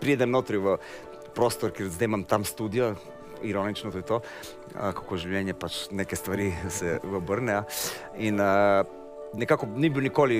pridem 0.02 0.32
notri 0.32 0.60
v 0.62 0.78
prostor, 1.36 1.74
ker 1.76 1.90
zdaj 1.92 2.12
imam 2.12 2.26
tam 2.28 2.46
studio. 2.48 2.94
Ironično 3.44 3.92
to 3.92 4.00
je 4.00 4.06
to, 4.08 4.18
kako 4.72 5.18
življenje 5.20 5.56
pač 5.60 5.90
neke 5.92 6.16
stvari 6.16 6.54
se 6.78 7.00
obrne. 7.04 7.64
In 8.24 8.40
uh, 8.40 8.86
nekako 9.36 9.68
ni 9.76 9.90
bil 9.90 10.08
nikoli, 10.08 10.40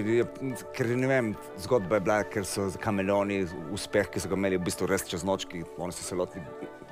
ker 0.76 0.94
ne 0.96 1.10
vem, 1.10 1.34
zgodba 1.66 2.00
je 2.00 2.06
bila, 2.08 2.22
ker 2.24 2.48
so 2.48 2.70
kameleoni, 2.80 3.44
uspeh, 3.76 4.08
ki 4.08 4.24
so 4.24 4.32
ga 4.32 4.40
imeli 4.40 4.62
v 4.62 4.70
bistvu 4.70 4.88
res 4.88 5.04
čez 5.10 5.26
noč, 5.28 5.50
ki 5.52 5.66
oni 5.78 5.96
so 5.96 6.06
se 6.06 6.16
lotili 6.16 6.46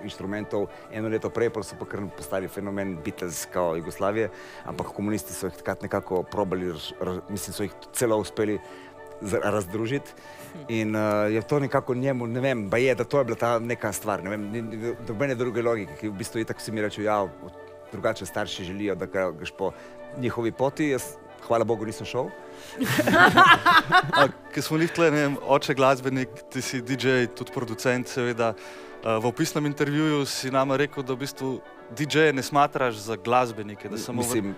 inštrumentov, 0.04 0.68
eno 0.92 1.10
leto 1.10 1.30
prej 1.30 1.50
pa 1.50 1.64
so 1.64 1.76
pa 1.80 1.86
kar 1.86 2.04
postali 2.18 2.48
fenomen 2.48 2.98
Beatles 3.04 3.46
kao 3.54 3.76
Jugoslavije, 3.76 4.30
ampak 4.66 4.94
komunisti 4.96 5.34
so 5.34 5.48
jih 5.48 5.56
takrat 5.56 5.82
nekako 5.82 6.24
probali, 6.24 6.72
raz, 7.00 7.20
mislim, 7.30 7.54
so 7.54 7.64
jih 7.64 7.74
celo 7.94 8.18
uspeli 8.18 8.60
razdružiti. 9.22 10.12
In 10.68 10.96
uh, 10.96 11.32
je 11.32 11.42
to 11.42 11.60
nekako 11.60 11.96
njemu, 11.96 12.28
ne 12.28 12.40
vem, 12.40 12.70
pa 12.70 12.78
je, 12.78 12.96
da 12.96 13.04
to 13.04 13.20
je 13.20 13.26
bila 13.26 13.38
ta 13.38 13.60
neka 13.60 13.92
stvar, 13.94 14.24
ne 14.24 14.30
vem, 14.30 14.48
nobene 15.08 15.36
druge 15.36 15.62
logike, 15.62 15.96
ki 16.00 16.10
v 16.10 16.18
bistvu 16.18 16.42
itak 16.42 16.60
vsi 16.60 16.72
mi 16.72 16.82
rečejo, 16.82 17.06
ja, 17.06 17.28
drugače 17.92 18.26
starši 18.26 18.64
želijo, 18.64 18.96
da 18.96 19.08
gre- 19.08 19.32
greš 19.38 19.52
po 19.58 19.72
njihovi 20.18 20.52
poti, 20.52 20.90
jaz 20.90 21.16
hvala 21.42 21.64
Bogu 21.64 21.86
nisem 21.86 22.06
šel. 22.06 22.30
Ker 24.52 24.62
smo 24.62 24.78
jih 24.78 24.92
tle, 24.92 25.08
ne 25.08 25.22
vem, 25.22 25.36
oče 25.48 25.74
glasbenik, 25.74 26.30
ti 26.50 26.62
si 26.62 26.82
DJ, 26.82 27.08
tudi 27.30 27.52
producent, 27.52 28.08
seveda. 28.08 28.54
V 29.02 29.26
opisnem 29.26 29.66
intervjuju 29.66 30.26
si 30.26 30.52
nama 30.52 30.78
rekel, 30.78 31.02
da 31.02 31.14
v 31.14 31.20
bistvu 31.20 31.56
DJ-je 31.92 32.34
ne 32.34 32.44
smatraš 32.44 32.96
za 33.02 33.16
glasbenike, 33.18 33.90
da 33.90 33.98
samo 34.00 34.22
Mislim, 34.22 34.54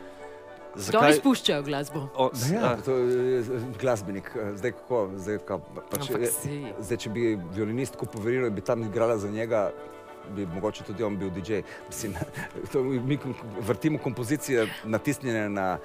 Da 0.76 1.00
oni 1.00 1.14
spuščajo 1.14 1.62
glasbo. 1.64 2.00
O, 2.16 2.30
Da 2.30 2.36
s- 2.36 2.50
Ja, 2.52 2.76
to 2.78 2.92
je 2.94 3.44
glasbenik, 3.78 4.32
eh, 4.34 4.56
zdaj 4.56 4.72
kako, 4.74 5.10
zdaj, 5.16 5.38
kako 5.40 5.60
pač, 5.86 6.10
eh, 6.10 6.26
si- 6.28 6.74
zdaj, 6.80 6.98
če 6.98 7.10
bi 7.12 7.22
violinist 7.52 7.96
kupil 7.96 8.22
violino 8.22 8.48
in 8.48 8.56
bi 8.56 8.62
tam 8.62 8.82
igrala 8.82 9.18
za 9.18 9.30
njega, 9.30 9.70
bi 10.30 10.46
mogoče 10.48 10.84
tudi 10.84 11.04
on 11.04 11.16
bil 11.16 11.30
DJ. 11.30 11.62
Mislim, 11.88 12.16
to, 12.72 12.82
mi 12.82 13.20
vrtimo 13.60 14.00
kompozicije 14.00 14.66
natisnjene 14.86 15.50
na 15.52 15.78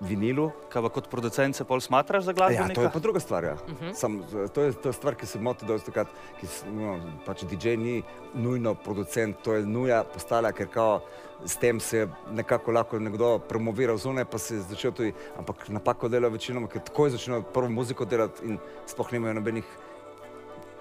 vinilu. 0.00 0.50
Kaj 0.68 0.82
pa 0.82 0.88
kot 0.90 1.08
producent 1.08 1.56
se 1.56 1.64
pol 1.64 1.80
smatraš 1.80 2.24
za 2.24 2.30
Ja, 2.30 2.34
glasbenika? 2.34 2.74
to 2.74 2.82
je 2.82 2.90
pa 2.92 2.98
druga 2.98 3.20
stvar. 3.20 3.44
Ja. 3.44 3.52
Uh 3.54 3.70
Mhm. 3.70 3.84
-huh. 3.84 3.94
Sam, 3.94 4.22
to, 4.54 4.62
je, 4.62 4.72
to 4.72 4.88
je 4.88 4.92
stvar, 4.92 5.14
ki 5.14 5.26
se 5.26 5.38
moti 5.38 5.66
dosti 5.66 5.86
takrat, 5.86 6.06
ki 6.40 6.46
no, 6.68 6.96
pač 7.26 7.44
DJ 7.44 7.68
ni 7.68 8.02
nujno 8.34 8.74
producent, 8.74 9.36
to 9.42 9.54
je 9.54 9.62
nuja 9.62 10.04
postala, 10.04 10.52
ker 10.52 10.66
kao 10.68 11.00
s 11.44 11.56
tem 11.56 11.80
se 11.80 11.98
je 11.98 12.08
nekako 12.30 12.72
lahko 12.72 12.98
nekdo 12.98 13.38
promoviral 13.38 13.96
zunaj, 13.96 14.24
pa 14.24 14.38
se 14.38 14.54
je 14.54 14.60
začel 14.60 14.92
tudi, 14.92 15.12
ampak 15.38 15.68
napako 15.68 16.08
dela 16.08 16.28
večinoma, 16.28 16.68
ker 16.68 16.80
takoj 16.80 17.10
začnejo 17.10 17.42
prvo 17.44 17.68
muziko 17.68 18.04
delati 18.04 18.44
in 18.44 18.58
sploh 18.86 19.12
nimajo 19.12 19.34
nobenih 19.34 19.64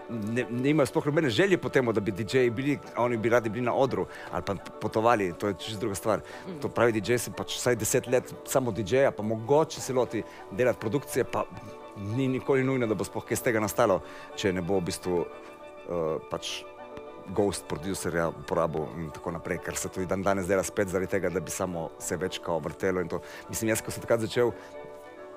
ne, 0.10 0.46
nimajo 0.50 0.86
sploh 0.86 1.06
nobene 1.06 1.30
želje 1.30 1.58
po 1.58 1.70
tem, 1.70 1.92
da 1.94 2.02
bi 2.02 2.12
DJ-ji 2.12 2.50
bili, 2.50 2.78
oni 2.98 3.18
bi 3.18 3.30
radi 3.30 3.50
bili 3.50 3.66
na 3.66 3.74
odru 3.74 4.06
ali 4.32 4.44
pa 4.46 4.56
potovali, 4.82 5.34
to 5.34 5.48
je 5.48 5.54
čisto 5.60 5.80
druga 5.80 5.96
stvar. 5.96 6.22
To 6.62 6.70
pravi 6.70 7.02
DJ, 7.02 7.18
se 7.18 7.32
pač 7.32 7.58
vsaj 7.58 7.76
deset 7.76 8.08
let 8.08 8.34
samo 8.46 8.72
DJ-ja, 8.72 9.12
pa 9.12 9.24
mogoče 9.24 9.82
se 9.82 9.94
loti 9.94 10.24
delati 10.52 10.80
produkcije, 10.80 11.24
pa 11.24 11.44
ni 11.98 12.28
nikoli 12.28 12.64
nujno, 12.64 12.88
da 12.88 12.96
bo 12.96 13.04
sploh 13.04 13.26
kaj 13.26 13.40
iz 13.40 13.44
tega 13.44 13.60
nastalo, 13.60 14.02
če 14.36 14.54
ne 14.54 14.62
bo 14.62 14.80
v 14.80 14.90
bistvu 14.92 15.22
uh, 15.22 16.18
pač 16.30 16.62
ghost 17.36 17.66
producerja 17.68 18.30
uporabil 18.30 18.86
in 18.98 19.10
tako 19.12 19.34
naprej, 19.36 19.60
ker 19.66 19.76
se 19.76 19.90
tudi 19.90 20.08
dan 20.08 20.24
danes 20.24 20.48
dela 20.48 20.64
spet 20.64 20.88
zaradi 20.88 21.12
tega, 21.12 21.30
da 21.30 21.40
bi 21.44 21.52
samo 21.52 21.90
se 22.00 22.18
več 22.18 22.40
kao 22.44 22.60
vrtelo 22.64 23.02
in 23.04 23.10
to. 23.12 23.20
Mislim, 23.50 23.74
jaz, 23.74 23.82
ko 23.84 23.92
sem 23.92 24.04
takrat 24.06 24.24
začel, 24.24 24.54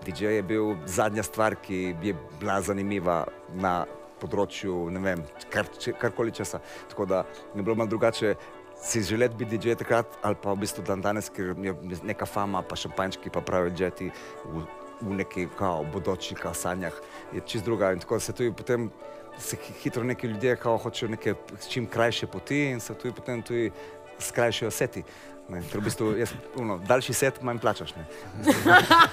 DJ 0.07 0.37
je 0.39 0.43
bil 0.43 0.77
zadnja 0.87 1.23
stvar, 1.23 1.57
ki 1.61 1.97
je 2.03 2.15
bila 2.41 2.61
zanimiva 2.65 3.25
na 3.53 3.85
področju, 4.21 4.91
ne 4.91 5.01
vem, 5.01 5.23
kar, 5.51 5.67
če- 5.79 5.93
karkoli 5.93 6.33
česa. 6.33 6.61
Tako 6.89 7.07
da 7.07 7.25
je 7.55 7.63
bilo 7.63 7.75
malo 7.75 7.89
drugače 7.89 8.35
si 8.83 9.03
želeti 9.03 9.37
biti 9.37 9.59
DJ 9.59 9.75
takrat, 9.75 10.07
ali 10.23 10.37
pa 10.43 10.53
v 10.53 10.57
bistvu 10.57 10.83
dan 10.83 11.01
danes, 11.01 11.29
ker 11.29 11.55
je 11.59 11.75
neka 12.03 12.27
fama, 12.27 12.63
pa 12.63 12.77
šampanjčki, 12.77 13.31
pa 13.31 13.41
pravi 13.41 13.73
jeti 13.77 14.11
v, 14.45 14.63
v 15.03 15.17
neki 15.17 15.49
kao 15.57 15.85
bodoči 15.85 16.35
kao 16.35 16.55
sanjah, 16.55 16.93
je 17.33 17.41
čist 17.41 17.65
druga. 17.65 17.93
In 17.93 18.01
tako 18.01 18.21
se 18.21 18.33
tudi 18.33 18.53
potem 18.53 18.91
se 19.39 19.57
hi- 19.57 19.75
hitro 19.83 20.05
neki 20.05 20.27
ljudje 20.27 20.57
kao 20.57 20.79
hočejo 20.79 21.11
neke 21.11 21.35
čim 21.69 21.87
krajše 21.87 22.27
poti 22.27 22.71
in 22.71 22.81
se 22.81 22.95
tudi 22.95 23.15
potem 23.15 23.43
tudi 23.43 23.71
skrajšajo 24.19 24.71
seti. 24.71 25.03
Ne, 25.51 25.61
ker 25.67 25.81
v 25.81 25.87
bistvu 25.89 26.13
jaz, 26.15 26.33
uno, 26.61 26.77
daljši 26.87 27.15
set 27.17 27.41
manj 27.43 27.59
plačaš. 27.63 27.95
Ne. 27.99 28.05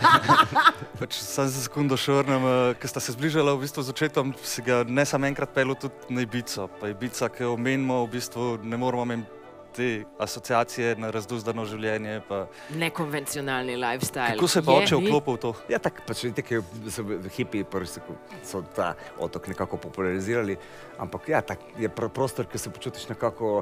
Pač 1.00 1.18
sam 1.18 1.50
za 1.50 1.64
sekundo 1.66 1.98
še 1.98 2.20
vrnem, 2.20 2.46
eh, 2.46 2.74
ker 2.78 2.92
sta 2.92 3.02
se 3.02 3.16
zbližala 3.16 3.56
v 3.58 3.66
bistvu 3.66 3.82
z 3.88 3.96
očetom, 3.96 4.36
si 4.46 4.62
ga 4.66 4.84
ne 4.86 5.06
samo 5.06 5.26
enkrat 5.30 5.56
pel 5.56 5.74
tudi 5.74 6.14
na 6.14 6.28
Ibico. 6.28 6.70
Pa 6.78 6.92
Ibica, 6.94 7.32
ki 7.34 7.48
jo 7.48 7.56
omenimo, 7.58 8.04
v 8.06 8.14
bistvu 8.20 8.52
ne 8.62 8.78
moramo 8.78 9.10
imeti 9.10 9.38
te 9.78 10.04
asociacije 10.20 10.96
na 10.98 11.12
razduzdano 11.14 11.66
življenje. 11.70 12.22
Pa. 12.30 12.46
Nekonvencionalni 12.82 13.76
lifestyle. 13.78 14.38
Kako 14.38 14.50
se 14.50 14.64
pa 14.66 14.78
Je, 14.78 14.88
oče 14.88 15.00
vklopil 15.04 15.38
v 15.38 15.42
to? 15.44 15.52
Ja, 15.70 15.82
tako 15.84 16.06
pač 16.08 16.24
neki 16.32 16.62
so 16.94 17.06
hipi, 17.36 17.62
prvi 17.62 17.90
so, 17.92 18.18
so 18.46 18.64
ta 18.76 18.94
otok 19.22 19.52
nekako 19.54 19.78
popularizirali, 19.86 20.58
ampak 21.02 21.30
ja, 21.34 21.44
tak 21.46 21.62
je 21.78 21.90
pr 21.94 22.10
prostor, 22.14 22.50
ki 22.50 22.62
se 22.62 22.74
počutiš 22.74 23.10
nekako 23.14 23.62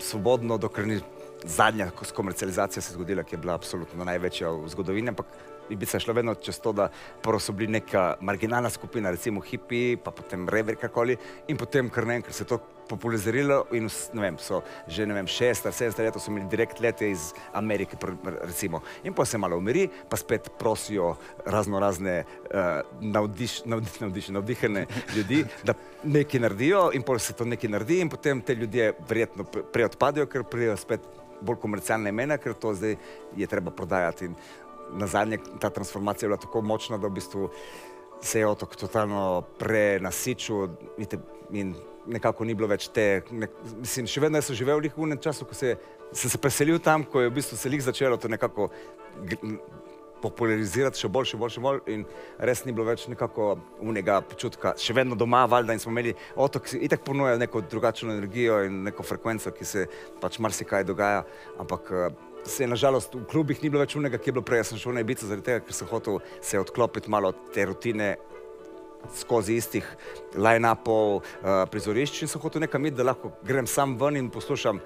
svobodno, 0.00 0.56
dokler 0.58 0.86
ni 0.88 1.00
zadnja 1.44 1.90
komercializacija 2.14 2.82
se 2.82 2.92
zgodila, 2.92 3.22
ki 3.22 3.34
je 3.34 3.38
bila 3.38 3.54
absolutno 3.54 4.04
največja 4.04 4.50
v 4.50 4.68
zgodovini, 4.68 5.08
ampak 5.08 5.26
Ibiza 5.70 5.96
je 5.96 6.00
šla 6.00 6.14
vedno 6.14 6.34
čez 6.34 6.60
to, 6.60 6.72
da 6.72 6.88
prvo 7.22 7.38
so 7.38 7.52
bili 7.52 7.72
neka 7.72 8.16
marginalna 8.20 8.70
skupina, 8.70 9.10
recimo 9.10 9.40
hipi, 9.40 9.96
pa 9.96 10.10
potem 10.10 10.48
rever 10.48 10.76
kakoli 10.76 11.16
in 11.48 11.56
potem 11.56 11.90
kar 11.90 12.06
naenkrat 12.06 12.34
se 12.34 12.42
je 12.44 12.48
to 12.48 12.58
populariziralo 12.88 13.66
in 13.76 13.90
ne 14.12 14.22
vem, 14.22 14.38
so 14.38 14.62
že 14.88 15.06
ne 15.06 15.14
vem, 15.14 15.26
šest 15.26 15.66
ali 15.66 15.74
sedem 15.74 16.06
let 16.06 16.16
so 16.16 16.30
imeli 16.30 16.48
direkt 16.48 16.80
lete 16.80 17.10
iz 17.10 17.32
Amerike, 17.52 17.96
recimo. 18.42 18.80
In 19.04 19.12
pa 19.14 19.24
se 19.24 19.38
malo 19.38 19.56
umiri, 19.56 19.88
pa 20.08 20.16
spet 20.16 20.50
prosijo 20.58 21.16
razno 21.44 21.80
razne 21.80 22.24
uh, 22.24 22.80
navdiš, 23.00 23.64
navdiš, 23.64 24.00
navdiš, 24.00 24.28
navdihane 24.28 24.86
ljudi, 25.16 25.44
da 25.64 25.74
nekaj 26.04 26.40
naredijo 26.40 26.90
in 26.94 27.02
potem 27.02 27.20
se 27.20 27.32
to 27.32 27.44
nekaj 27.44 27.70
naredi 27.70 28.00
in 28.00 28.08
potem 28.08 28.40
te 28.40 28.54
ljudje 28.54 28.92
verjetno 29.08 29.44
pre- 29.44 29.62
prej 29.72 29.84
odpadejo, 29.84 30.26
ker 30.26 30.44
pridejo 30.44 30.76
spet 30.76 31.00
bolj 31.40 31.60
komercialne 31.62 32.10
imena, 32.10 32.38
ker 32.38 32.54
to 32.54 32.74
zdaj 32.74 32.96
je 33.36 33.46
treba 33.46 33.70
prodajati. 33.70 34.30
In 34.30 34.34
na 34.98 35.06
zadnje 35.06 35.38
ta 35.60 35.70
transformacija 35.70 36.26
je 36.26 36.30
bila 36.30 36.40
tako 36.40 36.62
močna, 36.62 36.98
da 36.98 37.06
v 37.06 37.18
bistvu 37.18 37.50
se 38.20 38.40
je 38.40 38.46
otok 38.46 38.76
totalno 38.76 39.42
prenasičil 39.58 40.68
in 41.50 41.74
nekako 42.06 42.44
ni 42.44 42.54
bilo 42.54 42.68
več 42.68 42.88
te, 42.94 43.22
ne, 43.30 43.48
mislim, 43.78 44.08
še 44.08 44.22
vedno 44.24 44.40
sem 44.42 44.56
živel 44.56 44.80
v 44.80 44.90
unem 44.96 45.20
času, 45.20 45.44
ko 45.44 45.54
se, 45.54 45.74
sem 46.12 46.30
se 46.30 46.40
preselil 46.40 46.80
tam, 46.80 47.04
ko 47.04 47.20
je 47.20 47.30
v 47.30 47.36
bistvu 47.36 47.58
se 47.60 47.68
lih 47.68 47.82
začelo 47.84 48.16
to 48.16 48.28
nekako 48.28 48.70
popularizirati 50.22 51.00
še 51.00 51.10
bolj, 51.12 51.32
še 51.32 51.40
bolj, 51.40 51.54
še 51.56 51.62
bolj 51.64 51.80
in 51.94 52.04
res 52.38 52.64
ni 52.66 52.74
bilo 52.76 52.86
več 52.88 53.06
nekako 53.10 53.50
unega 53.84 54.20
počutka, 54.26 54.74
še 54.78 54.96
vedno 54.96 55.18
doma, 55.18 55.44
valjda 55.50 55.76
in 55.76 55.82
smo 55.82 55.92
imeli 55.94 56.14
otok, 56.36 56.68
ki 56.68 56.82
itak 56.88 57.04
ponuja 57.06 57.36
neko 57.40 57.62
drugačno 57.70 58.12
energijo 58.14 58.62
in 58.66 58.82
neko 58.88 59.06
frekvenco, 59.06 59.52
ki 59.54 59.68
se 59.68 59.86
pač 60.22 60.40
marsikaj 60.42 60.86
dogaja, 60.88 61.24
ampak 61.60 61.92
eh, 61.92 62.08
se 62.48 62.64
je 62.64 62.70
nažalost 62.70 63.14
v 63.14 63.26
klubih 63.30 63.62
ni 63.62 63.70
bilo 63.70 63.82
več 63.84 63.96
unega, 63.98 64.18
ki 64.18 64.30
je 64.30 64.38
bilo 64.38 64.46
prej, 64.46 64.62
jaz 64.62 64.72
sem 64.72 64.82
šel 64.82 64.96
na 64.96 65.04
Ibico 65.04 65.28
zaradi 65.28 65.50
tega, 65.50 65.64
ker 65.66 65.76
sem 65.76 65.90
hotel 65.90 66.20
se 66.40 66.60
odklopiti 66.60 67.10
malo 67.10 67.34
od 67.34 67.46
te 67.54 67.66
rutine 67.68 68.16
skozi 69.14 69.58
istih 69.58 69.86
line-upov, 70.34 71.20
uh, 71.20 71.62
prizorišč 71.70 72.24
in 72.24 72.30
sem 72.30 72.42
hotel 72.42 72.64
nekam 72.64 72.86
iti, 72.86 72.96
da 72.98 73.06
lahko 73.12 73.30
grem 73.46 73.66
sam 73.70 73.94
ven 74.00 74.18
in 74.18 74.30
poslušam 74.30 74.80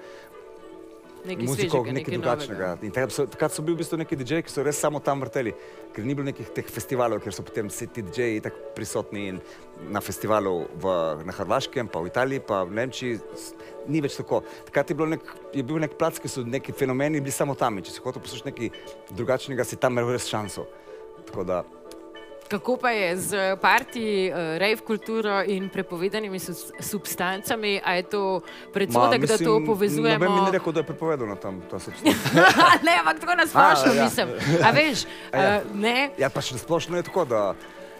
Nekaj 1.23 1.47
muziko, 1.47 1.79
svežega, 1.79 1.93
nekaj 1.93 1.93
nekaj 1.93 2.17
drugačnega. 2.17 2.67
novega. 2.67 2.85
In 2.87 2.91
takrat 2.91 3.15
so, 3.15 3.25
takrat 3.31 3.53
so 3.55 3.63
bili 3.63 3.77
v 3.77 3.79
bistvu 3.79 3.99
neki 4.01 4.17
DJ-ji, 4.19 4.43
ki 4.43 4.51
so 4.51 4.63
res 4.67 4.79
samo 4.83 4.99
tam 4.99 5.23
vrteli, 5.23 5.53
ker 5.95 6.03
ni 6.03 6.15
bilo 6.17 6.27
nekih 6.27 6.49
teh 6.55 6.67
festivalov, 6.67 7.21
ker 7.23 7.35
so 7.35 7.45
potem 7.47 7.69
vsi 7.71 7.87
ti 7.87 8.03
DJ-ji 8.03 8.41
tako 8.43 8.73
prisotni 8.75 9.27
in 9.31 9.39
na 9.87 10.01
festivalu 10.03 10.55
v, 10.83 10.95
na 11.23 11.35
Hrvaškem, 11.37 11.87
pa 11.87 12.03
v 12.03 12.11
Italiji, 12.11 12.43
pa 12.43 12.63
v 12.67 12.75
Nemčiji. 12.79 13.21
Ni 13.87 14.03
več 14.03 14.19
tako. 14.19 14.43
Takrat 14.67 14.91
je, 14.91 14.97
nek, 15.15 15.33
je 15.55 15.63
bil 15.63 15.79
nek 15.79 15.95
plac, 15.99 16.19
ki 16.19 16.31
so 16.31 16.43
neki 16.43 16.75
fenomeni 16.75 17.23
bili 17.23 17.35
samo 17.35 17.55
tam. 17.55 17.79
In 17.79 17.87
če 17.87 17.95
si 17.95 18.03
hotel 18.03 18.23
poslušati 18.23 18.51
nekaj 18.51 19.15
drugačnega, 19.15 19.63
si 19.63 19.79
tam 19.79 19.95
imel 19.95 20.11
res 20.11 20.27
šanso. 20.27 20.67
Tako 21.23 21.47
da 21.47 21.63
Kako 22.47 22.77
pa 22.77 22.91
je 22.91 23.17
z 23.17 23.31
parti, 23.57 24.05
uh, 24.29 24.37
rave 24.57 24.77
kulturo 24.77 25.43
in 25.43 25.69
prepovedanimi 25.69 26.39
substancami? 26.79 27.81
A 27.83 27.93
je 27.93 28.03
to 28.03 28.41
predsodek, 28.73 29.25
da 29.25 29.37
to 29.37 29.61
povezujemo? 29.65 30.29
Mi 30.29 30.41
ni 30.41 30.51
rekel, 30.51 30.73
da 30.73 30.79
je 30.79 30.83
prepovedano 30.83 31.35
tam 31.35 31.61
ta 31.71 31.79
substanca. 31.79 32.29
ne, 32.87 32.93
ampak 32.99 33.19
tako 33.19 33.35
nasplošno 33.35 33.93
ja. 33.93 34.03
mislim. 34.03 34.27
A 34.63 34.71
veš, 34.71 35.05
A 35.31 35.37
ja. 35.37 35.61
uh, 35.61 35.75
ne, 35.75 36.09
Ja, 36.17 36.29
pač 36.29 36.51
na 36.51 36.57
splošno 36.57 36.97
je 36.97 37.03
tako, 37.03 37.25
da 37.25 37.55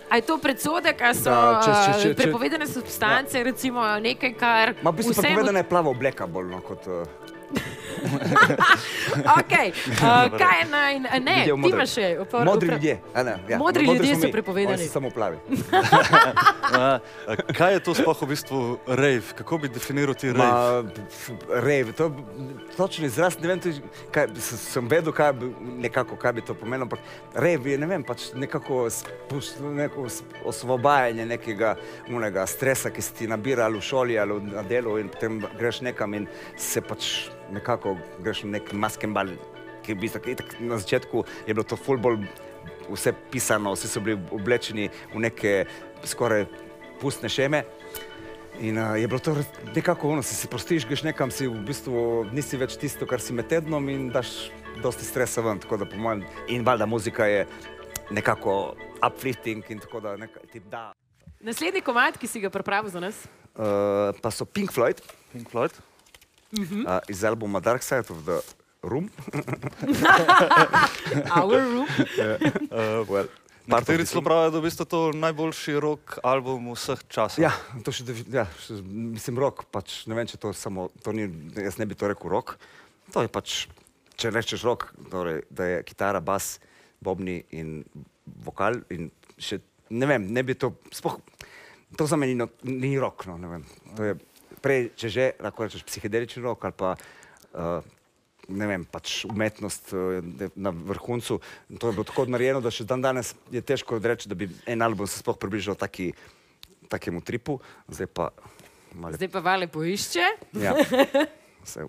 a 0.09 0.15
je 0.15 0.21
to 0.21 0.37
predsodek, 0.37 1.01
a 1.01 1.13
so 1.13 1.23
Da, 1.25 1.61
če- 1.65 1.71
če- 1.73 1.89
uh, 1.89 2.01
če- 2.03 2.09
če- 2.09 2.15
prepovedane 2.15 2.67
substance, 2.67 3.37
ja. 3.37 3.43
recimo 3.43 3.81
nekaj, 3.99 4.33
kar 4.37 4.73
Ma, 4.83 4.91
v 4.91 4.95
bistvu 4.95 5.11
vsem 5.11 5.23
prepovedana 5.23 5.59
je 5.59 5.69
plava 5.69 5.89
obleka 5.89 6.27
bolj 6.27 6.51
no, 6.51 6.59
kot. 6.61 6.85
Uh, 6.85 7.32
Okay. 9.39 9.71
Uh, 9.87 10.37
kaj 10.37 10.59
je 10.59 10.65
naj, 10.65 10.99
ne, 10.99 11.35
ljudje 11.37 11.53
v 11.53 11.61
ti 11.63 11.69
imaš 11.69 11.89
še 11.89 12.07
opor, 12.19 12.45
Modri 12.45 12.67
opra- 12.67 12.75
ljudje. 12.75 12.95
a 13.13 13.23
Ne, 13.23 13.35
ja. 13.49 13.57
Modri 13.57 13.85
Modri 13.85 13.99
ljudje 13.99 14.15
so 14.15 14.25
mi, 14.25 14.31
prepovedani. 14.31 14.87
so 14.87 14.91
samo 14.91 15.09
plavi. 15.09 15.37
A, 16.73 16.99
kaj 17.53 17.73
je 17.73 17.79
to 17.79 17.93
sploh 17.93 18.21
v 18.21 18.27
bistvu 18.27 18.59
rave? 18.87 19.21
Kako 19.35 19.57
bi 19.57 19.69
definiral 19.69 20.15
ti 20.15 20.31
rave? 20.31 20.39
Ma, 20.39 20.83
rave, 21.49 21.93
to 21.93 22.03
je 22.03 22.11
točen 22.77 23.05
izraz, 23.05 23.37
ne 23.39 23.47
vem, 23.47 23.59
tudi, 23.59 23.81
kaj, 24.11 24.27
sem 24.41 24.87
vedel, 24.89 25.13
kaj 25.13 25.33
nekako, 25.77 26.15
kaj 26.15 26.33
bi 26.33 26.41
to 26.41 26.53
pomenilo, 26.53 26.89
ampak 26.89 26.99
rave 27.35 27.71
je, 27.71 27.77
ne 27.77 27.87
vem, 27.87 28.03
pač 28.03 28.31
nekako 28.33 28.87
spust, 28.89 29.61
neko 29.61 30.07
osvobajanje 30.45 31.25
nekega 31.25 31.75
unega 32.09 32.45
stresa, 32.47 32.89
ki 32.89 33.01
se 33.01 33.13
ti 33.13 33.27
nabira 33.27 33.65
ali 33.65 33.77
v 33.77 33.85
šoli 33.85 34.19
ali 34.19 34.41
na 34.49 34.63
delu 34.63 34.97
in 34.99 35.09
potem 35.09 35.39
greš 35.59 35.81
nekam 35.81 36.13
in 36.13 36.27
se 36.57 36.81
pač 36.81 37.29
nekako 37.53 37.97
greš 38.23 38.43
na 38.43 38.57
nek 38.57 38.73
maskenbal, 38.73 39.35
ki 39.83 39.95
v 39.95 40.03
bistvu, 40.05 40.23
itak 40.31 40.55
na 40.63 40.79
začetku 40.79 41.23
je 41.47 41.53
bilo 41.53 41.65
to 41.67 41.77
ful 41.79 41.99
bolj 41.99 42.23
vse 42.89 43.13
pisano, 43.31 43.73
vsi 43.75 43.87
so 43.87 44.03
bili 44.03 44.19
oblečeni 44.31 44.89
v 45.13 45.23
neke 45.23 45.65
skoraj 46.07 46.47
pustne 47.01 47.29
šeme. 47.29 47.63
In 48.61 48.77
uh, 48.77 48.93
je 48.99 49.07
bilo 49.09 49.19
to 49.19 49.33
nekako 49.75 50.13
ono, 50.13 50.23
si 50.23 50.35
se 50.35 50.47
prostiš, 50.47 50.85
greš 50.85 51.03
nekam, 51.03 51.31
si 51.33 51.47
v 51.49 51.57
bistvu 51.65 52.25
nisi 52.31 52.57
več 52.57 52.77
tisto, 52.77 53.07
kar 53.09 53.21
si 53.21 53.33
med 53.33 53.49
tednom 53.49 53.81
in 53.89 54.11
daš 54.13 54.51
dosti 54.83 55.05
stresa 55.05 55.41
ven. 55.41 55.59
Tako 55.59 55.81
da 55.81 55.89
po 55.89 55.97
mojem, 55.97 56.21
in 56.53 56.65
valjda 56.65 56.85
muzika 56.85 57.25
je 57.25 57.47
nekako 58.13 58.75
uplifting 59.01 59.65
in 59.73 59.81
tako 59.81 60.03
da 60.05 60.17
neka, 60.17 60.45
ti 60.51 60.61
da. 60.69 60.91
Naslednji 61.43 61.81
komad, 61.81 62.19
ki 62.21 62.29
si 62.29 62.43
ga 62.43 62.53
pripravil 62.53 62.93
za 62.93 63.01
nas. 63.01 63.25
Uh, 63.53 64.13
pa 64.21 64.31
so 64.31 64.45
Pink 64.49 64.71
Floyd 64.73 65.01
Pink 65.33 65.49
Floyd? 65.49 65.73
Uh, 66.53 66.99
iz 67.09 67.23
albuma 67.23 67.59
Dark 67.59 67.83
Side 67.83 68.09
of 68.09 68.25
the 68.25 68.41
Room. 68.83 69.09
Our 71.37 71.61
Room. 71.61 71.87
Uh, 72.73 73.05
well, 73.07 73.27
Nekateri 73.67 74.05
celo 74.05 74.21
pravijo, 74.21 74.51
da 74.51 74.57
je 74.57 74.61
v 74.61 74.63
bistvu 74.63 74.85
to 74.85 74.99
najboljši 75.15 75.79
rock 75.79 76.17
album 76.23 76.67
vseh 76.73 76.99
časov. 77.07 77.43
Ja, 77.43 77.53
to 77.85 77.93
še, 77.95 78.03
ja, 78.33 78.43
še, 78.59 78.81
mislim, 78.83 79.39
rok, 79.39 79.63
pač 79.71 80.01
ne 80.11 80.17
vem, 80.17 80.27
če 80.27 80.39
to 80.41 80.51
samo, 80.57 80.89
to 81.05 81.13
ni, 81.15 81.29
jaz 81.55 81.79
ne 81.79 81.87
bi 81.87 81.95
to 81.95 82.09
rekel 82.11 82.33
rok. 82.33 82.57
To 83.15 83.23
je 83.23 83.31
pač, 83.31 83.55
če 84.19 84.33
rečeš 84.35 84.65
rok, 84.67 84.89
torej, 85.13 85.45
da 85.47 85.69
je 85.69 85.79
kitara, 85.87 86.19
bas, 86.19 86.57
bobni 87.03 87.39
in 87.55 87.79
vokal 88.43 88.81
in 88.91 89.07
še, 89.39 89.61
ne 89.95 90.11
vem, 90.11 90.27
ne 90.35 90.43
bi 90.43 90.57
to, 90.59 90.73
sploh, 90.91 91.21
to 91.95 92.09
za 92.09 92.19
meni 92.19 92.35
no, 92.35 92.51
ni 92.67 92.97
rok, 92.99 93.29
no, 93.31 93.39
ne 93.39 93.53
vem. 93.53 93.67
To 93.95 94.11
je 94.11 94.19
prej, 94.63 94.87
če 94.99 95.11
že, 95.11 95.27
lahko 95.43 95.67
rečeš 95.67 95.83
psihedelični 95.87 96.43
rok 96.45 96.63
ali 96.63 96.77
pa, 96.77 96.93
uh, 96.95 97.83
ne 98.47 98.67
vem, 98.69 98.85
pač 98.87 99.23
umetnost 99.27 99.93
uh, 99.95 100.19
na 100.55 100.71
vrhuncu. 100.71 101.39
To 101.79 101.91
je 101.91 101.95
bilo 101.95 102.07
tako 102.07 102.27
narejeno, 102.31 102.63
da 102.63 102.71
še 102.73 102.87
dan 102.87 103.03
danes 103.03 103.33
je 103.51 103.63
težko 103.63 103.99
reči, 103.99 104.31
da 104.31 104.39
bi 104.39 104.49
en 104.67 104.85
album 104.85 105.09
se 105.09 105.19
sploh 105.19 105.37
približal 105.39 105.79
taki, 105.79 106.11
takemu 106.91 107.23
tripu, 107.25 107.59
zdaj 107.91 108.09
pa 108.11 108.31
malo. 108.95 109.17
Zdaj 109.17 109.31
pa 109.33 109.43
vale 109.43 109.67
poišče. 109.71 110.29
Ja. 110.63 110.77
Se, 111.63 111.85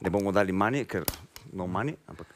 ne 0.00 0.10
bomo 0.10 0.32
dali 0.32 0.52
manj, 0.56 0.86
ker 0.88 1.04
no 1.52 1.66
manj, 1.68 1.92
ampak 2.08 2.30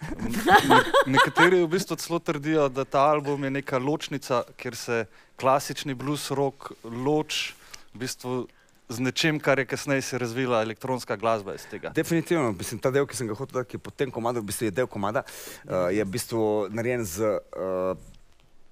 Nekateri 1.09 1.63
v 1.63 1.69
bistvu 1.73 1.97
celo 1.97 2.19
trdijo, 2.21 2.69
da 2.69 2.85
ta 2.85 3.07
album 3.13 3.45
je 3.45 3.51
neka 3.57 3.81
ločnica, 3.81 4.43
kjer 4.61 4.77
se 4.77 4.99
klasični 5.41 5.97
blues 5.97 6.31
rock 6.31 6.73
loč 6.85 7.55
v 7.95 8.03
bistvu 8.05 8.47
z 8.89 9.01
nečem, 9.01 9.41
kar 9.41 9.59
je 9.59 9.67
kasneje 9.67 10.03
se 10.03 10.19
razvila 10.19 10.63
elektronska 10.63 11.17
glasba 11.17 11.55
iz 11.55 11.67
tega. 11.71 11.93
definitivno, 11.95 12.53
mislim, 12.53 12.81
ta 12.81 12.91
del, 12.91 13.07
ki 13.07 13.17
sem 13.17 13.29
ga 13.29 13.35
hotel 13.35 13.61
dati, 13.61 13.71
ki 13.71 13.77
je 13.77 13.85
po 13.85 13.91
tem 13.91 14.11
komadu, 14.11 14.41
v 14.41 14.51
bistvu 14.51 14.69
je 14.69 14.75
del 14.75 14.87
komada, 14.87 15.25
uh, 15.65 15.89
je 15.93 16.05
v 16.05 16.11
bistvu 16.13 16.43
narejen 16.71 17.05
z, 17.05 17.39
uh, 17.57 17.97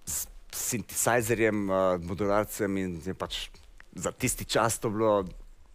s 0.05 0.27
sintetizerjem, 0.53 1.69
uh, 1.71 1.97
modularcem 2.05 2.77
in 2.77 2.99
je 3.07 3.15
pač 3.15 3.49
za 3.95 4.13
tisti 4.13 4.45
čas 4.45 4.79
to 4.79 4.91
bilo 4.91 5.25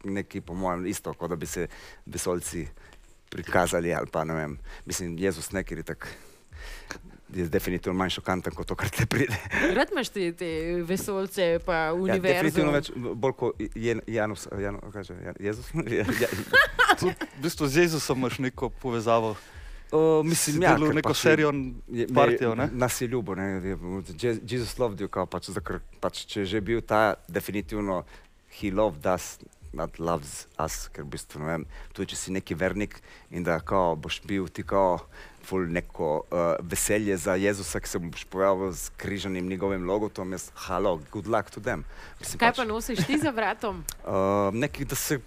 nekaj, 0.05 0.41
po 0.45 0.53
mojem, 0.53 0.85
isto, 0.85 1.13
kot 1.13 1.29
da 1.29 1.35
bi 1.35 1.47
se 1.49 1.67
vesolci 2.05 2.67
prikazali 3.29 3.93
ali 3.93 4.07
pa 4.11 4.23
ne 4.23 4.35
vem, 4.35 4.57
mislim, 4.85 5.17
Jezus 5.17 5.51
nekaj 5.51 5.77
je 5.77 5.83
tak. 5.83 6.07
Je 7.35 7.45
definitivno 7.45 7.93
manj 7.93 8.09
šokanten 8.11 8.53
kot 8.53 8.67
to, 8.67 8.75
kar 8.75 8.89
te 8.89 9.05
pride. 9.05 9.35
Rad 9.73 9.91
imaš 9.91 10.09
te, 10.09 10.31
te 10.33 10.49
vesolce, 10.83 11.59
pa 11.59 11.73
Ja, 11.75 11.93
univerzo. 11.93 12.21
definitivno 12.33 12.71
več, 12.71 12.91
bolj 12.95 13.33
kot 13.33 13.59
Je- 13.75 14.01
Janus, 14.07 14.47
Jan, 14.53 14.79
kaže, 14.89 15.13
Jan, 15.21 15.35
Jezus. 15.39 15.67
Ja, 15.91 16.05
ja, 16.17 16.29
Tudi 16.95 17.11
v 17.11 17.41
bistvu 17.41 17.67
z 17.67 17.77
Jezusom 17.81 18.17
imaš 18.17 18.39
neko 18.39 18.69
povezavo. 18.71 19.35
o, 19.91 20.23
mislim, 20.23 20.55
Si 20.55 20.61
ja, 20.61 20.73
delal 20.73 20.87
ker 20.87 20.95
neko 20.95 21.09
pač 21.09 21.17
serijo, 21.19 21.51
je- 21.89 22.07
partijo, 22.09 22.55
ne? 22.55 22.69
Nas 22.73 22.95
je 22.97 23.07
ljubo, 23.07 23.35
ne, 23.35 23.43
je- 23.43 23.77
Je- 24.17 24.39
Jesus 24.45 24.77
loved 24.77 24.99
you, 24.99 25.07
kao 25.07 25.25
pač, 25.25 25.49
zakr, 25.49 25.79
pač, 25.99 26.25
če 26.25 26.39
je 26.39 26.45
že 26.47 26.61
bil 26.61 26.81
ta, 26.81 27.13
definitivno, 27.29 28.03
he 28.51 28.71
loved 28.71 29.05
us, 29.05 29.37
not 29.73 29.99
loves 29.99 30.47
us, 30.57 30.87
ker 30.87 31.03
v 31.03 31.09
bistvu, 31.09 31.39
ne 31.39 31.45
vem, 31.47 31.63
tudi 31.91 32.07
če 32.07 32.15
si 32.17 32.31
neki 32.31 32.55
vernik 32.55 32.95
in 33.29 33.43
da 33.43 33.59
kao 33.59 33.95
boš 33.95 34.21
bil 34.23 34.47
ti 34.47 34.63
kao 34.63 35.03
ful 35.45 35.67
neko 35.69 36.09
uh, 36.17 36.55
veselje 36.65 37.17
za 37.17 37.35
Jezusa, 37.39 37.79
ki 37.79 37.89
se 37.89 38.01
boš 38.01 38.25
pojavil 38.33 38.73
z 38.73 38.89
križanim 38.97 39.47
njegovim 39.49 39.85
logotom, 39.89 40.33
jaz, 40.33 40.49
halo, 40.67 40.97
good 41.11 41.27
luck 41.27 41.53
to 41.53 41.61
them. 41.61 41.85
Mislim, 42.19 42.39
Kaj 42.39 42.53
pa 42.57 42.65
nosiš 42.65 43.05
ti 43.05 43.19
za 43.21 43.29
vratom? 43.29 43.83
Uh, 44.05 44.53
nekaj, 44.53 44.85
da 44.85 44.95
se 44.95 45.19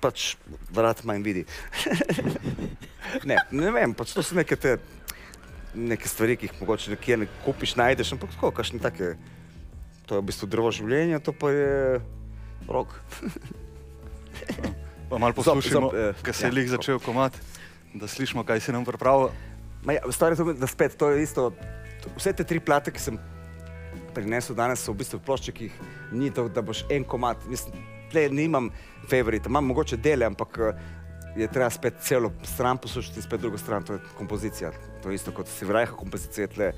pač 0.00 0.34
vrat 0.72 1.04
manj 1.04 1.22
vidi. 1.22 1.44
ne, 3.28 3.38
ne 3.50 3.70
vem, 3.72 3.94
pač 3.94 4.12
to 4.16 4.22
so 4.24 4.36
neke 4.36 4.56
te 4.56 4.78
neke 5.74 6.08
stvari, 6.08 6.36
ki 6.36 6.48
jih 6.48 6.60
mogoče 6.60 6.94
nekje 6.94 7.16
ne 7.16 7.28
kupiš, 7.44 7.74
najdeš, 7.80 8.14
ampak 8.14 8.34
tako, 8.36 8.50
kakšne 8.54 8.80
take. 8.82 9.14
To 10.06 10.18
je 10.18 10.22
v 10.22 10.28
bistvu 10.28 10.48
drevo 10.52 10.70
življenja, 10.74 11.20
to 11.24 11.32
pa 11.32 11.50
je 11.50 12.00
rok. 12.68 12.94
Pa 15.08 15.18
malo 15.18 15.36
poslušamo, 15.36 15.90
eh, 15.94 16.22
ker 16.22 16.34
se 16.34 16.46
je 16.46 16.52
ja, 16.52 16.54
lik 16.54 16.68
zob. 16.68 16.80
začel 16.80 17.00
komat, 17.00 17.36
da 17.94 18.06
slišimo, 18.06 18.44
kaj 18.44 18.60
si 18.60 18.72
nam 18.72 18.84
pripravil. 18.84 19.28
Ma 19.84 19.92
Ja, 19.92 20.00
stvari 20.10 20.36
to, 20.36 20.52
da 20.52 20.66
spet, 20.66 20.96
to 20.96 21.10
je 21.10 21.22
isto. 21.22 21.50
to- 22.02 22.10
Vse 22.16 22.32
te 22.32 22.44
tri 22.44 22.60
plate, 22.60 22.90
ki 22.90 23.00
sem 23.00 23.18
prinesel 24.14 24.56
danes, 24.56 24.80
so 24.80 24.92
v 24.92 24.96
bistvu 24.96 25.20
plošče, 25.20 25.52
ki 25.52 25.64
jih 25.64 25.72
ni 26.12 26.30
to, 26.30 26.48
da 26.48 26.62
boš 26.62 26.84
en 26.90 27.04
komat. 27.04 27.44
Mislim, 27.46 27.74
tle 28.10 28.28
nimam 28.28 28.70
favorita, 29.10 29.48
imam 29.48 29.66
mogoče 29.66 29.96
dele, 29.96 30.26
ampak 30.26 30.58
eh, 30.58 30.72
je 31.36 31.48
treba 31.48 31.70
spet 31.70 31.94
celo 32.00 32.32
stran 32.42 32.78
poslušati 32.78 33.18
in 33.18 33.22
spet 33.22 33.40
drugo 33.40 33.58
stran, 33.58 33.82
to 33.82 33.92
je 33.92 34.00
kompozicija. 34.18 34.70
To 35.02 35.10
je 35.10 35.14
isto 35.14 35.32
kot 35.32 35.48
si 35.48 35.64
vrajha 35.64 35.92
kompozicija, 35.92 36.44
je 36.44 36.48
tle 36.48 36.72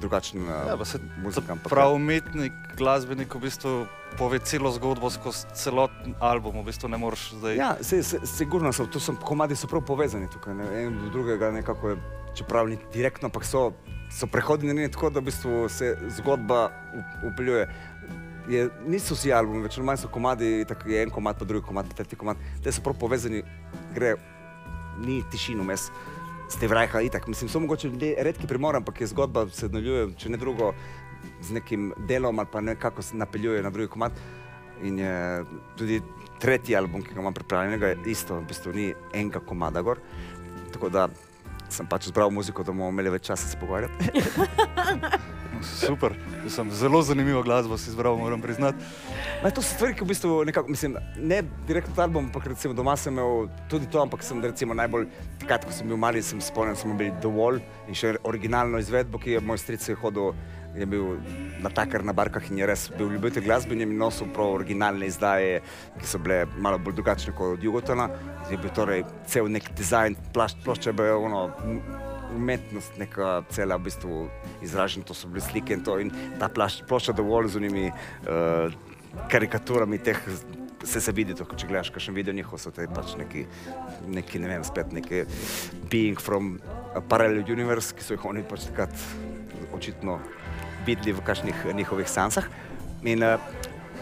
drugačna 0.00 0.64
Ja, 0.68 0.76
pa 0.76 0.84
se 0.84 0.98
muzika. 1.22 1.52
ampak 1.52 1.68
prav 1.68 1.94
umetnik, 1.94 2.52
glasbenik 2.76 3.34
v 3.34 3.40
bistvu 3.40 3.86
pove 4.18 4.38
celo 4.38 4.70
zgodbo 4.70 5.10
skozi 5.10 5.46
celoten 5.54 6.14
album, 6.20 6.60
v 6.60 6.64
bistvu 6.64 6.88
ne 6.88 6.96
moreš 6.98 7.30
zdaj. 7.38 7.56
Ja, 7.56 7.76
se, 7.80 8.02
se, 8.02 8.20
sigurno 8.26 8.72
so, 8.72 8.86
to 8.86 9.00
so 9.00 9.14
komadi 9.16 9.56
so 9.56 9.66
prav 9.66 9.84
povezani 9.84 10.28
tukaj, 10.30 10.54
ne, 10.54 10.84
en 10.84 10.98
do 10.98 11.10
drugega 11.10 11.50
nekako 11.50 11.88
je, 11.88 11.96
čeprav 12.34 12.68
ni 12.68 12.78
direktno, 12.92 13.26
ampak 13.28 13.44
so, 13.44 13.72
so 14.12 14.26
prehodni 14.26 14.88
tako, 14.90 15.10
da 15.10 15.20
v 15.20 15.24
bistvu 15.24 15.68
se 15.68 15.96
zgodba 16.18 16.70
up- 16.96 17.32
upeljuje. 17.32 17.68
Je, 18.48 18.68
niso 18.86 19.14
vsi 19.14 19.30
albumi, 19.32 19.62
več 19.62 19.76
ali 19.78 19.86
manj 19.86 20.00
so 20.02 20.08
komadi, 20.08 20.64
tako 20.66 20.88
je 20.88 21.02
en 21.02 21.10
komad, 21.10 21.38
pa 21.38 21.44
drugi 21.44 21.66
komad, 21.66 21.86
pa 21.88 21.94
tretji 21.94 22.18
komad, 22.18 22.36
te 22.62 22.72
so 22.72 22.82
prav 22.82 22.96
povezani, 22.98 23.42
gre, 23.94 24.16
ni 24.98 25.22
tišino 25.30 25.62
mes. 25.64 25.80
Ste 25.86 25.92
vrajha 26.60 27.00
itak, 27.00 27.26
mislim, 27.28 27.48
so 27.48 27.60
mogoče 27.60 27.88
le- 27.88 28.14
redki 28.18 28.46
premor, 28.46 28.76
ampak 28.76 29.00
je 29.00 29.06
zgodba 29.06 29.46
se 29.48 29.66
nadaljuje, 29.66 30.14
če 30.16 30.28
ne 30.28 30.36
drugo, 30.36 30.72
z 31.40 31.52
nekim 31.52 31.92
delom 32.08 32.38
ali 32.38 32.48
pa 32.52 32.60
nekako 32.60 33.02
se 33.02 33.16
napeljuje 33.16 33.62
na 33.62 33.70
drugi 33.70 33.88
komad. 33.88 34.12
In 34.82 34.98
je 34.98 35.44
tudi 35.76 36.00
tretji 36.40 36.76
album, 36.76 37.02
ki 37.02 37.14
ga 37.14 37.20
imam 37.20 37.34
pripravljenega, 37.34 37.86
je 37.86 37.98
isto, 38.06 38.34
v 38.40 38.44
bistvu 38.48 38.72
ni 38.72 38.94
enega 39.14 39.40
komada 39.40 39.82
gor. 39.82 39.98
Tako 40.72 40.88
da 40.88 41.08
sem 41.68 41.86
pač 41.86 42.08
zbral 42.08 42.30
muziko, 42.30 42.62
da 42.62 42.72
bomo 42.72 42.88
imeli 42.88 43.10
več 43.10 43.26
časa 43.30 43.48
se 43.48 43.58
pogovarjati. 43.60 44.10
Super, 45.62 46.14
sem 46.48 46.70
zelo 46.70 47.02
zanimivo 47.02 47.42
glasbo 47.42 47.78
si 47.78 47.90
izbral, 47.90 48.16
moram 48.18 48.40
priznati. 48.40 48.78
Ma, 49.42 49.50
to 49.50 49.62
so 49.62 49.74
stvari, 49.74 49.94
ki 49.94 50.04
v 50.04 50.10
bistvu 50.12 50.44
nekako, 50.48 50.70
mislim, 50.70 50.96
ne 51.16 51.42
direktno 51.66 52.02
album, 52.02 52.30
ampak 52.30 52.46
recimo 52.52 52.74
doma 52.74 52.96
sem 52.96 53.14
imel 53.14 53.48
tudi 53.70 53.90
to, 53.90 54.02
ampak 54.02 54.22
sem 54.22 54.42
recimo 54.42 54.74
najbolj, 54.74 55.06
takrat, 55.42 55.66
ko 55.66 55.74
sem 55.74 55.88
bil 55.88 56.00
mali, 56.00 56.22
sem 56.22 56.40
spomnil, 56.40 56.76
smo 56.76 56.98
bili 56.98 57.14
The 57.22 57.30
Wall 57.30 57.62
in 57.88 57.98
še 57.98 58.16
originalno 58.28 58.82
izvedbo, 58.82 59.20
ki 59.22 59.36
je 59.36 59.44
moj 59.44 59.62
stric 59.62 59.88
je 59.88 59.98
hodil, 59.98 60.34
je 60.74 60.86
bil 60.86 61.18
na 61.60 61.70
takar 61.70 62.04
na 62.04 62.12
barkah 62.16 62.44
in 62.50 62.62
je 62.62 62.66
res 62.66 62.86
bil 62.96 63.10
ljubitelj 63.12 63.44
glasbe 63.44 63.74
in 63.74 63.84
je 63.84 63.86
mi 63.86 63.98
nosil 63.98 64.30
prav 64.32 64.54
originalne 64.54 65.06
izdaje, 65.06 65.60
ki 65.98 66.08
so 66.08 66.18
bile 66.22 66.46
malo 66.56 66.78
bolj 66.78 66.96
drugačne 67.00 67.34
kot 67.36 67.58
od 67.58 67.64
Jugotona. 67.64 68.08
Je 68.50 68.56
bil 68.56 68.72
torej 68.74 69.04
cel 69.28 69.50
nek 69.52 69.68
dizajn, 69.76 70.16
plašč, 70.32 70.64
plošča 70.64 70.90
je 70.90 70.96
bila 70.96 71.18
ono, 71.18 71.44
umetnost, 72.36 72.96
neka 72.98 73.42
cela 73.52 73.76
v 73.76 73.88
bistvu 73.88 74.24
izražena, 74.64 75.06
to 75.06 75.14
so 75.14 75.28
bile 75.28 75.44
slike 75.44 75.74
in 75.74 75.84
to 75.84 75.98
in 76.02 76.12
ta 76.40 76.48
plašč, 76.48 76.82
plošča 76.88 77.14
Wall 77.22 77.48
z 77.48 77.60
unimi 77.60 77.90
uh, 77.92 78.72
karikaturami 79.30 79.98
teh, 79.98 80.18
vse 80.82 81.00
se 81.00 81.12
vidi, 81.14 81.34
to, 81.38 81.46
če 81.46 81.68
gledaš 81.70 81.92
kakšen 81.94 82.14
video 82.16 82.34
njihov, 82.34 82.58
so 82.58 82.72
te 82.74 82.88
pač 82.90 83.14
neki, 83.18 83.44
neki 84.10 84.42
ne 84.42 84.50
vem, 84.50 84.64
spet 84.66 84.92
neki 84.92 85.24
being 85.92 86.20
from 86.20 86.56
parallel 87.08 87.44
universe, 87.46 87.94
ki 87.94 88.04
so 88.04 88.16
jih 88.16 88.26
oni 88.28 88.44
pač 88.46 88.66
takrat 88.70 88.94
očitno 89.72 90.18
videli 90.86 91.14
v 91.14 91.24
kakšnih 91.24 91.66
njihovih 91.78 92.10
sansah. 92.10 92.48
In 93.06 93.22
uh, 93.26 93.38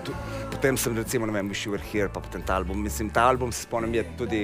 tu, 0.05 0.15
potem 0.53 0.77
sem 0.81 0.97
recimo, 0.97 1.29
ne 1.29 1.37
vem, 1.37 1.49
Wish 1.53 1.69
You 1.69 1.77
Were 1.77 1.85
Here, 1.85 2.09
pa 2.13 2.21
potem 2.25 2.43
ta 2.43 2.57
album. 2.61 2.81
Mislim, 2.83 3.11
ta 3.13 3.29
album 3.29 3.53
se 3.53 3.67
spomnim 3.67 3.95
je 3.95 4.05
tudi 4.17 4.43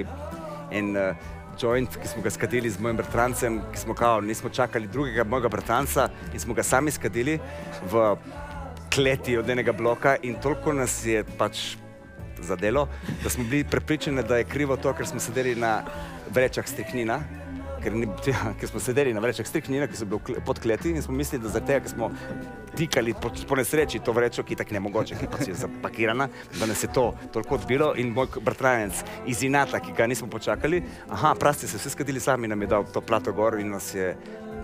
en 0.71 0.97
uh, 0.97 1.36
joint, 1.61 1.97
ki 2.03 2.09
smo 2.09 2.23
ga 2.23 2.31
skadili 2.31 2.71
z 2.71 2.81
mojim 2.81 2.97
bratrancem, 2.97 3.61
ki 3.73 3.79
smo 3.79 3.95
kao, 3.95 4.21
nismo 4.21 4.51
čakali 4.51 4.89
drugega 4.89 5.25
mojega 5.25 5.49
bratranca 5.49 6.09
in 6.33 6.41
smo 6.41 6.55
ga 6.55 6.63
sami 6.63 6.91
skadili 6.91 7.39
v 7.91 8.17
kleti 8.95 9.37
od 9.37 9.51
enega 9.51 9.73
bloka 9.73 10.17
in 10.23 10.37
toliko 10.41 10.73
nas 10.73 11.05
je 11.07 11.25
pač 11.39 11.77
zadelo, 12.43 12.89
da 13.23 13.31
smo 13.31 13.45
bili 13.45 13.65
prepričani, 13.65 14.23
da 14.23 14.37
je 14.37 14.45
krivo 14.45 14.77
to, 14.77 14.93
ker 14.93 15.07
smo 15.07 15.21
sedeli 15.21 15.55
na 15.55 15.83
vrečah 16.35 16.69
striknina. 16.69 17.21
Ker, 17.83 17.95
ni, 17.95 18.09
ja, 18.33 18.53
ker 18.61 18.71
smo 18.71 18.81
sedeli 18.83 19.15
na 19.15 19.23
vrečah 19.25 19.47
striknina, 19.47 19.89
ki 19.91 19.99
so 19.99 20.09
bili 20.09 20.41
pod 20.47 20.61
kleti 20.63 20.95
in 20.95 21.03
smo 21.05 21.15
mislili, 21.17 21.45
da 21.45 21.53
zaradi 21.55 21.73
tega, 21.73 21.85
ker 21.85 21.95
smo 21.95 22.11
tikali 22.77 23.15
po, 23.21 23.31
po 23.49 23.59
nesreči 23.59 24.01
to 24.05 24.13
vrečo, 24.17 24.45
ki 24.47 24.57
je 24.57 24.63
tako 24.63 24.77
nemogoče, 24.77 25.19
ki 25.21 25.29
pač 25.33 25.51
je 25.51 25.59
zapakirana, 25.61 26.29
da 26.59 26.69
nas 26.69 26.83
je 26.85 26.93
to 26.93 27.11
toliko 27.33 27.61
odbilo 27.61 27.93
in 27.97 28.13
moj 28.17 28.29
bratranec 28.41 29.05
iz 29.27 29.45
Inata, 29.47 29.81
ki 29.81 29.95
ga 29.97 30.09
nismo 30.11 30.29
počakali, 30.33 30.83
aha, 31.09 31.35
prav 31.39 31.57
ste 31.57 31.71
se 31.71 31.81
vsi 31.81 31.95
skadili 31.97 32.21
sami, 32.21 32.49
nam 32.49 32.63
je 32.63 32.73
dal 32.75 32.85
to 32.93 33.01
plato 33.01 33.33
gor 33.33 33.61
in 33.61 33.73
nas 33.77 33.95
je, 33.95 34.13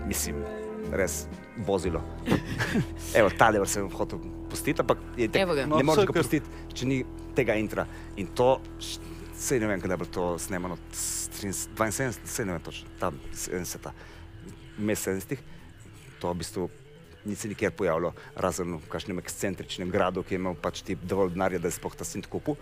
mislim, 0.07 0.43
res 0.91 1.23
vozilo. 1.65 2.01
Evo, 3.19 3.29
ta 3.37 3.51
del 3.53 3.65
sem 3.69 3.89
hotel 3.93 4.21
pustiti, 4.49 4.81
ampak 4.81 5.01
je 5.17 5.29
tek, 5.29 5.41
Evo 5.45 5.57
ga. 5.57 5.65
No, 5.69 5.79
ne 5.81 5.87
moreš 5.87 6.09
ga 6.09 6.17
pustiti, 6.19 6.63
če 6.73 6.89
ni 6.89 7.01
tega 7.37 7.57
intra. 7.57 7.85
In 8.21 8.33
to, 8.37 8.55
sej 9.37 9.61
ne 9.61 9.69
vem, 9.69 9.81
kdaj 9.81 9.99
bilo 10.01 10.13
to 10.13 10.27
snemano, 10.41 10.77
s 11.51 11.67
73, 11.75 12.23
sej 12.29 12.45
ne 12.45 12.55
vem 12.55 12.63
točno, 12.63 12.87
tam 12.99 13.19
70, 13.33 13.91
mes 14.77 15.03
70, 15.07 15.37
to 16.21 16.31
v 16.31 16.39
bistvu 16.39 16.69
ni 17.25 17.35
se 17.35 17.47
nikjer 17.47 17.71
pojavilo, 17.71 18.13
razen 18.35 18.77
v 18.77 18.89
kakšnem 18.91 19.19
ekscentričnem 19.19 19.91
gradu, 19.91 20.23
ki 20.23 20.35
je 20.35 20.39
imel 20.39 20.55
pač 20.59 20.83
ti 20.83 20.95
dovolj 20.95 21.33
denarja, 21.35 21.59
da 21.59 21.71
je 21.71 21.77
sploh 21.77 21.95
ta 21.95 22.07
synth 22.07 22.29
kupil. 22.31 22.57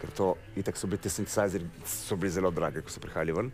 Ker 0.00 0.10
to, 0.10 0.34
itak 0.58 0.76
so 0.76 0.90
bili 0.90 0.98
ti 1.02 1.12
synthesizeri, 1.12 1.68
so 1.86 2.18
bili 2.18 2.32
zelo 2.34 2.50
dragi, 2.50 2.82
ko 2.82 2.90
so 2.90 3.02
prihajali 3.02 3.36
ven. 3.36 3.52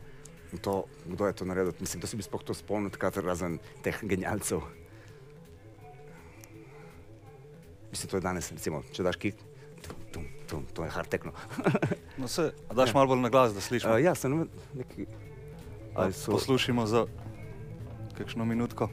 In 0.51 0.59
to, 0.59 0.85
kdo 1.07 1.29
je 1.29 1.37
to 1.37 1.47
naredil, 1.47 1.77
mislim, 1.79 2.01
da 2.03 2.09
si 2.11 2.19
bi 2.19 2.27
sploh 2.27 2.43
to 2.43 2.57
spomnil, 2.57 2.91
takrat 2.91 3.21
razen 3.23 3.61
teh 3.85 4.01
genialcev. 4.03 4.65
Mislim, 7.93 8.11
to 8.11 8.17
je 8.17 8.25
danes, 8.25 8.51
recimo, 8.55 8.83
če 8.95 9.07
daš 9.07 9.21
kik, 9.21 9.45
tum, 10.51 10.67
to 10.67 10.85
je 10.85 10.91
hard 10.91 11.09
techno. 11.09 11.33
No, 12.17 12.29
se, 12.29 12.53
a 12.69 12.75
daš 12.75 12.93
malo 12.93 13.07
bolj 13.07 13.21
na 13.21 13.29
glas, 13.29 13.55
da 13.55 13.61
slišimo. 13.61 13.93
uh, 13.93 14.03
ja, 14.03 14.15
sem 14.15 14.49
neki... 14.75 15.07
So- 16.13 16.31
Poslušimo 16.31 16.87
za 16.87 17.07
kakšno 18.15 18.45
minutko. 18.45 18.89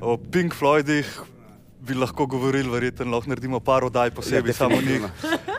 O 0.00 0.16
Pink 0.16 0.54
Floydih 0.54 1.06
bi 1.80 1.94
lahko 1.94 2.26
govorili, 2.26 2.68
verjetno 2.70 3.06
lahko 3.10 3.30
naredimo 3.30 3.60
par 3.60 3.84
oddaj 3.84 4.10
posebej, 4.10 4.50
Ja, 4.50 4.54
samo 4.54 4.78
njih. 4.78 5.06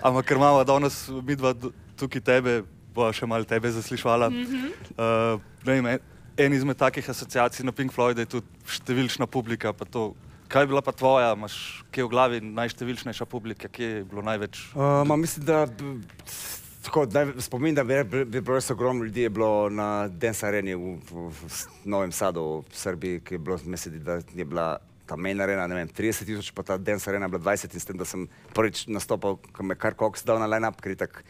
Ampak 0.02 0.26
ker 0.26 0.38
imamo 0.38 0.64
danes 0.64 1.10
mi 1.24 1.36
dva 1.36 1.54
d- 1.54 1.70
tukaj 1.98 2.22
tebe, 2.22 2.64
bo 2.94 3.10
še 3.12 3.26
malo 3.26 3.44
tebe 3.44 3.68
zaslišvala. 3.68 4.30
Mhm. 4.30 4.72
Uh, 4.96 5.40
ne 5.66 5.74
vem, 5.74 5.86
en- 6.38 6.54
izmed 6.54 6.78
takih 6.78 7.04
asociacij 7.06 7.66
na 7.66 7.72
Pink 7.72 7.92
Floyd 7.92 8.18
je 8.18 8.26
tudi 8.28 8.48
številčna 8.68 9.28
publika. 9.28 9.74
pa 9.74 9.86
to. 9.86 10.14
Kaj 10.48 10.64
je 10.64 10.68
bila 10.68 10.82
pa 10.82 10.92
tvoja, 10.92 11.34
imaš 11.34 11.84
kje 11.92 12.04
v 12.04 12.10
glavi 12.10 12.38
najštevilčnejša 12.42 13.26
publika, 13.26 13.68
kje 13.68 13.86
je 13.86 14.04
bilo 14.04 14.22
največ? 14.22 14.72
Uh, 14.74 15.06
ma, 15.06 15.16
mislim, 15.16 15.46
da 15.46 15.68
tako, 16.90 17.06
naj, 17.14 17.34
spomin, 17.38 17.76
da 17.76 17.84
bi 17.84 18.04
bi- 18.04 18.26
bi 18.26 18.42
bilo 18.42 18.56
res 18.58 18.70
ogromno 18.70 19.04
ljudi 19.04 19.22
je 19.22 19.30
bilo 19.30 19.70
na 19.70 20.08
Dance 20.08 20.46
Areni 20.48 20.76
v, 20.76 20.98
v, 21.12 21.30
v 21.30 21.66
Novem 21.86 22.12
Sadu 22.12 22.64
v 22.66 22.74
Srbiji, 22.74 23.20
ki 23.22 23.34
je 23.36 23.38
bilo, 23.38 23.60
mislim, 23.66 24.00
da 24.04 24.20
je 24.36 24.46
bila 24.46 24.80
ta 25.06 25.16
main 25.16 25.42
arena, 25.42 25.68
ne 25.68 25.76
vem, 25.76 25.88
30 25.88 26.26
tisoč, 26.26 26.52
pa 26.54 26.64
ta 26.64 26.78
Dance 26.78 27.10
Arena 27.10 27.26
je 27.26 27.30
bila 27.30 27.54
20 27.54 27.74
in 27.74 27.80
s 27.80 27.86
tem, 27.86 27.98
da 27.98 28.06
sem 28.06 28.26
prvič 28.54 28.88
nastopal, 28.88 29.38
ko 29.54 29.64
me 29.64 29.78
kar 29.78 29.94
Cox 29.94 30.26
dal 30.26 30.42
na 30.42 30.50
line-up, 30.50 30.82
ker 30.82 30.94
je 30.94 31.02
tak 31.06 31.24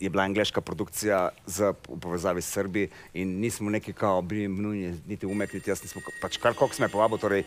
je 0.00 0.10
bila 0.10 0.24
angliška 0.24 0.60
produkcija 0.60 1.30
z, 1.46 1.76
v 1.88 2.00
povezavi 2.00 2.42
s 2.42 2.48
Srbijo 2.48 2.88
in 3.14 3.38
nismo 3.40 3.70
neki 3.70 3.92
kao 3.92 4.22
bili 4.22 4.48
nujni, 4.48 4.96
niti 5.06 5.26
umek, 5.26 5.52
niti 5.52 5.70
jaz 5.70 5.84
nismo, 5.84 6.00
pač 6.20 6.40
kar 6.40 6.56
Cox 6.56 6.80
me 6.80 6.88
je 6.88 6.92
povabil, 6.96 7.18
torej, 7.20 7.44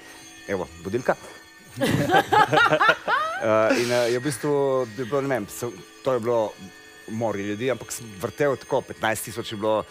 evo, 0.48 0.70
budilka. 0.84 1.18
Uh, 3.36 3.68
in 3.78 3.92
uh, 3.92 4.08
je 4.08 4.18
v 4.18 4.24
bistvu, 4.24 4.52
je 4.96 5.06
bilo, 5.06 5.20
ne 5.22 5.28
vem, 5.28 5.46
so, 5.52 5.68
to 6.02 6.16
je 6.16 6.20
bilo 6.24 6.56
mori 7.08 7.46
ljudi, 7.48 7.72
ampak 7.72 7.92
sem 7.92 8.10
vrtel 8.22 8.58
tako, 8.58 8.82
15 8.90 9.30
tisoč 9.30 9.52
je 9.54 9.58
bilo. 9.58 9.84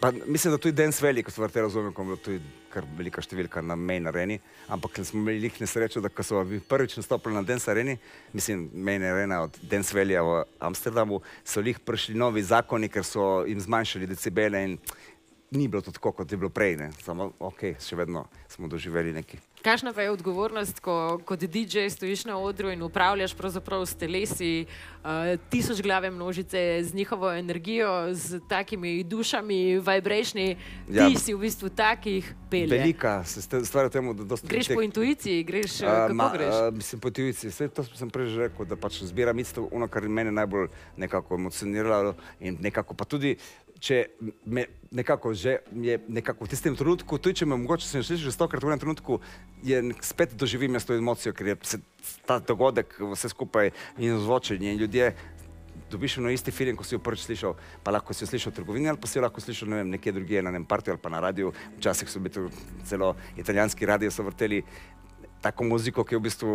Pa, 0.00 0.12
mislim, 0.26 0.54
da 0.54 0.58
tudi 0.58 0.72
Dance 0.72 1.04
Valley, 1.04 1.22
ko 1.22 1.30
sem 1.30 1.44
vrtel, 1.44 1.66
razumem, 1.66 1.92
ko 1.92 2.02
je 2.02 2.06
bilo 2.08 2.16
tudi 2.24 2.40
kar 2.70 2.86
velika 2.96 3.20
številka 3.20 3.60
na 3.60 3.74
main 3.76 4.06
areni, 4.08 4.38
ampak 4.72 5.02
smo 5.04 5.20
imeli 5.20 5.42
lih 5.44 5.58
nesrečo, 5.60 6.00
da 6.00 6.08
ko 6.08 6.24
so 6.24 6.40
vi 6.46 6.60
prvič 6.64 6.96
nastopili 6.96 7.36
na 7.36 7.42
Dance 7.44 7.68
areni, 7.70 7.98
mislim, 8.32 8.68
main 8.72 9.04
arena 9.04 9.42
od 9.44 9.58
Dance 9.60 9.92
Valleyja 9.96 10.22
v 10.24 10.40
Amsterdamu, 10.70 11.20
so 11.44 11.60
lih 11.60 11.82
prišli 11.84 12.16
novi 12.16 12.44
zakoni, 12.46 12.88
ker 12.88 13.04
so 13.04 13.42
jim 13.44 13.60
zmanjšali 13.60 14.08
decibele 14.08 14.64
in 14.70 14.78
ni 15.50 15.68
bilo 15.68 15.82
to 15.82 15.92
tako, 15.92 16.14
kot 16.22 16.32
je 16.32 16.38
bilo 16.38 16.48
prej, 16.54 16.78
ne. 16.80 16.90
samo 17.02 17.32
ok, 17.38 17.74
še 17.82 17.98
vedno 17.98 18.24
smo 18.48 18.70
doživeli 18.70 19.12
neki. 19.12 19.42
Kakšna 19.60 19.92
pa 19.92 20.02
je 20.02 20.10
odgovornost, 20.10 20.80
ko 20.80 20.94
kot 21.20 21.38
DJ 21.40 21.84
stojiš 21.86 22.24
na 22.24 22.38
odru 22.38 22.70
in 22.70 22.82
upravljaš 22.82 23.34
pravzaprav 23.34 23.82
s 23.82 23.94
telesi 23.94 24.64
uh, 24.64 25.10
tisoč 25.50 25.82
glave 25.82 26.10
množice 26.10 26.58
z 26.82 26.94
njihovo 26.94 27.32
energijo, 27.32 28.14
z 28.14 28.40
takimi 28.48 29.04
dušami, 29.04 29.54
vibrationi, 29.76 30.56
Ja. 30.88 31.08
ti 31.08 31.16
si 31.16 31.34
v 31.34 31.38
bistvu 31.38 31.68
takih 31.68 32.24
pelje. 32.50 32.66
Velika 32.72 33.24
se 33.24 33.42
stvar 33.42 33.86
v 33.86 33.90
tem, 33.90 34.16
da 34.16 34.24
dosti 34.24 34.46
Greš 34.48 34.66
teh- 34.66 34.74
po 34.74 34.82
intuiciji, 34.82 35.44
greš, 35.44 35.76
uh, 35.76 35.88
kako 35.88 36.14
ma, 36.14 36.30
greš? 36.32 36.54
uh, 36.56 36.74
mislim, 36.74 37.00
po 37.00 37.10
tujci, 37.10 37.48
vse 37.48 37.68
to 37.68 37.84
sem 37.84 38.10
prej 38.10 38.26
že 38.26 38.40
rekel, 38.40 38.64
da 38.64 38.76
pač 38.76 39.02
zbiram 39.02 39.38
isto, 39.38 39.68
ono, 39.70 39.88
kar 39.88 40.02
mene 40.04 40.32
najbolj 40.32 40.68
nekako 40.96 41.34
emocioniralo 41.34 42.14
in 42.40 42.56
nekako 42.60 42.94
pa 42.94 43.04
tudi, 43.04 43.36
če 43.80 44.04
me 44.44 44.66
nekako 44.92 45.32
že 45.34 45.58
je 45.72 45.98
nekako 46.08 46.44
v 46.44 46.52
tistem 46.52 46.76
trenutku, 46.76 47.18
tudi 47.18 47.40
če 47.40 47.48
me 47.48 47.56
mogoče 47.56 47.86
sem 47.88 48.04
slišal 48.04 48.28
že 48.28 48.36
stokrat 48.36 48.62
v 48.62 48.72
enem 48.72 48.82
trenutku, 48.82 49.20
je 49.64 49.80
spet 50.04 50.36
doživim 50.36 50.76
jaz 50.76 50.84
to 50.84 50.94
emocijo, 50.94 51.32
ker 51.32 51.54
je 51.54 51.56
ta 52.28 52.38
dogodek, 52.38 52.92
vse 53.00 53.32
skupaj 53.32 53.72
in 53.98 54.18
zvočenje 54.20 54.74
in 54.74 54.80
ljudje. 54.84 55.14
Dobiš 55.90 56.20
na 56.22 56.30
isti 56.30 56.52
film, 56.54 56.76
ko 56.78 56.86
si 56.86 56.94
jo 56.94 57.02
prvič 57.02 57.24
slišal, 57.26 57.56
pa 57.82 57.90
lahko 57.90 58.14
si 58.14 58.22
jo 58.22 58.30
slišal 58.30 58.52
v 58.52 58.58
trgovini 58.60 58.86
ali 58.86 59.00
pa 59.00 59.10
si 59.10 59.18
jo 59.18 59.24
lahko 59.24 59.42
slišal 59.42 59.72
ne 59.72 59.80
vem, 59.80 59.90
nekje 59.96 60.12
drugje, 60.14 60.42
na 60.42 60.52
enem 60.54 60.62
partiju 60.62 60.94
ali 60.94 61.02
pa 61.02 61.10
na 61.10 61.18
radiju. 61.18 61.50
Včasih 61.80 62.06
so 62.06 62.22
bili 62.22 62.30
tu 62.30 62.46
celo 62.86 63.16
italijanski 63.34 63.86
radio, 63.90 64.10
so 64.10 64.22
vrteli 64.22 64.62
tako 65.42 65.66
muziko, 65.66 66.04
ki 66.04 66.14
jo 66.14 66.20
v 66.20 66.26
bistvu 66.28 66.52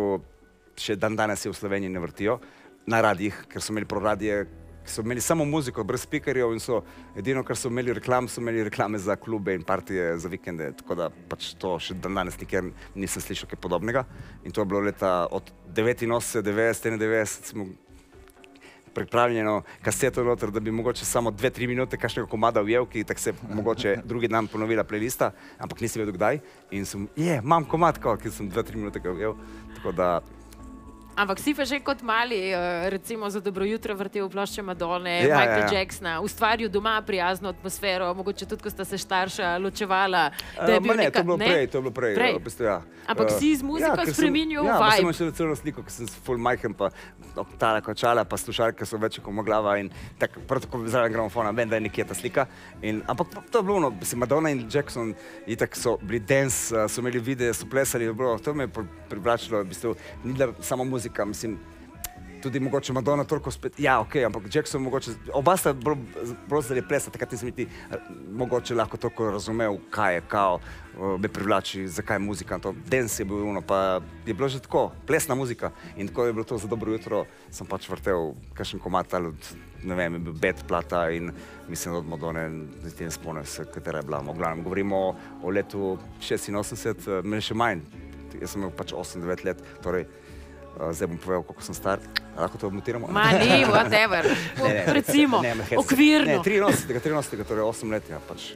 še 0.80 0.96
dan 0.96 1.16
danes 1.16 1.44
je 1.44 1.52
v 1.52 1.58
Sloveniji 1.58 1.92
ne 1.92 2.00
vrtijo, 2.00 2.38
na 2.86 3.02
radijih, 3.02 3.44
ker 3.50 3.60
so 3.60 3.74
imeli 3.74 3.88
proradije, 3.88 4.46
so 4.86 5.02
imeli 5.02 5.20
samo 5.20 5.44
muziko, 5.44 5.84
brez 5.84 6.06
speakerjev 6.06 6.52
in 6.54 6.60
so 6.62 6.82
edino, 7.16 7.42
kar 7.44 7.56
so 7.56 7.70
imeli 7.72 7.94
reklam, 7.96 8.28
so 8.28 8.40
imeli 8.40 8.64
reklame 8.64 8.98
za 8.98 9.16
klube 9.16 9.54
in 9.54 9.62
partije 9.62 10.18
za 10.18 10.28
vikende, 10.28 10.72
tako 10.80 10.94
da 10.94 11.10
pač 11.28 11.54
to 11.60 11.76
še 11.82 11.98
dan 12.00 12.14
danes 12.20 12.38
nikjer 12.40 12.70
nisem 12.94 13.22
slišal 13.22 13.50
kaj 13.50 13.60
podobnega. 13.60 14.06
In 14.44 14.52
to 14.52 14.62
je 14.62 14.70
bilo 14.70 14.80
leta 14.80 15.26
od 15.30 15.52
89, 15.74 16.42
90, 16.42 16.96
91, 16.96 17.50
smo 17.50 17.66
pripravljeno 18.96 19.62
kaseto 19.84 20.24
noter, 20.24 20.50
da 20.50 20.60
bi 20.60 20.72
mogoče 20.72 21.04
samo 21.04 21.30
dve, 21.30 21.50
tri 21.50 21.66
minute 21.66 21.98
kakšnega 22.00 22.28
komada 22.32 22.62
ujel, 22.64 22.86
ki 22.88 23.04
tako 23.04 23.20
se 23.20 23.34
mogoče 23.52 23.98
drugi 24.04 24.28
dan 24.32 24.48
ponovila 24.48 24.84
playlista, 24.88 25.30
ampak 25.58 25.82
nisem 25.84 26.00
vedel 26.00 26.16
kdaj. 26.16 26.40
In 26.70 26.88
sem, 26.88 27.04
je, 27.16 27.36
imam 27.44 27.66
komad, 27.68 28.00
kao, 28.00 28.16
ki 28.16 28.32
sem 28.32 28.48
dve, 28.48 28.64
tri 28.64 28.80
minute 28.80 29.02
ga 29.04 29.12
ujel. 29.12 29.36
Tako 29.76 29.92
da 29.92 30.08
Ampak 31.16 31.38
si 31.38 31.50
pa 31.50 31.64
že 31.64 31.80
kot 31.80 32.02
mali, 32.02 32.36
eh, 32.46 32.60
recimo 32.90 33.24
za 33.24 33.40
dobro 33.40 33.64
jutro 33.64 33.94
vrtel 33.94 34.28
plošče 34.28 34.60
Madone, 34.62 35.10
Ja, 35.16 35.22
ja, 35.22 35.26
ja, 35.26 35.36
Michaela 35.38 35.56
ja. 35.62 35.72
ja, 35.72 35.78
Jacksona, 35.78 36.20
ustvaril 36.20 36.68
doma 36.68 37.00
prijazno 37.00 37.48
atmosfero, 37.48 38.12
mogoče 38.12 38.44
tudi, 38.44 38.60
ko 38.60 38.68
sta 38.68 38.84
se 38.84 38.98
starša 38.98 39.56
ločevala. 39.56 40.28
da 40.56 40.68
Eh, 40.68 40.76
ma 40.78 40.92
ne, 40.92 41.02
neka- 41.02 41.10
to 41.10 41.18
je 41.18 41.24
bilo 41.24 41.36
ne? 41.36 41.46
prej, 41.46 41.66
to 41.66 41.78
je 41.78 41.82
bilo 41.82 41.90
prej. 41.92 42.14
Prej. 42.14 42.32
V 42.34 42.40
bistvu, 42.40 42.64
ja. 42.64 42.82
Ampak 43.06 43.26
Eh, 43.26 43.32
si 43.32 43.48
z 43.50 43.62
muziko 43.62 43.96
ker 43.96 44.04
sem- 44.04 44.14
spreminjal 44.14 44.60
Ja, 44.62 44.72
pa 44.74 44.90
sem 44.90 44.92
vibe. 44.92 45.02
imel 45.02 45.12
še 45.14 45.32
celo 45.32 45.54
sliko, 45.54 45.80
ker 45.82 45.90
sem 45.90 46.06
full 46.06 46.36
majhen, 46.38 46.74
pa 46.74 46.90
tale 47.56 47.80
kočala, 47.80 48.20
pa 48.22 48.36
slušalke 48.36 48.84
so 48.84 48.96
večje 48.96 49.20
kot 49.20 49.32
moja 49.32 49.46
glava 49.46 49.78
in 49.78 49.88
tako, 50.18 50.40
prav 50.42 50.60
tako 50.60 50.84
zraven 50.84 51.08
gramofona, 51.10 51.50
vem, 51.50 51.64
da 51.66 51.76
je 51.76 51.80
nekje 51.82 52.04
ta 52.04 52.12
slika. 52.12 52.44
In, 52.82 53.00
ampak 53.02 53.26
pa 53.30 53.40
to 53.42 53.58
je 53.58 53.64
bilo 53.64 53.76
ono, 53.78 53.90
mislim, 53.90 54.20
Madonna 54.20 54.50
in 54.50 54.68
Jackson, 54.68 55.14
itak 55.46 55.72
so 55.72 55.96
bili 55.98 56.20
dance, 56.20 56.68
eh, 56.70 56.84
so 56.86 57.00
imeli 57.00 57.20
videe, 57.20 57.48
so 57.50 57.64
plesali, 57.64 58.04
bilo, 58.06 58.36
to 58.38 58.52
me 58.52 58.64
je 58.64 58.68
pri- 58.68 58.84
privlačilo, 59.08 59.60
v 59.60 59.66
bistvu 59.66 59.94
ni 60.22 60.32
bila 60.34 60.52
samo 60.60 60.84
muzika, 60.84 61.05
mislim, 61.26 61.58
tudi 62.46 62.60
mogoče 62.60 62.92
Madonna 62.92 63.24
toliko 63.24 63.50
spet, 63.50 63.80
ja, 63.80 64.00
ok, 64.00 64.16
ampak 64.26 64.42
Jackson 64.54 64.82
mogoče, 64.82 65.10
oba 65.34 65.56
sta 65.56 65.74
zdaj 66.62 66.82
plesa, 66.88 67.10
takrat 67.10 67.32
nisem 67.32 67.48
niti 67.50 67.62
eh, 67.66 67.96
mogoče 68.32 68.74
lahko 68.74 68.96
toliko 68.96 69.30
razumel, 69.30 69.78
kaj 69.90 70.14
je 70.14 70.20
kao, 70.28 70.60
eh, 70.60 71.18
me 71.18 71.28
privlači, 71.28 71.88
zakaj 71.88 72.14
je 72.14 72.18
muzika, 72.18 72.58
to. 72.58 72.74
Dance 72.86 73.22
je 73.22 73.26
bil 73.26 73.48
ono, 73.48 73.60
pa 73.60 74.00
je 74.26 74.34
bilo 74.34 74.48
že 74.48 74.60
tako, 74.62 74.92
plesna 75.06 75.34
muzika. 75.34 75.70
In 75.96 76.08
tako 76.08 76.26
je 76.26 76.32
bilo 76.32 76.44
to 76.44 76.58
za 76.58 76.68
dobro 76.68 76.92
jutro, 76.92 77.24
sem 77.50 77.66
pač 77.66 77.88
vrtel 77.88 78.34
kakšen 78.54 78.80
komat 78.80 79.14
ali 79.14 79.32
od, 79.34 79.50
ne 79.82 79.94
vem, 79.94 80.20
bed 80.40 80.62
plata 80.68 81.10
in 81.10 81.32
mislim, 81.68 81.94
da 81.94 81.98
od 81.98 82.08
Madone, 82.08 82.48
niti 82.84 83.04
ne 83.04 83.10
spomnim 83.10 83.44
se, 83.44 83.66
katera 83.74 83.98
je 83.98 84.06
bila, 84.06 84.20
v 84.20 84.38
glavnem 84.38 84.62
govorimo 84.62 84.96
o, 84.96 85.14
o 85.42 85.50
letu 85.50 85.98
86, 86.20 86.86
eh, 87.08 87.26
meni 87.26 87.42
še 87.42 87.58
manj, 87.58 87.82
jaz 88.40 88.54
sem 88.54 88.62
imel 88.62 88.70
pač 88.76 88.94
8-9 88.94 89.44
let, 89.44 89.66
torej 89.82 90.06
Uh, 90.76 90.92
zdaj 90.92 91.08
bom 91.08 91.18
povedal, 91.18 91.42
koliko 91.42 91.62
sem 91.64 91.74
star. 91.74 91.98
A 92.36 92.44
Lahko 92.44 92.60
to 92.60 92.70
mutiramo? 92.70 93.08
Ma 93.08 93.32
ni, 93.32 93.64
whatever. 93.72 94.28
Ne, 94.60 94.68
ne, 94.68 94.84
Recimo, 94.92 95.40
ne, 95.40 95.56
okvirno. 95.76 96.26
Ne, 96.26 96.38
83, 96.44 97.00
83, 97.00 97.44
torej 97.48 97.64
8 97.64 97.90
let, 97.90 98.04
ja, 98.12 98.20
pač. 98.28 98.52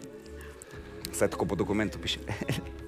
Vse 1.10 1.28
tako 1.28 1.44
po 1.44 1.54
dokumentu 1.54 1.98
piše. 1.98 2.18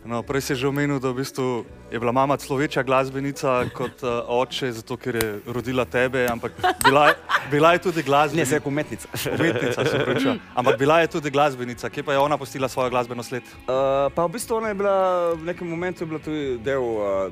No, 0.03 0.19
prej 0.19 0.43
si 0.43 0.59
že 0.59 0.67
omenil, 0.67 0.99
da 0.99 1.15
v 1.15 1.23
bistvu 1.23 1.63
je 1.87 1.95
bila 1.95 2.11
mama 2.11 2.35
človeča 2.35 2.83
glasbenica 2.83 3.71
kot 3.71 4.03
uh, 4.03 4.27
oče, 4.27 4.75
zato 4.75 4.99
ker 4.99 5.15
je 5.15 5.39
rodila 5.47 5.87
tebe, 5.87 6.27
ampak 6.27 6.59
bila, 6.83 7.09
je- 7.09 7.17
bila 7.49 7.73
je 7.73 7.79
tudi 7.81 8.03
Ne, 8.03 8.11
glasbenica. 8.11 8.51
se 8.51 8.59
je 8.59 8.63
umetnica. 8.67 9.07
Umetnica, 9.31 9.79
se 9.85 9.99
pravičujem. 9.99 10.41
Ampak 10.55 10.75
bila 10.75 11.01
je 11.01 11.07
tudi 11.07 11.31
glasbenica, 11.31 11.87
kje 11.87 12.03
pa 12.03 12.13
je 12.13 12.19
ona 12.19 12.35
postila 12.35 12.67
svojo 12.69 12.91
glasbeno 12.91 13.23
sled? 13.23 13.47
Uh, 13.47 14.11
pa 14.11 14.27
v 14.27 14.35
bistvu 14.35 14.59
ona 14.59 14.69
je 14.69 14.75
bila 14.75 14.95
v 15.35 15.45
nekem 15.45 15.71
momentu 15.71 16.03
tudi 16.19 16.59
del 16.59 16.83
uh, 16.83 17.31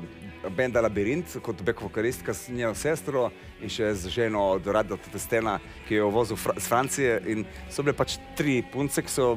benda 0.49 0.79
Labirint 0.79 1.27
kot 1.43 1.59
back 1.61 1.75
vokalistka 1.75 2.31
s 2.31 2.47
njeno 2.47 2.71
sestro 2.73 3.29
in 3.59 3.67
še 3.67 3.91
z 3.93 4.07
ženo 4.07 4.55
od 4.55 4.63
Rada 4.65 4.95
Testena, 4.95 5.59
ki 5.85 5.99
jo 5.99 6.07
je 6.07 6.11
vozil 6.11 6.39
fra 6.39 6.55
z 6.55 6.65
Francije. 6.65 7.19
In 7.27 7.43
so 7.67 7.83
bile 7.83 7.93
pač 7.93 8.15
tri 8.33 8.63
punce, 8.63 9.03
ki 9.03 9.11
so 9.11 9.35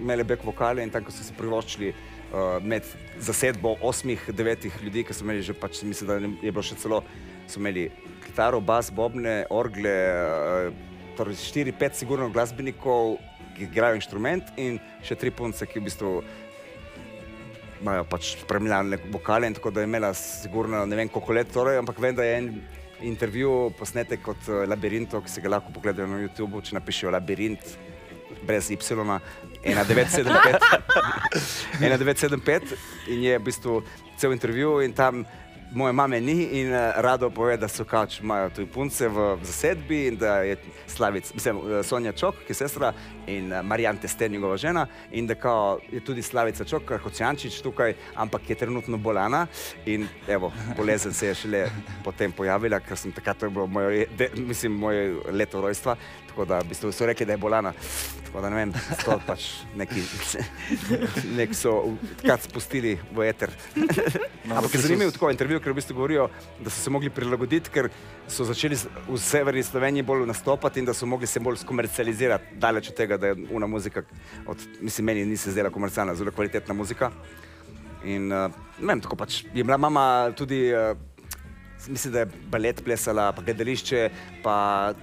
imele 0.00 0.24
back 0.24 0.44
vokale 0.44 0.84
in 0.84 0.90
tam, 0.90 1.04
ko 1.04 1.14
so 1.14 1.24
si 1.24 1.34
privoščili 1.36 1.92
uh, 1.92 2.58
med 2.62 2.86
zasedbo 3.20 3.76
osmih, 3.86 4.22
devetih 4.36 4.76
ljudi, 4.84 5.04
ki 5.06 5.16
so 5.16 5.26
imeli 5.26 5.44
že 5.46 5.56
pač, 5.56 5.82
mislim, 5.86 6.08
da 6.08 6.18
je 6.20 6.52
bilo 6.52 6.64
še 6.64 6.78
celo, 6.80 7.02
so 7.50 7.60
imeli 7.60 7.88
kitaro, 8.26 8.60
bas, 8.60 8.90
bobne, 8.94 9.42
orgle, 9.50 9.96
uh, 10.14 10.86
torej 11.18 11.40
štiri, 11.40 11.74
pet 11.76 11.98
sigurno 11.98 12.30
glasbenikov, 12.32 13.18
ki 13.56 13.66
igrajo 13.68 13.98
inštrument 13.98 14.54
in 14.60 14.78
še 15.04 15.18
tri 15.20 15.32
punce, 15.34 15.66
ki 15.68 15.82
v 15.82 15.88
bistvu 15.88 16.14
imajo 17.80 18.04
pač 18.08 18.34
spremljane 18.42 18.98
vokale 19.12 19.48
in 19.48 19.56
tako 19.56 19.72
da 19.72 19.80
je 19.80 19.88
imela 19.88 20.12
sigurno 20.16 20.84
ne 20.86 20.96
vem 20.96 21.08
koliko 21.08 21.36
let, 21.36 21.52
torej, 21.52 21.80
ampak 21.80 22.00
vem, 22.00 22.16
da 22.16 22.24
je 22.24 22.36
en 22.38 22.50
intervju 23.08 23.72
posnetek 23.78 24.26
od 24.28 24.48
uh, 24.48 24.64
Labirinto, 24.68 25.20
ki 25.24 25.32
se 25.32 25.44
ga 25.44 25.56
lahko 25.56 25.72
pogledajo 25.72 26.08
na 26.08 26.20
YouTubu, 26.24 26.60
če 26.64 26.76
napišejo 26.76 27.12
Labirint 27.14 27.76
brez 28.46 28.70
Y, 28.70 29.20
1975. 29.64 30.58
1975 31.80 32.62
in 33.12 33.22
je 33.22 33.38
v 33.38 33.42
bistvu 33.42 33.82
cel 34.16 34.32
intervju 34.32 34.80
in 34.80 34.92
tam 34.92 35.24
moje 35.72 35.92
mame 35.92 36.20
ni 36.20 36.60
in 36.60 36.72
uh, 36.72 36.78
rado 36.96 37.30
pove, 37.30 37.56
da 37.56 37.68
so 37.68 37.84
kač 37.84 38.20
imajo 38.20 38.50
tudi 38.50 38.66
punce 38.70 39.08
v 39.08 39.36
zasedbi 39.42 40.06
in 40.08 40.16
da 40.18 40.40
je 40.42 40.56
Slavic, 40.86 41.34
mislim, 41.34 41.56
uh, 41.56 41.84
Sonja 41.86 42.12
Čok, 42.12 42.42
ki 42.46 42.50
je 42.50 42.54
sestra 42.54 42.92
in 43.26 43.52
uh, 43.52 43.62
Marijan 43.62 43.96
Testen, 43.96 44.32
njegova 44.32 44.56
žena 44.56 44.86
in 45.12 45.26
da 45.26 45.34
kao 45.34 45.78
je 45.92 46.00
tudi 46.00 46.22
Slavica 46.22 46.64
Čok, 46.64 46.92
Hocijančič 47.02 47.60
tukaj, 47.62 47.94
ampak 48.14 48.50
je 48.50 48.56
trenutno 48.56 48.96
bolana 48.96 49.46
in 49.86 50.08
evo, 50.28 50.52
bolezen 50.76 51.12
se 51.12 51.26
je 51.26 51.34
šele 51.34 51.66
potem 52.04 52.32
pojavila, 52.32 52.80
ker 52.80 52.98
sem 52.98 53.12
takrat, 53.12 53.38
to 53.38 53.46
je 53.46 53.50
bilo 53.50 53.66
moje, 53.66 54.06
de, 54.18 54.30
mislim, 54.36 54.72
moje 54.72 55.14
leto 55.32 55.60
rojstva, 55.60 55.96
tako 56.28 56.44
da 56.44 56.58
v 56.58 56.68
bistvu 56.74 56.92
so 56.92 57.06
rekli, 57.06 57.26
da 57.26 57.32
je 57.32 57.38
bolana. 57.38 57.72
Tako 58.30 58.42
da 58.44 58.50
ne 58.50 58.56
vem, 58.60 58.72
to 59.02 59.14
pač 59.26 59.44
neki, 59.74 60.02
nek 61.38 61.54
so 61.58 61.72
takrat 62.20 62.44
spustili 62.46 62.92
v 63.10 63.24
eter. 63.26 63.50
No, 64.46 64.54
Ampak 64.54 64.76
je 64.76 64.82
zanimivo 64.84 65.10
tako 65.10 65.32
intervju, 65.34 65.58
ker 65.58 65.74
v 65.74 65.78
bistvu 65.80 65.96
govorijo, 65.98 66.28
da 66.62 66.70
so 66.70 66.78
se 66.78 66.92
mogli 66.94 67.10
prilagoditi, 67.10 67.72
ker 67.74 67.88
so 68.30 68.46
začeli 68.46 68.78
v 69.08 69.18
severni 69.18 69.66
Sloveniji 69.66 70.06
bolj 70.06 70.28
nastopati 70.30 70.78
in 70.78 70.86
da 70.86 70.94
so 70.94 71.10
mogli 71.10 71.26
se 71.26 71.42
bolj 71.42 71.58
skomercializirati, 71.64 72.54
daleč 72.62 72.92
od 72.94 73.00
tega, 73.02 73.18
da 73.18 73.32
je 73.32 73.48
una 73.50 73.66
muzika, 73.66 74.06
od, 74.46 74.62
mislim, 74.78 75.10
meni 75.10 75.26
ni 75.26 75.36
se 75.36 75.50
zdela 75.50 75.74
komercialna, 75.74 76.14
zelo 76.14 76.30
kvalitetna 76.30 76.74
muzika. 76.74 77.10
In 78.06 78.30
uh, 78.30 78.46
ne 78.78 78.92
vem, 78.94 79.02
tako 79.02 79.18
pač 79.18 79.42
je 79.50 79.66
bila 79.66 79.74
mama 79.76 80.30
tudi, 80.38 80.68
uh, 80.70 80.94
mislim, 81.90 82.14
da 82.14 82.22
je 82.22 82.30
balet 82.46 82.78
plesala, 82.86 83.32
pa 83.34 83.42
gledališče, 83.42 84.06
pa 84.46 84.94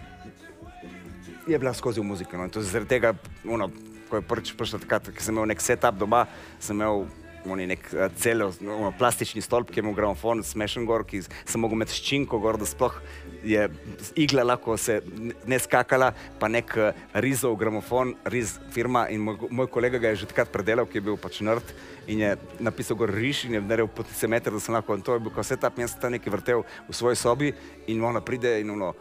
je 1.48 1.60
bila 1.60 1.74
skozi 1.74 2.00
v 2.00 2.04
muziki. 2.04 2.38
No. 2.38 2.44
in 2.44 2.50
to 2.50 2.62
Zaradi 2.62 2.90
tega, 2.90 3.14
ono, 3.48 3.70
ko 4.10 4.20
je 4.20 4.28
prvič 4.28 4.54
prišla 4.58 4.80
takrat, 4.84 5.10
ko 5.12 5.24
sem 5.24 5.36
imel 5.36 5.48
nek 5.48 5.64
setup 5.64 5.98
doma, 6.00 6.26
sem 6.60 6.76
imel 6.76 7.08
oni 7.48 7.68
nek 7.70 7.86
uh, 7.94 8.08
cel 8.20 8.44
ono, 8.44 8.92
plastični 8.98 9.42
stolp, 9.42 9.72
ki 9.72 9.80
je 9.80 9.84
imel 9.86 9.96
gramofon, 9.96 10.44
smešen 10.44 10.86
gor, 10.88 11.06
ki 11.08 11.22
sem 11.24 11.62
mogel 11.62 11.80
imeti 11.80 11.96
ščinko 11.96 12.40
gor, 12.44 12.60
da 12.60 12.68
sploh 12.68 12.98
je 13.48 13.68
igla 14.20 14.44
lahko 14.44 14.76
se 14.82 15.00
ne- 15.48 15.60
skakala, 15.64 16.12
pa 16.42 16.50
nek 16.52 16.74
uh, 16.76 17.04
rizov 17.24 17.56
gramofon, 17.60 18.16
riz 18.34 18.58
firma 18.76 19.06
in 19.14 19.24
moj, 19.24 19.48
moj 19.50 19.70
kolega 19.72 20.02
ga 20.02 20.12
je 20.12 20.24
že 20.24 20.32
takrat 20.34 20.52
predelal, 20.52 20.90
ki 20.90 21.00
je 21.00 21.06
bil 21.08 21.20
pač 21.22 21.40
nerd 21.46 21.76
in 22.08 22.24
je 22.24 22.34
napisal 22.64 23.00
gor 23.00 23.12
riš 23.14 23.46
in 23.48 23.58
je 23.58 23.64
naredil 23.64 23.92
potencimeter, 23.92 24.52
da 24.52 24.64
sem 24.64 24.76
lahko, 24.76 24.98
in 24.98 25.06
to 25.06 25.16
je 25.16 25.24
bil 25.24 25.32
in 25.32 25.84
jaz 25.86 25.94
sem 25.96 26.02
tam 26.02 26.12
nekaj 26.12 26.34
vrtel 26.34 26.66
v 26.88 26.96
svoji 26.96 27.16
sobi 27.16 27.54
in 27.88 28.04
ona 28.04 28.22
pride 28.22 28.60
in 28.60 28.70
ono, 28.76 28.94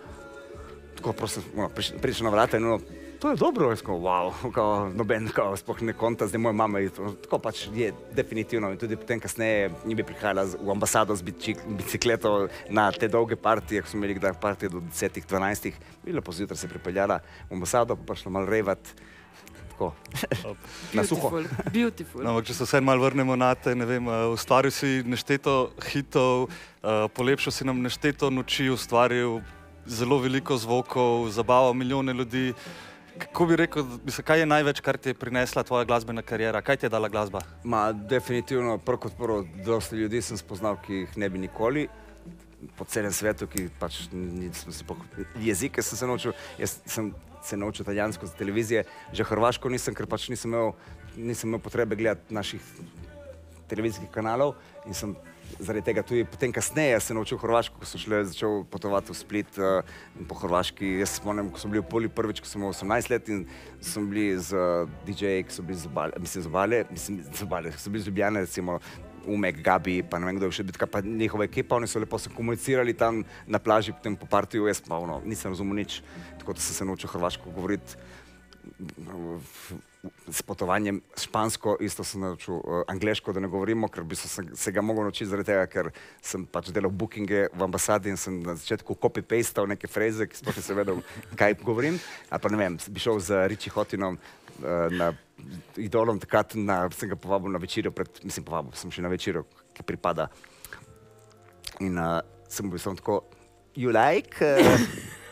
tako 0.97 1.12
prosim, 1.14 1.42
no, 1.55 1.68
priš- 1.68 1.94
prideš 1.97 2.20
na 2.20 2.30
vrata 2.30 2.57
in 2.57 2.64
ono, 2.64 2.80
to 3.16 3.30
je 3.30 3.36
dobro, 3.36 3.70
jaz 3.70 3.80
kao, 3.80 3.97
wow, 3.97 4.28
kao, 4.53 4.90
noben, 4.90 5.28
kao, 5.28 5.57
sploh 5.57 5.82
ne 5.82 5.92
konta, 5.94 6.26
zdaj 6.26 6.38
moja 6.38 6.53
mama 6.55 6.78
je 6.78 6.90
tako 7.22 7.38
pač 7.38 7.66
je 7.70 7.88
definitivno 8.12 8.70
in 8.70 8.78
tudi 8.78 8.97
potem 8.97 9.20
kasneje 9.20 9.70
ni 9.84 9.94
bi 9.94 10.05
prihajala 10.05 10.47
z- 10.47 10.59
v 10.59 10.70
ambasado 10.70 11.12
z 11.12 11.22
bicikleto 11.68 12.34
na 12.68 12.90
te 12.90 13.09
dolge 13.09 13.36
partije, 13.38 13.82
ko 13.82 13.88
smo 13.88 13.99
imeli 13.99 14.14
kdaj 14.14 14.32
partije 14.34 14.68
do 14.68 14.80
10, 14.82 15.20
12, 15.22 15.72
bi 16.03 16.12
lepo 16.12 16.32
zjutraj 16.32 16.57
se 16.57 16.68
pripeljala 16.68 17.20
v 17.51 17.55
ambasado, 17.55 17.97
pa 17.97 18.14
šla 18.14 18.30
malo 18.32 18.47
revat, 18.47 18.78
tako, 19.70 19.92
na 20.92 21.05
suho. 21.05 21.30
Beautiful, 21.30 21.70
beautiful. 21.70 22.22
No, 22.22 22.30
ampak 22.30 22.47
če 22.47 22.55
se 22.55 22.64
vse 22.64 22.80
malo 22.80 23.05
vrnemo 23.05 23.36
na 23.36 23.55
te, 23.55 23.74
ne 23.74 23.84
vem, 23.84 24.07
eh, 24.07 24.24
ustvaril 24.26 24.70
si 24.70 25.03
nešteto 25.05 25.57
hitov, 25.86 26.49
eh, 26.80 27.09
polepšal 27.11 27.53
si 27.53 27.64
nam 27.64 27.80
nešteto 27.80 28.30
noči, 28.30 28.68
ustvaril 28.68 29.40
zelo 29.87 30.18
veliko 30.18 30.57
zvokov, 30.57 31.28
zabaval 31.30 31.74
milijone 31.74 32.12
ljudi. 32.12 32.55
Kako 33.18 33.47
bi 33.47 33.57
rekel, 33.57 33.84
mislim, 34.05 34.24
kaj 34.24 34.41
je 34.41 34.47
največ, 34.47 34.80
kar 34.80 34.97
ti 34.97 35.09
je 35.09 35.14
prinesla 35.14 35.62
tvoja 35.62 35.84
glasbena 35.84 36.22
karijera? 36.22 36.61
Kaj 36.62 36.76
ti 36.76 36.87
je 36.87 36.91
dala 36.91 37.09
glasba? 37.09 37.41
Ma, 37.64 37.93
definitivno, 37.93 38.78
prvo 38.78 38.99
kot 39.07 39.16
prvo, 39.16 39.45
dosta 39.64 39.97
ljudi 39.97 40.20
sem 40.22 40.37
spoznal, 40.37 40.76
ki 40.84 41.05
jih 41.05 41.16
ne 41.16 41.28
bi 41.28 41.39
nikoli. 41.39 41.87
Po 42.76 42.84
celem 42.84 43.12
svetu, 43.12 43.47
ki 43.47 43.68
pač 43.80 44.07
nisem 44.12 44.72
si 44.72 44.84
pok... 44.84 45.01
jezike 45.41 45.82
sem 45.82 45.99
se 45.99 46.07
naučil, 46.07 46.32
jaz 46.59 46.78
sem 46.84 47.14
se 47.43 47.57
naučil 47.57 47.84
italijansko 47.84 48.26
z 48.26 48.37
televizije, 48.37 48.84
že 49.12 49.24
hrvaško 49.24 49.68
nisem, 49.68 49.95
ker 49.95 50.07
pač 50.07 50.28
nisem 50.28 50.53
imel, 50.53 50.72
nisem 51.16 51.49
imel 51.49 51.61
potrebe 51.62 51.97
gledati 51.97 52.34
naših 52.34 52.61
televizijskih 53.68 54.11
kanalov 54.11 54.57
in 54.87 54.95
sem 54.95 55.14
zaradi 55.59 55.84
tega 55.84 56.03
tudi 56.03 56.24
potem 56.24 56.53
kasneje 56.53 57.01
se 57.01 57.14
naučil 57.14 57.38
hrvaško, 57.38 57.78
ko 57.80 57.88
sem 57.88 58.01
šele 58.01 58.24
začel 58.28 58.64
potovati 58.70 59.12
v 59.12 59.16
Split 59.16 59.59
uh, 59.59 59.80
in 60.18 60.28
po 60.28 60.38
hrvaški. 60.38 60.99
Jaz 61.01 61.14
se 61.14 61.22
spomnim, 61.22 61.51
ko 61.51 61.61
sem 61.62 61.72
bil 61.72 61.82
v 61.82 61.88
Poli 61.90 62.11
prvič, 62.12 62.42
ko 62.42 62.51
sem 62.51 62.61
imel 62.61 62.74
18 62.74 63.12
let 63.12 63.28
in 63.32 63.44
sem 63.80 64.07
bili 64.11 64.36
z 64.38 64.57
uh, 64.57 64.88
DJ-ji, 65.09 65.47
ki 65.49 65.57
so 65.57 65.66
bili 65.66 65.78
z 65.78 65.90
obale, 65.90 66.12
mislim 66.20 66.44
z 66.44 66.53
obale, 66.53 66.84
mislim 66.90 67.20
z 67.24 67.47
obale, 67.47 67.72
so 67.76 67.90
bili 67.90 68.05
z 68.05 68.11
Ljubljane, 68.11 68.44
recimo 68.47 68.80
Umek, 69.26 69.59
Gabi, 69.62 70.03
pa 70.07 70.20
ne 70.22 70.28
vem 70.28 70.36
kdo 70.38 70.47
je 70.47 70.61
še 70.61 70.66
bil, 70.66 70.76
pa 70.86 71.03
njihova 71.03 71.49
ekipa, 71.49 71.80
oni 71.80 71.88
so 71.90 71.99
lepo 71.99 72.18
se 72.18 72.30
komunicirali 72.30 72.94
tam 72.94 73.24
na 73.47 73.59
plaži, 73.59 73.97
potem 73.97 74.14
po 74.14 74.28
partiju, 74.30 74.68
jaz 74.70 74.78
pa 74.84 75.01
ono, 75.03 75.18
nisem 75.26 75.51
razumel 75.51 75.82
nič, 75.82 75.99
tako 76.38 76.55
da 76.55 76.62
sem 76.62 76.78
se 76.78 76.86
naučil 76.86 77.11
hrvaško 77.11 77.51
govoriti 77.51 77.99
s 80.29 80.43
potovanjem 80.43 81.01
špansko, 81.19 81.77
isto 81.81 82.05
sem 82.05 82.21
naučil 82.21 82.55
uh, 82.55 82.83
angliško, 82.89 83.33
da 83.33 83.41
ne 83.41 83.49
govorimo, 83.49 83.89
ker 83.89 84.05
bi 84.05 84.17
se, 84.17 84.73
ga 84.73 84.83
mogel 84.83 85.07
naučiti 85.07 85.29
zaradi 85.31 85.51
tega, 85.51 85.67
ker 85.71 85.91
sem 86.23 86.47
pač 86.47 86.71
delal 86.75 86.91
bookinge 86.91 87.47
v 87.53 87.67
ambasadi 87.67 88.13
in 88.13 88.21
sem 88.21 88.41
na 88.43 88.57
začetku 88.59 88.97
copy-pastal 89.03 89.69
neke 89.71 89.91
freze, 89.91 90.29
ki 90.29 90.41
sploh 90.41 90.57
nisem 90.57 90.81
vedel, 90.81 91.03
kaj 91.39 91.59
govorim. 91.63 92.01
A 92.31 92.41
pa 92.43 92.53
ne 92.53 92.61
vem, 92.61 92.79
bi 92.89 93.03
šel 93.03 93.21
z 93.21 93.45
Richie 93.53 93.75
Hotinom 93.75 94.19
uh, 94.19 94.89
na 94.93 95.13
idolom, 95.77 96.21
takrat 96.23 96.57
na, 96.59 96.85
sem 96.97 97.13
ga 97.13 97.21
povabil 97.21 97.53
na 97.53 97.63
večerjo, 97.63 97.93
pred, 97.95 98.23
mislim 98.25 98.47
povabil 98.47 98.77
sem 98.79 98.93
še 98.93 99.05
na 99.05 99.13
večerjo, 99.13 99.45
ki 99.77 99.87
pripada. 99.87 100.31
In 101.85 102.01
uh, 102.01 102.19
sem 102.49 102.71
bil 102.71 102.81
samo 102.81 102.97
tako, 102.99 103.23
you 103.77 103.93
like? 103.93 104.41
Uh, 104.41 104.75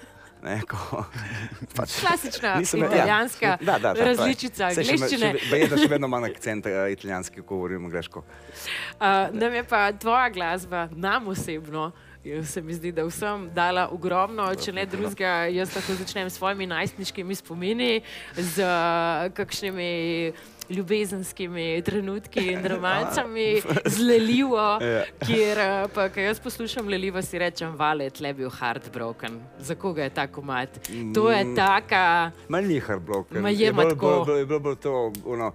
Ne, 0.45 0.59
ko, 0.69 1.05
pač, 1.77 1.95
Klasična 2.01 2.55
nisem- 2.61 2.85
italijanska 2.85 3.57
da, 3.61 3.79
da, 3.79 3.95
da, 3.95 4.01
je. 4.01 4.05
različica 4.05 4.67
me- 4.67 4.75
angleščine. 4.75 5.31
še 5.41 5.69
da 5.69 5.77
vedno 5.89 6.07
imam 6.07 6.25
akcent 6.25 6.67
uh, 6.67 6.73
italijanski, 6.93 7.41
ko 7.41 7.57
govorim 7.57 7.85
angliško. 7.85 8.21
Uh, 8.21 9.07
nam 9.33 9.55
je 9.55 9.65
pa 9.65 9.93
tvoja 9.93 10.29
glasba, 10.29 10.89
nam 10.93 11.29
osebno, 11.29 11.93
eh, 12.25 12.45
se 12.45 12.61
mi 12.63 12.75
zdi, 12.75 12.93
da 12.93 13.05
vsem 13.05 13.49
dala 13.55 13.89
ogromno, 13.89 14.55
če 14.55 14.73
ne 14.73 14.85
drugega. 14.87 15.47
Jaz 15.49 15.73
lahko 15.77 15.95
začnem 15.95 16.31
s 16.31 16.37
svojimi 16.37 16.67
najstniškimi 16.67 17.35
spomini, 17.35 18.03
z 18.37 18.61
uh, 18.61 19.33
kakšnimi 19.33 20.33
ljubezenskimi 20.71 21.83
trenutki 21.83 22.53
in 22.53 22.65
romancami, 22.67 23.61
z 23.85 23.99
Lelivo, 24.01 24.79
Ja. 24.81 25.05
kjer 25.21 25.59
uh, 25.59 25.91
pa, 25.91 26.09
ko 26.09 26.21
jaz 26.21 26.41
poslušam 26.41 26.89
Lelivo, 26.89 27.23
si 27.23 27.39
rečem, 27.39 27.77
vale, 27.77 28.11
tle 28.11 28.29
je 28.29 28.35
bil 28.35 28.51
heartbroken. 28.51 29.41
Za 29.59 29.75
koga 29.75 30.03
je 30.03 30.11
ta 30.11 30.27
komat? 30.27 30.81
To 31.15 31.31
je 31.31 31.55
taka. 31.55 32.31
Ma 32.49 32.61
ni 32.61 32.79
hardblock. 32.79 33.31
Ma 33.33 33.49
je 33.51 33.73
bolj, 33.73 33.89
tako. 33.89 34.07
bolj, 34.09 34.25
bolj, 34.27 34.39
je 34.39 34.47
bilo 34.47 34.61
bolj 34.61 34.77
to, 34.77 34.95
ono, 35.27 35.53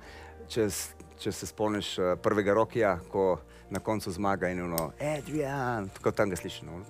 če, 0.47 0.61
s- 0.63 0.89
če 1.17 1.31
se 1.31 1.45
spomniš 1.45 1.97
uh, 1.97 2.13
prvega 2.17 2.53
Rokija, 2.53 2.99
ko 3.07 3.39
na 3.69 3.79
koncu 3.79 4.11
zmaga 4.11 4.49
in 4.49 4.61
ono, 4.61 4.91
Adrian, 5.17 5.89
tako 5.89 6.11
tam 6.11 6.29
ga 6.29 6.35
slišiš, 6.35 6.61
no, 6.61 6.81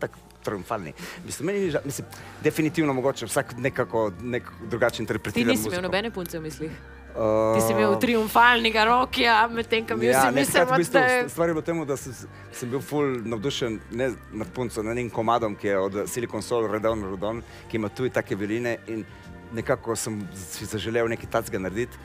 tako 0.00 0.18
triumfalni. 0.44 0.92
Mislim, 1.26 1.46
meni 1.46 1.60
ni 1.60 1.70
žal, 1.70 1.80
mislim, 1.84 2.06
definitivno 2.42 2.92
mogoče 2.92 3.26
vsak 3.26 3.54
nekako 3.58 4.10
nek 4.22 4.42
drugače 4.70 4.96
Ti 4.96 5.02
interpretira 5.02 5.50
nisi 5.50 5.68
imel 5.68 5.82
nobene 5.82 6.10
punce 6.10 6.38
v 6.38 6.42
mislih. 6.42 6.70
Uh, 7.10 7.56
Ti 7.56 7.66
si 7.66 7.72
imel 7.72 7.98
triumfalnega 7.98 8.84
rokija, 8.84 9.48
medtem 9.52 9.86
ko 9.86 9.96
mi 9.96 10.06
Ja, 10.06 10.18
vsi 10.18 10.34
ne, 10.34 10.40
mislimo, 10.40 10.64
takrat 10.64 10.76
v 10.76 10.78
bistvu 10.78 11.00
da 11.00 11.06
je 11.06 11.28
stvar 11.28 11.48
je 11.48 11.54
bila 11.54 11.62
v 11.62 11.66
tem, 11.66 11.80
da 11.86 11.96
sem, 11.96 12.14
sem 12.52 12.70
bil 12.70 12.80
ful 12.80 13.16
navdušen 13.24 13.80
ne 13.90 14.12
nad 14.32 14.52
punco, 14.54 14.82
nad 14.82 14.92
enim 14.92 15.10
komadom, 15.10 15.56
ki 15.56 15.66
je 15.66 15.78
od 15.78 15.98
Silicon 16.06 16.42
Soul, 16.42 16.70
Redon 16.70 17.02
Rodon, 17.02 17.42
ki 17.68 17.76
ima 17.76 17.88
tudi 17.88 18.14
take 18.14 18.38
violine 18.38 18.78
in 18.86 19.04
nekako 19.52 19.96
sem 19.96 20.20
si 20.34 20.64
zaželel 20.70 21.10
nekaj 21.10 21.30
tacga 21.30 21.58
narediti. 21.58 21.98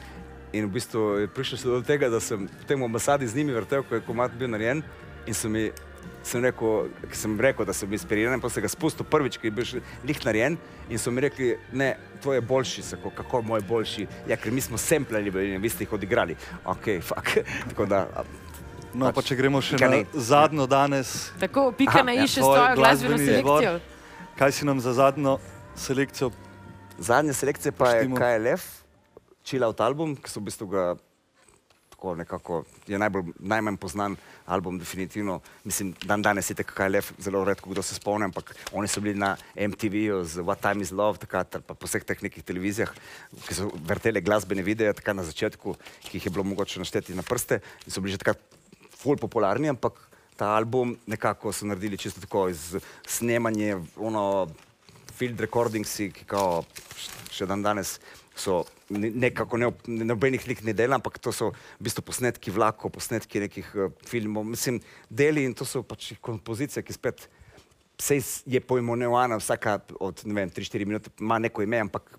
In 0.55 0.69
v 0.69 0.77
bistvu 0.77 1.01
je 1.25 1.27
prišlo 1.27 1.57
se 1.59 1.67
do 1.67 1.81
tega, 1.83 2.07
da 2.09 2.21
sem 2.23 2.45
v 2.47 2.67
tem 2.69 2.79
ambasadi 2.83 3.27
z 3.27 3.35
njimi 3.35 3.55
vrtel, 3.55 3.83
ko 3.83 3.97
je 3.97 4.05
komad 4.07 4.31
bil 4.39 4.47
narejen 4.47 4.83
in 5.27 5.33
so 5.35 5.49
mi 5.51 5.67
sem 6.25 6.41
rekel, 6.41 6.87
sem 7.11 7.33
rekel, 7.41 7.65
da 7.65 7.73
sem 7.73 7.91
inspiriran, 7.93 8.41
pa 8.41 8.49
sem 8.49 8.63
ga 8.63 8.69
spustil 8.69 9.05
prvič, 9.05 9.37
ki 9.41 9.49
je 9.49 9.53
bil 9.53 9.65
še 9.65 9.81
lih 10.05 10.19
narejen 10.25 10.57
in 10.89 11.01
so 11.01 11.11
mi 11.11 11.21
rekli, 11.21 11.51
ne, 11.73 11.95
tvoj 12.21 12.37
je 12.39 12.41
boljši, 12.41 12.85
sako, 12.93 13.11
kako 13.17 13.41
moj 13.41 13.59
moj 13.59 13.67
boljši, 13.69 14.07
ja, 14.29 14.37
ker 14.37 14.53
mi 14.53 14.61
smo 14.61 14.77
semplali, 14.77 15.33
in 15.49 15.61
vi 15.61 15.69
ste 15.69 15.83
jih 15.85 15.93
odigrali. 15.93 16.37
Ok, 16.65 16.89
fuck. 17.01 17.37
Tako 17.69 17.85
da, 17.85 18.07
No, 18.95 19.09
pa 19.11 19.19
Pač, 19.19 19.27
če 19.27 19.35
gremo 19.35 19.59
še 19.59 19.75
na 19.75 19.89
ne. 19.91 19.97
zadnjo 20.13 20.63
danes, 20.71 21.33
tako 21.35 21.65
pika 21.75 21.99
na 21.99 22.13
ja, 22.15 22.23
i 22.23 22.29
še 22.31 22.39
s 22.39 22.45
tvoj 22.45 22.55
tvojo 22.55 22.75
glasbeno 22.79 23.17
selekcijo. 23.19 23.73
kaj 24.39 24.51
si 24.55 24.65
nam 24.65 24.79
za 24.79 24.93
zadnjo 24.95 25.33
selekcijo 25.75 26.29
Zadnja 26.97 27.33
selekcija 27.35 27.73
pa 27.75 27.89
je. 27.89 28.07
KLF, 28.07 28.84
Chill 29.45 29.63
Out 29.63 29.81
album, 29.85 30.15
ki 30.17 30.31
so 30.31 30.41
v 30.41 30.49
bistvu 30.49 30.67
ga 30.71 30.83
tako 31.95 32.15
nekako, 32.17 32.63
je 32.87 32.97
najbolj, 32.99 33.29
najmanj 33.39 33.77
poznan 33.77 34.15
album, 34.45 34.79
definitivno. 34.81 35.39
Mislim, 35.63 35.93
dan 36.05 36.21
danes 36.21 36.49
je 36.49 36.55
tako 36.55 36.73
KLF, 36.75 37.11
zelo 37.19 37.43
redko 37.45 37.69
kdo 37.69 37.81
se 37.81 37.95
spomni, 37.95 38.25
ampak 38.25 38.55
oni 38.73 38.87
so 38.87 39.01
bili 39.01 39.15
na 39.19 39.35
MTV-ju 39.55 40.23
z 40.25 40.43
What 40.43 40.59
Time 40.65 40.81
is 40.81 40.91
Love, 40.91 41.21
takrat, 41.21 41.61
pa 41.61 41.77
po 41.77 41.87
vseh 41.87 42.03
teh 42.03 42.25
nekih 42.25 42.43
televizijah, 42.43 42.91
ki 43.47 43.55
so 43.55 43.69
vrtele 43.87 44.21
glasbene 44.21 44.65
videe, 44.65 44.91
takrat 44.93 45.15
na 45.15 45.23
začetku, 45.23 45.77
ki 46.09 46.17
jih 46.17 46.27
je 46.27 46.33
bilo 46.33 46.43
mogoče 46.43 46.81
našteti 46.83 47.15
na 47.15 47.23
prste 47.23 47.61
in 47.85 47.93
so 47.93 48.01
bili 48.01 48.17
že 48.17 48.21
takrat 48.25 48.41
ful 48.97 49.15
popularni, 49.21 49.69
ampak 49.71 50.01
ta 50.35 50.51
album 50.57 50.97
nekako 51.07 51.53
so 51.53 51.69
naredili 51.69 51.97
čisto 51.97 52.19
tako 52.19 52.49
iz 52.49 52.75
snemanja, 53.07 53.79
ono, 53.95 54.49
field 55.15 55.39
recordingsi, 55.39 56.11
ki 56.11 56.27
kao 56.27 56.65
še 57.31 57.47
dan 57.47 57.63
danes 57.63 57.99
so 58.35 58.63
ne- 58.89 59.09
nekako 59.09 59.57
ne, 59.57 59.71
nobenih 59.87 60.47
lik 60.47 60.63
ne 60.63 60.73
dela, 60.73 60.99
ampak 60.99 61.19
to 61.19 61.31
so 61.31 61.51
v 61.79 61.87
bistvu 61.87 62.03
posnetki 62.03 62.51
vlakov, 62.51 62.91
posnetki 62.91 63.39
nekih 63.47 63.71
uh, 63.75 63.91
filmov, 64.05 64.43
mislim, 64.43 64.81
deli 65.09 65.45
in 65.47 65.55
to 65.55 65.65
so 65.65 65.83
pač 65.83 66.13
kompozicije, 66.21 66.83
ki 66.83 66.93
spet 66.93 67.27
Sej 67.95 68.43
je 68.43 68.59
pojmenovana 68.59 69.37
vsaka 69.39 69.79
od 70.03 70.19
3-4 70.27 70.85
minute, 70.85 71.09
ima 71.19 71.39
neko 71.39 71.63
ime, 71.63 71.79
ampak 71.79 72.17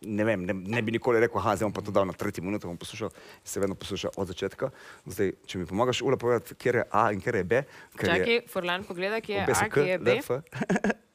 ne, 0.00 0.24
vem, 0.24 0.44
ne, 0.46 0.54
ne 0.54 0.82
bi 0.82 0.92
nikoli 0.92 1.20
rekel, 1.20 1.42
da 1.42 1.64
bom 1.64 1.72
pa 1.72 1.82
to 1.82 1.90
dal 1.90 2.06
na 2.06 2.12
tretji 2.12 2.44
minuto, 2.44 2.68
bom 2.68 2.76
poslušal 2.76 3.10
in 3.10 3.48
se 3.48 3.60
vedno 3.60 3.74
poslušal 3.74 4.10
od 4.16 4.28
začetka. 4.28 4.70
Zdaj, 5.06 5.32
če 5.46 5.58
mi 5.58 5.66
pomagaš, 5.66 6.02
Ula, 6.02 6.16
povedati, 6.16 6.54
kje 6.54 6.76
je 6.76 6.84
A 6.90 7.10
in 7.12 7.20
kje 7.20 7.36
je 7.36 7.44
B. 7.44 7.64
ker 7.96 8.08
je 8.10 8.18
Čakaj, 8.18 8.40
Forlan 8.52 8.84
pogleda, 8.84 9.20
kje 9.20 9.34
je 9.34 9.42
A, 9.42 9.68
kje 9.68 9.88
je 9.88 9.98
B. 9.98 10.20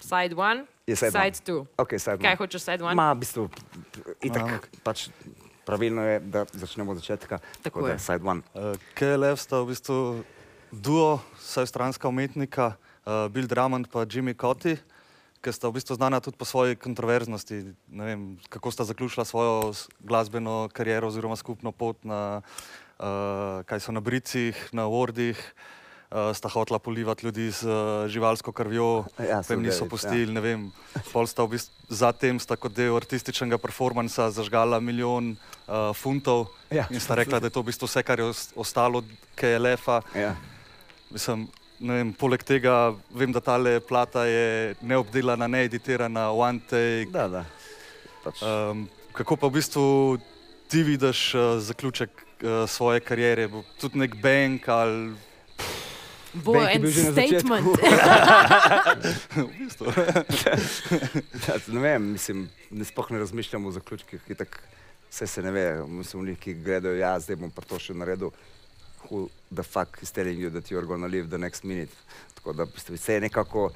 Side 0.00 0.32
one, 0.32 0.64
Je 0.84 0.96
side 0.96 1.10
side 1.10 1.36
one. 1.36 1.44
two. 1.44 1.60
Okay, 1.76 1.98
side 1.98 2.16
Kaj 2.16 2.30
one. 2.30 2.36
hočeš 2.38 2.62
side 2.62 2.80
one? 2.80 2.94
Ma, 2.94 3.10
v 3.10 3.18
bistvu, 3.18 3.50
itak, 4.20 4.42
A, 4.42 4.56
ok. 4.56 4.66
pač 4.80 5.08
pravilno 5.62 6.00
je, 6.02 6.16
da 6.22 6.46
začnemo 6.46 6.90
od 6.90 6.96
začetka. 6.96 7.38
Tako 7.60 7.82
da 7.82 7.88
je. 7.90 7.98
Side 8.00 8.22
one. 8.22 8.40
Uh, 8.50 8.72
KLF 8.92 9.36
sta 9.36 9.58
v 9.58 9.68
bistvu 9.68 10.24
duo, 10.70 11.18
saj 11.36 11.66
stranska 11.66 12.06
umetnika, 12.06 12.74
uh, 13.04 13.26
Bill 13.26 13.44
Drummond 13.44 13.84
in 13.86 14.06
Jimmy 14.06 14.32
Cotti, 14.32 14.78
ki 15.36 15.50
sta 15.50 15.66
v 15.66 15.74
bistvu 15.74 15.94
znana 15.94 16.18
tudi 16.18 16.34
po 16.34 16.42
svoji 16.42 16.74
kontroverznosti. 16.74 17.54
Ne 17.88 18.04
vem, 18.04 18.20
kako 18.48 18.70
sta 18.70 18.84
zaključila 18.84 19.22
svojo 19.22 19.72
s- 19.72 19.86
glasbeno 19.98 20.68
kariero 20.68 21.06
oziroma 21.06 21.36
skupno 21.36 21.70
pot 21.70 22.00
na, 22.02 22.40
uh, 22.96 23.04
kaj 23.62 23.78
so 23.78 23.92
na 23.92 24.00
Bricih, 24.00 24.56
na 24.72 24.84
Wordih. 24.84 25.36
Uh, 26.08 26.32
sta 26.32 26.48
hotela 26.48 26.78
polivati 26.80 27.26
ljudi 27.26 27.50
z 27.52 27.68
uh, 27.68 28.08
živalsko 28.08 28.48
krvjo, 28.52 29.04
Ja, 29.20 29.42
pa 29.44 29.52
jim 29.52 29.60
niso 29.62 29.84
Soulgates, 29.84 29.90
pustili, 29.90 30.32
ne 30.32 30.40
vem. 30.40 30.62
Pol 31.12 31.26
sta 31.28 31.44
v 31.44 31.52
bistvu 31.52 31.72
zatem 31.92 32.40
sta 32.40 32.56
kot 32.56 32.72
del 32.72 32.96
artističnega 32.96 33.58
performansa 33.60 34.30
zažgala 34.32 34.80
milijon 34.80 35.34
uh, 35.68 35.92
funtov 35.92 36.46
Ja. 36.72 36.86
in 36.88 36.96
sta 37.00 37.12
rekla, 37.14 37.40
da 37.40 37.46
je 37.46 37.50
to 37.52 37.60
v 37.60 37.68
bistvu 37.68 37.84
vse, 37.84 38.00
kar 38.02 38.18
je 38.18 38.24
os- 38.24 38.48
ostalo 38.56 39.04
KLF-a. 39.36 40.00
Ja. 40.16 40.32
Mislim, 41.12 41.44
vem, 41.76 42.14
poleg 42.16 42.40
tega 42.40 42.94
vem, 43.12 43.28
da 43.32 43.44
tale 43.44 43.76
plata 43.80 44.24
je 44.24 44.74
neobdelana, 44.80 45.44
needitirana, 45.46 46.30
one 46.32 46.64
take. 46.64 47.12
Da, 47.12 47.28
da. 47.28 47.44
Pač, 48.24 48.40
Um, 48.40 48.88
kako 49.12 49.36
pa 49.36 49.46
v 49.52 49.60
bistvu 49.60 49.84
ti 50.72 50.80
vidiš 50.82 51.34
uh, 51.36 51.60
zaključek 51.60 52.10
uh, 52.16 52.64
svoje 52.64 53.00
kariere? 53.04 53.44
Bo 53.48 53.60
tudi 53.76 54.00
nek 54.00 54.16
bank 54.16 54.68
ali 54.72 55.12
Bo 56.32 56.52
Bank 56.52 56.74
en 56.74 56.92
statement. 56.92 57.66
v 59.36 59.48
bistvu? 59.58 59.86
Ja, 61.48 61.56
ne 61.72 61.80
vem, 61.80 62.10
mislim, 62.12 62.48
ne 62.70 62.84
sploh 62.84 63.10
ne 63.10 63.18
razmišljam 63.18 63.66
o 63.66 63.70
zaključkih, 63.72 64.20
itak 64.28 64.60
vse 65.10 65.26
se 65.26 65.42
ne 65.42 65.50
ve, 65.50 65.64
mislim, 65.86 66.22
oni, 66.22 66.34
ki 66.36 66.54
gledajo, 66.54 66.96
ja, 66.96 67.14
zdaj 67.20 67.36
bom 67.40 67.50
pa 67.50 67.64
to 67.64 67.78
še 67.80 67.96
naredil. 67.96 68.32
Who 69.08 69.28
the 69.54 69.62
fuck 69.62 70.02
is 70.02 70.10
telling 70.12 70.40
you 70.40 70.50
that 70.50 70.70
you 70.70 70.78
are 70.78 70.86
gonna 70.86 71.06
live 71.08 71.30
the 71.30 71.38
next 71.38 71.64
minute? 71.64 71.92
Tako 72.34 72.52
da 72.52 72.66
vse 72.88 73.14
je 73.14 73.20
nekako, 73.20 73.70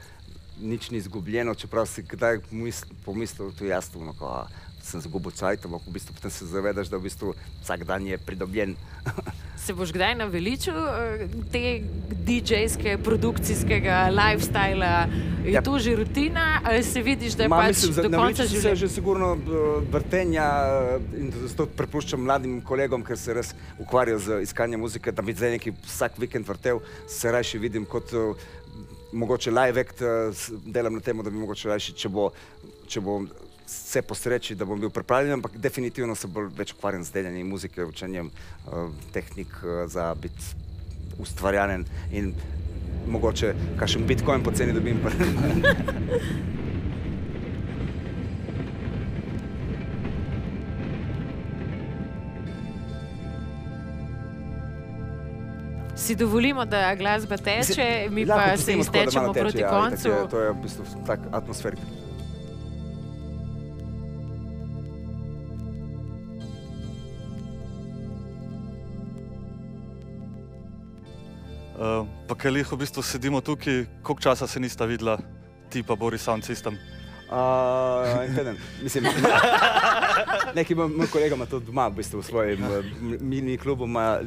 nič 0.61 0.91
ni 0.91 0.99
izgubljeno, 0.99 1.55
čeprav 1.55 1.87
si 1.87 2.03
kdaj 2.03 2.43
misl, 2.51 2.93
pomislil, 3.05 3.53
to 3.57 3.65
je 3.65 3.71
jasno, 3.71 4.05
no, 4.05 4.13
ko, 4.19 4.27
a, 4.27 4.47
sem 4.83 5.01
zgubil 5.01 5.31
cajt, 5.31 5.65
ampak 5.65 5.87
v 5.87 5.93
bistvu 5.95 6.15
potem 6.15 6.31
se 6.31 6.47
zavedaš, 6.47 6.91
da 6.91 6.99
v 6.99 7.07
bistvu 7.07 7.33
vsak 7.63 7.85
dan 7.85 8.07
je 8.07 8.19
pridobljen. 8.19 8.75
Se 9.63 9.71
boš 9.71 9.93
kdaj 9.95 10.17
naveličil 10.19 10.75
eh, 10.75 11.21
te 11.53 11.61
DJ-ske, 12.27 12.97
produkcijskega 12.99 14.11
lifestyla? 14.11 15.07
Je 15.45 15.53
Ja. 15.53 15.63
to 15.63 15.79
že 15.79 15.95
rutina 15.97 16.61
ali 16.65 16.83
se 16.83 17.03
vidiš, 17.03 17.35
da 17.35 17.43
je 17.43 17.49
Ma, 17.49 17.57
pač 17.63 17.69
mislim, 17.87 18.11
do 18.11 18.19
konca 18.19 18.43
sem 18.43 18.49
se 18.49 18.55
življenja? 18.57 18.75
že 18.75 18.89
sigurno 18.89 19.29
eh, 19.37 19.55
vrtenja 19.87 20.47
eh, 20.67 21.21
in 21.21 21.31
zato 21.47 21.67
prepuščam 21.67 22.21
mladim 22.21 22.59
kolegom, 22.61 23.05
ker 23.07 23.15
se 23.19 23.35
res 23.35 23.55
ukvarjajo 23.79 24.19
z 24.19 24.41
iskanjem 24.43 24.83
muzike, 24.83 25.13
da 25.15 25.23
bi 25.23 25.31
zdaj 25.33 25.55
neki 25.57 25.75
vsak 25.87 26.19
vikend 26.19 26.49
vrtel, 26.49 26.83
se 27.07 27.31
raje 27.31 27.59
vidim 27.59 27.87
kot 27.87 28.11
mogoče 29.13 29.51
live 29.51 29.81
act, 29.81 30.03
delam 30.67 30.95
na 30.95 31.01
tem, 31.01 31.23
da 31.23 31.31
bi 31.31 31.39
mogoče 31.39 31.69
raje, 31.69 31.95
če 31.95 32.09
bo, 32.09 32.33
če 32.89 33.01
bo 33.01 33.21
vse 33.67 34.03
po 34.03 34.15
sreči, 34.15 34.55
da 34.55 34.65
bom 34.65 34.81
bil 34.81 34.91
pripravljen, 34.91 35.33
ampak 35.39 35.57
definitivno 35.57 36.15
se 36.15 36.29
bolj 36.29 36.51
več 36.57 36.73
ukvarjam 36.73 37.05
z 37.05 37.13
deljenjem 37.13 37.49
muzike, 37.49 37.85
učenjem 37.85 38.31
uh, 38.31 38.91
tehnik 39.13 39.55
uh, 39.63 39.85
za 39.91 40.15
biti 40.15 40.55
ustvarjalen 41.19 41.85
in 42.13 42.33
mogoče 43.07 43.55
kakšen 43.79 44.07
bitcoin 44.07 44.43
poceni 44.43 44.73
dobim. 44.73 45.01
Si 56.03 56.17
dovolimo, 56.17 56.65
da 56.65 56.95
glasba 56.95 57.37
teče, 57.37 58.09
mi 58.11 58.27
pa 58.27 58.57
se 58.57 58.75
iztečemo 58.75 59.33
teče, 59.33 59.43
proti 59.43 59.59
ja, 59.59 59.69
itak 59.69 59.91
koncu. 59.91 60.09
Je, 60.09 60.29
to 60.31 60.41
je 60.41 60.51
v 60.51 60.63
bistvu 60.63 60.85
tak 61.07 61.21
atmosferik. 61.31 62.02
Pa 72.29 72.35
kaj 72.39 72.59
jih 72.61 72.73
v 72.73 72.79
bistvu 72.85 73.03
sedimo 73.03 73.41
tukaj, 73.41 73.87
koliko 74.03 74.23
časa 74.23 74.47
se 74.47 74.61
nista 74.61 74.87
videla, 74.87 75.19
ti 75.71 75.83
pa 75.83 75.97
Boris 75.97 76.23
Sound 76.23 76.45
System. 76.45 76.77
Uh, 77.33 78.25
en 78.29 78.35
teden. 78.37 78.57
Mislim, 78.83 79.07
neki 80.59 80.75
moj, 80.75 80.89
moj 80.89 81.09
kolega 81.13 81.35
ima 81.35 81.47
to 81.47 81.61
doma, 81.61 81.89
v 81.89 82.03
bistvu 82.03 82.21
v 82.21 82.27
svojem 82.29 82.65
eh, 82.65 82.91
mini 83.21 83.57
klubu 83.59 83.89
ima 83.89 84.21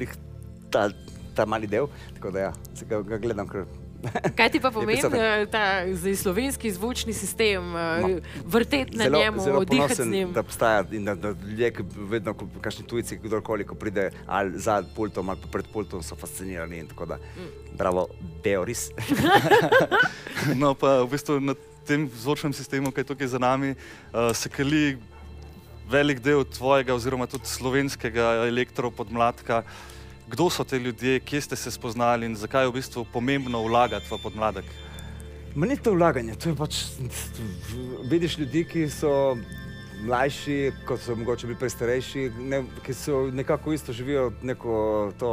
ta, 0.74 0.90
ta 1.36 1.46
mali 1.46 1.68
del, 1.68 1.88
tako 2.18 2.32
da 2.32 2.48
ja, 2.50 2.54
se 2.74 2.86
ga, 2.90 3.02
ga 3.06 3.22
gledam, 3.22 3.48
ker 3.48 3.68
Kaj 4.36 4.50
ti 4.50 4.60
pa 4.60 4.72
pomeni 4.72 5.02
prisoten. 5.02 5.20
eh, 5.20 5.46
ta 5.46 5.64
zdaj 5.88 6.16
slovenski 6.16 6.72
zvučni 6.72 7.14
sistem, 7.14 7.76
eh, 7.76 8.22
vrteti 8.46 8.98
na 8.98 9.04
zelo, 9.04 9.20
njemu, 9.20 9.40
zelo 9.40 9.62
z 9.62 9.66
ponosen, 9.68 10.10
njim? 10.10 10.34
da 10.34 10.40
obstaja 10.40 10.84
in 10.92 11.06
da, 11.06 11.16
da 11.16 11.30
ljudje, 11.30 11.72
vedno, 11.96 12.34
ko 12.34 12.48
kakšni 12.62 12.86
tujci, 12.86 13.18
kdorkoli, 13.18 13.64
ko 13.64 13.76
pride 13.76 14.12
ali 14.26 14.60
za 14.60 14.84
pultom 14.96 15.30
ali 15.30 15.40
pred 15.52 15.66
pultom, 15.68 16.04
so 16.04 16.16
fascinirani 16.16 16.78
in 16.78 16.88
tako 16.88 17.06
da, 17.06 17.16
Mm. 17.16 17.50
bravo, 17.74 18.08
Beoris. 18.44 18.90
No, 20.56 20.74
pa 20.74 21.02
v 21.02 21.10
bistvu 21.10 21.40
na 21.40 21.56
tem 21.84 22.10
zvočnem 22.12 22.54
sistemu, 22.54 22.92
ki 22.92 23.02
je 23.02 23.06
tukaj 23.06 23.28
za 23.28 23.40
nami, 23.40 23.74
uh, 23.74 24.30
se 24.32 24.50
kali 24.50 24.98
velik 25.86 26.20
del 26.20 26.44
tvojega, 26.44 26.94
oziroma 26.94 27.26
tudi 27.26 27.46
slovenskega 27.46 28.46
elektropodmladka. 28.48 29.64
Kdo 30.28 30.50
so 30.50 30.64
te 30.64 30.80
ljudje, 30.80 31.20
kje 31.20 31.42
ste 31.42 31.56
se 31.56 31.72
spoznali 31.72 32.26
in 32.26 32.36
zakaj 32.36 32.64
je 32.64 32.70
v 32.70 32.74
bistvu 32.74 33.06
pomembno 33.14 33.62
vlagati 33.64 34.10
v 34.10 34.18
podmladek? 34.18 34.66
Ni 35.56 35.78
to 35.78 35.94
vlaganje, 35.94 36.36
to 36.36 36.50
je 36.50 36.56
pač, 36.56 36.80
vidiš 38.10 38.38
ljudi, 38.38 38.66
ki 38.66 38.90
so 38.90 39.38
mlajši, 40.04 40.74
kot 40.88 41.00
so 41.00 41.16
mogoče 41.16 41.48
bili 41.48 41.60
prej 41.60 41.72
starejši, 41.78 42.26
ne, 42.42 42.64
ki 42.84 42.94
so 42.94 43.22
nekako 43.32 43.74
isto 43.74 43.94
živijo 43.94 44.32
neko 44.44 44.74
to 45.20 45.32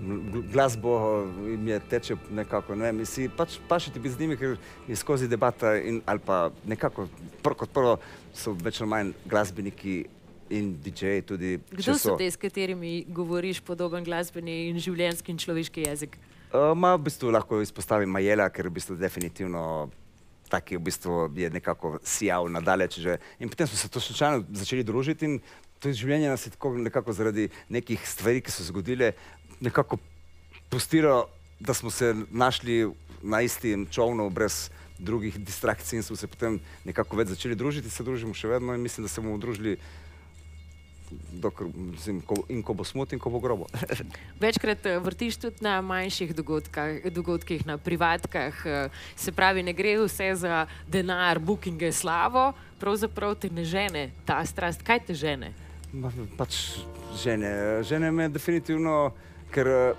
gl- 0.00 0.42
glasbo 0.52 1.24
in 1.46 1.68
je 1.68 1.80
teče 1.80 2.16
nekako, 2.30 2.74
ne 2.74 2.88
vem, 2.88 3.06
si 3.06 3.28
pač 3.28 3.60
pašiti 3.68 4.00
biti 4.00 4.14
z 4.14 4.20
njimi, 4.20 4.36
ker 4.36 4.56
je 4.88 4.96
skozi 4.96 5.28
debata 5.28 5.76
in 5.76 6.02
ali 6.06 6.18
pa 6.18 6.50
nekako, 6.66 7.06
prvo 7.42 7.54
kot 7.54 7.70
prvo 7.70 7.96
so 8.34 8.56
več 8.56 8.80
ali 8.80 8.90
manj 8.90 9.12
glasbeniki 9.28 10.04
in 10.50 10.74
DJ-ji 10.84 11.22
tudi. 11.28 11.52
Kdo 11.70 11.84
če 11.84 11.94
so 12.00 12.16
te, 12.18 12.28
s 12.30 12.40
katerimi 12.40 13.04
govoriš 13.08 13.60
podoben 13.64 14.04
glasbeni 14.04 14.68
in 14.70 14.80
življenjski 14.82 15.34
in 15.34 15.40
človeški 15.40 15.86
jezik? 15.86 16.18
Uh, 16.48 16.72
ma 16.72 16.94
v 16.96 17.04
bistvu 17.08 17.32
lahko 17.34 17.60
izpostavim 17.60 18.08
Majela, 18.08 18.48
ker 18.48 18.70
v 18.70 18.78
bistvu 18.78 18.96
definitivno 18.96 19.90
taki 20.48 20.78
v 20.80 20.84
bistvu 20.88 21.28
je 21.36 21.50
nekako 21.52 21.98
sijal 22.02 22.48
nadalje. 22.48 22.88
Že. 22.98 23.18
In 23.38 23.48
potem 23.48 23.66
smo 23.68 23.76
se 23.76 23.88
to 23.88 24.00
slučajno 24.00 24.44
začeli 24.52 24.84
družiti 24.84 25.24
in 25.28 25.40
to 25.78 25.92
življenje 25.92 26.32
nas 26.32 26.46
je 26.46 26.50
tako 26.56 26.74
nekako 26.74 27.12
zaradi 27.12 27.48
nekih 27.68 28.00
stvari, 28.08 28.40
ki 28.40 28.50
so 28.50 28.64
se 28.64 28.72
zgodile, 28.72 29.12
nekako 29.60 29.98
pustilo, 30.72 31.28
da 31.60 31.74
smo 31.74 31.90
se 31.90 32.14
našli 32.30 32.88
na 33.22 33.42
istem 33.42 33.86
čovnu 33.86 34.30
brez 34.30 34.70
drugih 34.98 35.38
distrakcij 35.38 35.98
in 35.98 36.02
smo 36.02 36.16
se 36.16 36.26
potem 36.26 36.58
nekako 36.84 37.16
več 37.16 37.28
začeli 37.28 37.54
družiti, 37.54 37.90
se 37.90 38.02
družimo 38.02 38.34
še 38.34 38.50
vedno 38.50 38.74
in 38.74 38.82
mislim, 38.82 39.06
da 39.06 39.12
se 39.12 39.22
bomo 39.22 39.38
družili 39.38 39.78
dokler, 41.32 41.70
mislim, 41.74 42.20
ko, 42.20 42.40
in 42.48 42.62
ko 42.62 42.74
bo 42.74 42.84
smut 42.84 43.12
in 43.12 43.22
ko 43.22 43.30
bo 43.30 43.40
grobo. 43.40 43.66
Večkrat 44.42 44.86
eh, 44.86 44.98
vrtiš 44.98 45.36
tudi 45.36 45.64
na 45.64 45.80
manjših 45.80 46.34
dogodkah, 46.36 47.06
dogodkih, 47.12 47.66
na 47.66 47.78
privatkah, 47.78 48.66
eh, 48.66 49.00
se 49.16 49.32
pravi, 49.32 49.62
ne 49.62 49.72
gre 49.72 49.96
vse 50.02 50.34
za 50.34 50.66
denar, 50.88 51.38
bookinge, 51.38 51.92
slavo, 51.92 52.52
pravzaprav 52.80 53.34
te 53.38 53.50
ne 53.50 53.64
žene 53.64 54.10
ta 54.24 54.44
strast. 54.46 54.82
Kaj 54.82 55.06
te 55.06 55.14
žene? 55.14 55.52
Ma, 55.92 56.12
pač 56.36 56.78
žene, 57.22 57.82
žene 57.88 58.12
me 58.12 58.28
definitivno 58.28 59.08
ker 59.50 59.94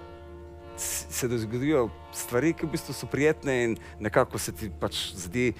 se 0.78 1.38
zgodijo 1.38 1.90
stvari, 2.14 2.54
ki 2.54 2.66
v 2.66 2.72
bistvu 2.72 2.94
so 2.94 3.08
prijetne 3.08 3.64
in 3.64 3.78
nekako 4.00 4.40
se 4.40 4.52
ti 4.56 4.70
pač 4.80 5.10
zdi, 5.16 5.52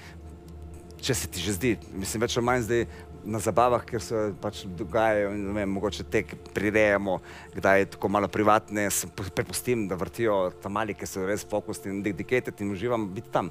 če 1.00 1.14
se 1.14 1.28
ti 1.28 1.40
že 1.40 1.56
zdi, 1.56 1.72
mislim, 1.92 2.24
več 2.24 2.36
ali 2.36 2.46
manj 2.46 2.64
zdaj 2.68 2.86
na 3.24 3.38
zabavah, 3.38 3.84
ker 3.86 4.02
se 4.02 4.30
pač 4.40 4.64
dogajajo 4.78 5.32
vem, 5.54 5.68
mogoče 5.70 6.06
te 6.10 6.24
prirejamo, 6.54 7.18
kdaj 7.54 7.80
je 7.80 7.90
tako 7.96 8.08
malo 8.08 8.28
privatne, 8.28 8.88
se 8.90 9.08
prepustim, 9.34 9.88
da 9.88 9.98
vrtijo 10.00 10.50
tam 10.62 10.76
mali, 10.78 10.94
ki 10.94 11.08
so 11.08 11.26
res 11.26 11.44
fokusni 11.48 11.92
in 11.92 12.02
dedicated 12.02 12.60
in 12.60 12.72
uživam 12.72 13.08
biti 13.14 13.32
tam. 13.32 13.50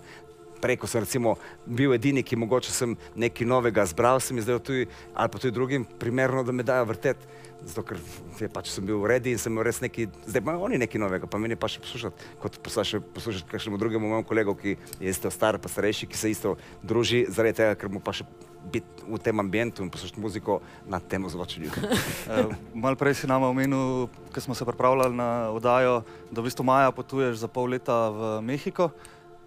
Prej, 0.60 0.80
ko 0.82 0.88
sem 0.88 1.03
recimo 1.05 1.36
bil 1.66 1.93
edini, 1.95 2.24
ki 2.24 2.39
mogoče 2.39 2.72
sem 2.74 2.95
nekaj 3.16 3.47
novega 3.47 3.86
zbral, 3.88 4.20
se 4.20 4.34
mi 4.34 4.43
zdaj 4.43 4.60
tudi, 4.60 4.88
ali 5.14 5.32
pa 5.32 5.39
tudi 5.39 5.55
drugim, 5.55 5.86
primerno, 5.99 6.43
da 6.43 6.51
me 6.51 6.64
dajo 6.68 6.89
vrteti. 6.89 7.38
Zato, 7.60 7.84
ker 7.84 7.99
je 8.39 8.47
pač 8.47 8.70
sem 8.72 8.86
bil 8.88 9.01
redi 9.03 9.34
in 9.36 9.39
sem 9.39 9.51
imel 9.51 9.66
res 9.68 9.82
nekaj, 9.84 10.07
zdaj 10.32 10.43
pa 10.47 10.55
oni 10.55 10.80
nekaj 10.80 11.01
novega, 11.01 11.28
pa 11.28 11.39
meni 11.41 11.57
pa 11.60 11.68
še 11.68 11.82
poslušati, 11.84 12.30
kot 12.39 12.60
poslušati, 12.64 13.10
poslušati 13.16 13.51
kakšnemu 13.51 13.80
drugemu 13.82 14.12
mojemu 14.14 14.28
kolegu, 14.30 14.55
ki 14.55 14.78
je 15.03 15.12
isto 15.12 15.32
star, 15.32 15.60
pa 15.60 15.68
starejši, 15.68 16.07
ki 16.07 16.20
se 16.20 16.32
isto 16.32 16.55
druži, 16.88 17.26
zaradi 17.28 17.60
tega, 17.60 17.76
ker 17.76 17.91
mu 17.91 17.99
pa 17.99 18.16
še 18.16 18.24
biti 18.72 19.03
v 19.07 19.20
tem 19.20 19.39
ambientu 19.39 19.84
in 19.84 19.91
poslušati 19.91 20.24
muziko 20.24 20.60
na 20.88 20.99
tem 20.99 21.28
zvočenju. 21.28 21.72
Uh, 22.30 22.53
Mal 22.78 22.93
prej 22.93 23.24
si 23.24 23.28
nam 23.28 23.41
omenil, 23.47 24.05
ko 24.30 24.41
smo 24.41 24.53
se 24.53 24.66
pripravljali 24.66 25.16
na 25.18 25.49
oddajo, 25.49 26.03
da 26.30 26.41
v 26.41 26.45
bistvu 26.45 26.62
maja 26.62 26.91
potuješ 26.93 27.41
za 27.41 27.49
pol 27.49 27.74
leta 27.74 28.14
v 28.14 28.20
Mehiko. 28.45 28.91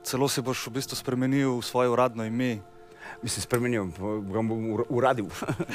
Celo 0.03 0.27
si 0.29 0.43
boš 0.43 0.67
v 0.67 0.83
bistvu 0.83 0.99
spremenil 0.99 1.63
svoje 1.63 1.89
uradno 1.89 2.27
ime. 2.27 2.59
Mislim, 3.23 3.43
spremenil, 3.43 3.87
ga 3.95 4.41
bom 4.43 4.63
ur- 4.75 4.87
uradil. 4.91 5.29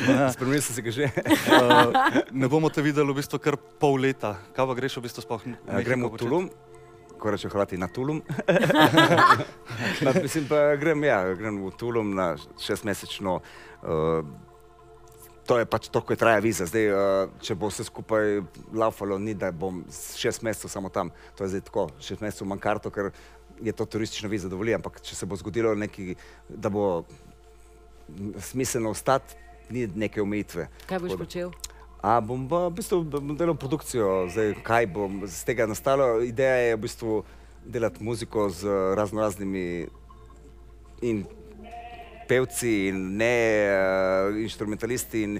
Ja. 0.03 0.27
Spremenil 0.35 0.61
sem 0.61 0.75
se 0.75 0.81
ga 0.83 0.91
že. 0.91 1.07
Uh, 1.47 1.95
ne 2.31 2.47
bomo 2.51 2.67
te 2.67 2.83
videli 2.83 3.07
v 3.07 3.19
bistvu 3.23 3.39
kar 3.39 3.55
pol 3.55 3.95
leta. 4.03 4.35
Kaj 4.51 4.67
pa 4.67 4.73
greš 4.75 4.99
v 4.99 5.05
bistvu 5.07 5.23
sploh 5.23 5.43
Uh, 5.47 5.79
gremo 5.79 6.11
v? 6.11 6.19
Tulum, 6.19 6.51
ko 7.15 7.31
rečejo 7.31 7.53
Hrvati 7.55 7.79
na 7.79 7.87
Tulum. 7.87 8.19
na, 10.03 10.11
mislim 10.11 10.47
pa, 10.51 10.75
grem, 10.75 11.03
ja, 11.07 11.23
grem 11.39 11.63
v 11.63 11.71
Tulum 11.79 12.11
na 12.11 12.35
šestmesečno. 12.59 13.39
Uh, 13.79 14.27
to 15.47 15.55
je 15.55 15.63
pač 15.63 15.87
to, 15.87 16.03
ko 16.03 16.11
je 16.11 16.19
traja 16.19 16.43
viza. 16.43 16.67
Zdaj, 16.67 16.85
uh, 16.91 17.31
če 17.39 17.55
bo 17.55 17.71
vse 17.71 17.87
skupaj 17.87 18.43
laufalo, 18.75 19.15
ni 19.15 19.31
da 19.31 19.53
bom 19.55 19.85
šest 20.19 20.43
mesecev 20.43 20.67
samo 20.73 20.91
tam. 20.91 21.15
To 21.39 21.47
je 21.47 21.55
zdaj 21.55 21.63
tako, 21.71 21.87
šest 22.03 22.19
mesecev 22.19 22.49
manj 22.49 22.59
karto, 22.59 22.91
ker 22.91 23.13
je 23.61 23.71
to 23.71 23.85
turistična 23.85 24.29
viza 24.29 24.49
dovolj. 24.49 24.75
Ampak 24.75 25.01
če 25.01 25.15
se 25.15 25.25
bo 25.25 25.35
zgodilo 25.35 25.75
nekaj, 25.75 26.15
da 26.49 26.69
bo 26.69 27.03
smiselno 28.39 28.89
ostati, 28.89 29.35
ni 29.69 29.87
neke 29.87 30.21
omejitve. 30.21 30.67
Kaj 30.87 30.99
boš 30.99 31.11
Tako 31.11 31.17
da- 31.17 31.25
počel? 31.25 31.51
A 32.01 32.19
bom 32.21 32.45
v 32.47 32.69
bistvu 32.77 33.01
bom 33.03 33.33
delal 33.35 33.55
produkcijo, 33.57 34.27
zdaj 34.29 34.53
kaj 34.63 34.85
bom 34.87 35.23
z 35.27 35.43
tega 35.43 35.65
nastalo. 35.65 36.21
Ideja 36.21 36.55
je 36.55 36.75
v 36.75 36.81
bistvu 36.85 37.23
delati 37.65 38.03
muziko 38.03 38.49
z 38.49 38.69
razno 38.95 39.21
raznimi 39.21 39.87
in 41.01 41.25
pevci 42.27 42.87
in 42.87 43.17
ne 43.17 43.69
uh, 43.71 44.37
instrumentalisti 44.39 45.23
in, 45.23 45.39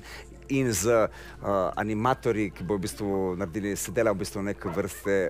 in 0.50 0.74
z 0.74 0.88
uh, 0.88 1.72
animatorji, 1.76 2.50
ki 2.52 2.64
bo 2.64 2.78
v 2.78 2.86
bistvu 2.88 3.36
naredili, 3.38 3.76
se 3.76 3.92
dela 3.92 4.12
v 4.12 4.24
bistvu 4.24 4.42
neke 4.42 4.70
vrste 4.70 5.30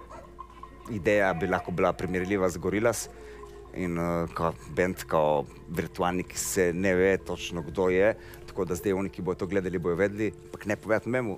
ideja, 0.90 1.34
bi 1.34 1.48
lahko 1.48 1.72
bila 1.72 1.94
primerljiva 1.94 2.50
z 2.50 2.58
Gorilas. 2.58 3.08
In 3.78 3.98
uh, 4.00 4.26
kot 4.34 4.58
bend, 4.74 5.04
kot 5.06 5.50
virtualni, 5.70 6.24
ki 6.26 6.38
se 6.40 6.72
ne 6.74 6.96
ve 6.98 7.18
točno, 7.22 7.62
kdo 7.62 7.90
je, 7.94 8.16
tako 8.48 8.66
da 8.66 8.76
zdaj 8.76 8.94
oni, 8.94 9.10
ki 9.14 9.22
bodo 9.22 9.44
to 9.44 9.48
gledali, 9.48 9.78
bojo 9.78 9.96
vedeli, 10.00 10.32
ampak 10.46 10.66
ne 10.66 10.76
povedati 10.76 11.10
memu. 11.10 11.36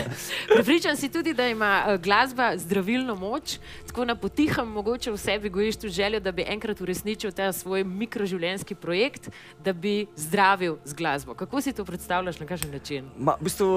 Pripričan 0.54 0.96
si 0.96 1.08
tudi, 1.08 1.32
da 1.34 1.46
ima 1.48 1.84
eh, 1.86 1.98
glasba 1.98 2.50
zdravilno 2.56 3.14
moč, 3.16 3.56
tako 3.86 4.04
na 4.04 4.16
potihem 4.16 4.68
mogoče 4.68 5.10
v 5.10 5.16
sebi 5.16 5.48
gojiš 5.48 5.76
tu 5.76 5.88
željo, 5.88 6.20
da 6.20 6.32
bi 6.32 6.44
enkrat 6.46 6.80
uresničil 6.80 7.32
ta 7.32 7.52
svoj 7.52 7.84
mikroživljenjski 7.84 8.74
projekt, 8.74 9.30
da 9.64 9.72
bi 9.72 10.06
zdravil 10.16 10.76
z 10.84 10.94
glasbo. 10.94 11.34
Kako 11.34 11.60
si 11.60 11.72
to 11.72 11.84
predstavljaš, 11.84 12.40
na 12.40 12.46
kakšen 12.46 12.70
način? 12.70 13.08
Ma, 13.16 13.38
v 13.40 13.48
bistvu, 13.48 13.68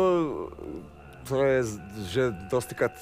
to 1.27 1.43
je 1.45 1.63
že 2.11 2.31
dosti 2.51 2.75
krat 2.75 2.97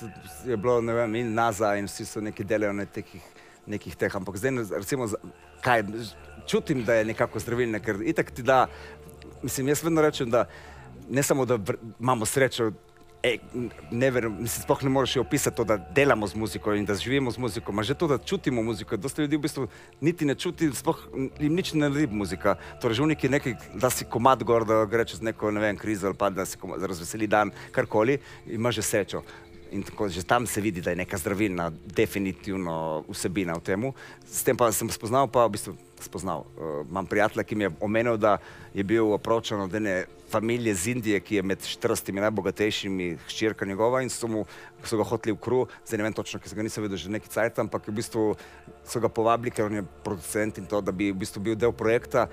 je 0.46 0.58
bilo, 0.58 0.82
ne 0.82 0.94
vem, 0.94 1.16
in 1.16 1.34
naza 1.34 1.76
in 1.76 1.88
vsi 1.88 2.06
so 2.06 2.22
neki 2.22 2.44
delajo 2.44 2.74
na 2.74 2.86
nekih, 2.96 3.22
nekih 3.68 3.96
teh, 3.96 4.16
ampak 4.16 4.38
zdaj, 4.38 4.66
recimo, 4.78 5.08
kaj, 5.62 5.84
čutim, 6.48 6.84
da 6.86 7.00
je 7.00 7.06
nekako 7.06 7.40
zdravilne, 7.40 7.80
ker 7.80 8.02
itak 8.02 8.32
ti 8.32 8.44
da, 8.44 8.68
mislim, 9.42 9.68
jaz 9.68 9.84
vedno 9.84 10.02
rečem, 10.02 10.30
da 10.30 10.46
ne 11.10 11.24
samo, 11.24 11.46
da 11.46 11.60
imamo 12.00 12.26
srečo, 12.26 12.72
E, 13.24 13.38
ne 13.92 14.12
verjamem, 14.12 14.42
mislim, 14.42 14.64
sploh 14.64 14.84
ne 14.84 14.90
moreš 14.90 15.18
opisati 15.18 15.58
to, 15.58 15.64
da 15.64 15.76
delamo 15.78 16.28
z 16.28 16.36
muziko 16.36 16.74
in 16.74 16.86
da 16.86 16.96
živimo 16.96 17.32
z 17.32 17.38
muziko, 17.38 17.72
ma 17.72 17.84
že 17.84 17.94
to, 17.94 18.08
da 18.08 18.18
čutimo 18.18 18.64
muziko. 18.64 18.98
Dosta 18.98 19.22
ljudi 19.22 19.36
v 19.36 19.42
bistvu 19.44 19.68
niti 20.02 20.26
ne 20.26 20.36
čuti, 20.36 20.70
sploh 20.74 21.02
jim 21.40 21.56
nič 21.56 21.74
ne 21.74 21.90
naredi 21.90 22.08
muzika. 22.16 22.56
Torej, 22.82 22.96
živnik 23.02 23.24
je 23.24 23.30
nekaj, 23.30 23.56
da 23.76 23.90
si 23.90 24.08
komad 24.08 24.44
gor, 24.44 24.64
da 24.66 24.86
gre 24.86 25.04
čez 25.06 25.20
neko, 25.22 25.52
ne 25.52 25.60
vem, 25.60 25.78
krizo 25.78 26.08
ali 26.08 26.16
pa 26.16 26.30
da 26.30 26.46
si 26.46 26.58
komad, 26.58 26.84
razveseli 26.84 27.28
dan, 27.28 27.52
karkoli, 27.76 28.22
ima 28.48 28.72
že 28.72 28.82
srečo. 28.82 29.24
In 29.72 29.84
tako, 29.84 30.08
že 30.10 30.24
tam 30.24 30.48
se 30.48 30.62
vidi, 30.62 30.82
da 30.82 30.96
je 30.96 31.04
neka 31.04 31.18
zdravilna, 31.18 31.70
definitivno 31.86 33.04
vsebina 33.10 33.54
v 33.60 33.62
tem. 33.62 33.92
S 34.26 34.48
tem 34.48 34.58
pa 34.58 34.72
sem 34.72 34.90
spoznal, 34.90 35.28
pa 35.28 35.46
v 35.46 35.60
bistvu 35.60 35.76
spoznal. 36.04 36.46
Uh, 36.58 36.86
imam 36.90 37.06
prijatelja, 37.06 37.44
ki 37.44 37.56
mi 37.56 37.64
je 37.64 37.72
omenil, 37.82 38.18
da 38.18 38.38
je 38.74 38.84
bil 38.84 39.14
opročen 39.14 39.62
od 39.62 39.76
ene 39.76 40.06
familije 40.30 40.76
z 40.76 40.88
Indije, 40.88 41.20
ki 41.20 41.36
je 41.36 41.44
med 41.44 41.60
40 41.60 42.12
najbogatejšimi 42.12 43.18
hčerka 43.28 43.66
njegova 43.66 44.02
in 44.02 44.10
so, 44.10 44.28
mu, 44.28 44.46
so 44.84 44.98
ga 44.98 45.04
hoteli 45.04 45.36
v 45.36 45.42
kru, 45.42 45.66
zdaj 45.86 45.98
ne 45.98 46.06
vem 46.06 46.14
točno, 46.14 46.40
ker 46.40 46.50
se 46.50 46.56
ga 46.56 46.64
nisem 46.64 46.86
videl 46.86 46.98
že 46.98 47.10
nekaj 47.10 47.34
cajt, 47.34 47.60
ampak 47.66 47.88
v 47.88 47.98
bistvu 47.98 48.36
so 48.86 49.02
ga 49.02 49.10
povabili, 49.10 49.52
ker 49.52 49.66
on 49.66 49.82
je 49.82 49.86
producent 50.04 50.58
in 50.58 50.70
to, 50.70 50.82
da 50.82 50.92
bi 50.92 51.12
v 51.12 51.18
bistvu 51.18 51.42
bil 51.42 51.58
del 51.58 51.74
projekta, 51.74 52.28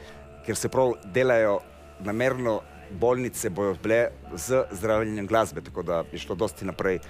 ker 0.47 0.57
se 0.57 0.69
prav 0.69 0.95
delajo 1.15 1.61
namerno 2.05 2.61
bolnice 2.91 3.51
bojo 3.51 3.77
bile 3.83 4.11
z 4.35 4.65
zdravljenjem 4.71 5.27
glasbe, 5.27 5.61
tako 5.61 5.83
da 5.83 6.05
je 6.13 6.19
šlo 6.19 6.35
dosti 6.35 6.65
naprej. 6.65 7.01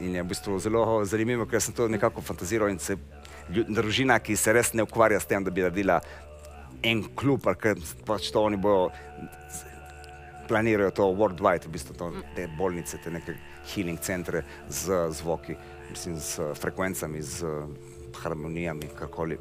In 0.00 0.14
je 0.14 0.22
v 0.22 0.26
bistvu 0.26 0.58
zelo 0.58 1.04
zanimivo, 1.04 1.46
ker 1.46 1.62
sem 1.62 1.74
to 1.74 1.88
nekako 1.88 2.20
fantaziral 2.20 2.68
in 2.68 2.78
se 2.78 2.96
družina, 3.48 4.18
ki 4.18 4.36
se 4.36 4.52
res 4.52 4.72
ne 4.72 4.84
ukvarja 4.86 5.20
s 5.20 5.28
tem, 5.28 5.44
da 5.44 5.50
bi 5.50 5.64
naredila 5.64 6.00
en 6.84 7.02
klub, 7.16 7.44
kaj 7.44 7.76
pač 8.06 8.30
to 8.32 8.42
oni 8.44 8.56
bojo, 8.60 8.90
planirajo 10.48 10.92
to 10.92 11.08
worldwide, 11.16 11.66
v 11.68 11.74
bistvu 11.76 11.96
to, 11.96 12.10
te 12.36 12.46
bolnice, 12.58 13.00
te 13.00 13.12
neke 13.12 13.36
healing 13.72 14.00
centre 14.00 14.44
z 14.68 15.08
zvoki, 15.16 15.56
mislim, 15.90 16.18
z 16.20 16.52
frekvencami, 16.60 17.22
z 17.22 17.48
harmonijami, 18.20 18.92
karkoli. 18.98 19.38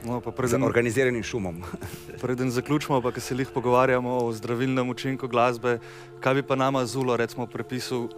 No, 0.00 0.20
pa 0.24 0.32
Z 0.32 0.36
preden, 0.36 0.64
organiziranim 0.64 1.22
šumom. 1.22 1.60
preden 2.22 2.50
zaključimo, 2.50 3.02
pa 3.04 3.12
ker 3.12 3.22
se 3.22 3.34
lih 3.36 3.48
pogovarjamo 3.54 4.16
o 4.24 4.32
zdravilnem 4.32 4.88
učinku 4.88 5.28
glasbe, 5.28 5.78
kaj 6.20 6.40
bi 6.40 6.42
pa 6.42 6.56
nama 6.56 6.86
zulo, 6.86 7.16
recimo, 7.16 7.46
prepisu, 7.46 8.08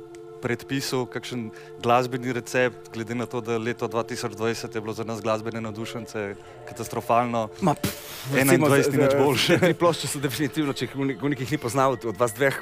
predpisu, 0.43 1.07
kakšen 1.07 1.51
glasbeni 1.79 2.33
recept, 2.33 2.91
glede 2.93 3.15
na 3.15 3.27
to, 3.27 3.41
da 3.41 3.59
leto 3.59 3.89
2020 3.89 4.75
je 4.75 4.81
bilo 4.81 4.93
za 4.93 5.05
nas 5.05 5.23
glasbene 5.23 5.61
navdušence 5.61 6.35
katastrofalno. 6.69 7.49
Ma, 7.61 7.75
pff, 7.75 8.35
21 8.35 8.93
ni 8.93 9.03
nič 9.05 9.15
boljše. 9.17 9.59
Te 9.59 9.75
plošče 9.75 10.07
so 10.09 10.19
definitivno, 10.19 10.73
če 10.73 10.89
v 10.95 11.29
nekih 11.29 11.47
ni 11.49 11.59
poznal, 11.59 11.95
od 11.95 12.17
vas 12.19 12.35
dveh, 12.35 12.59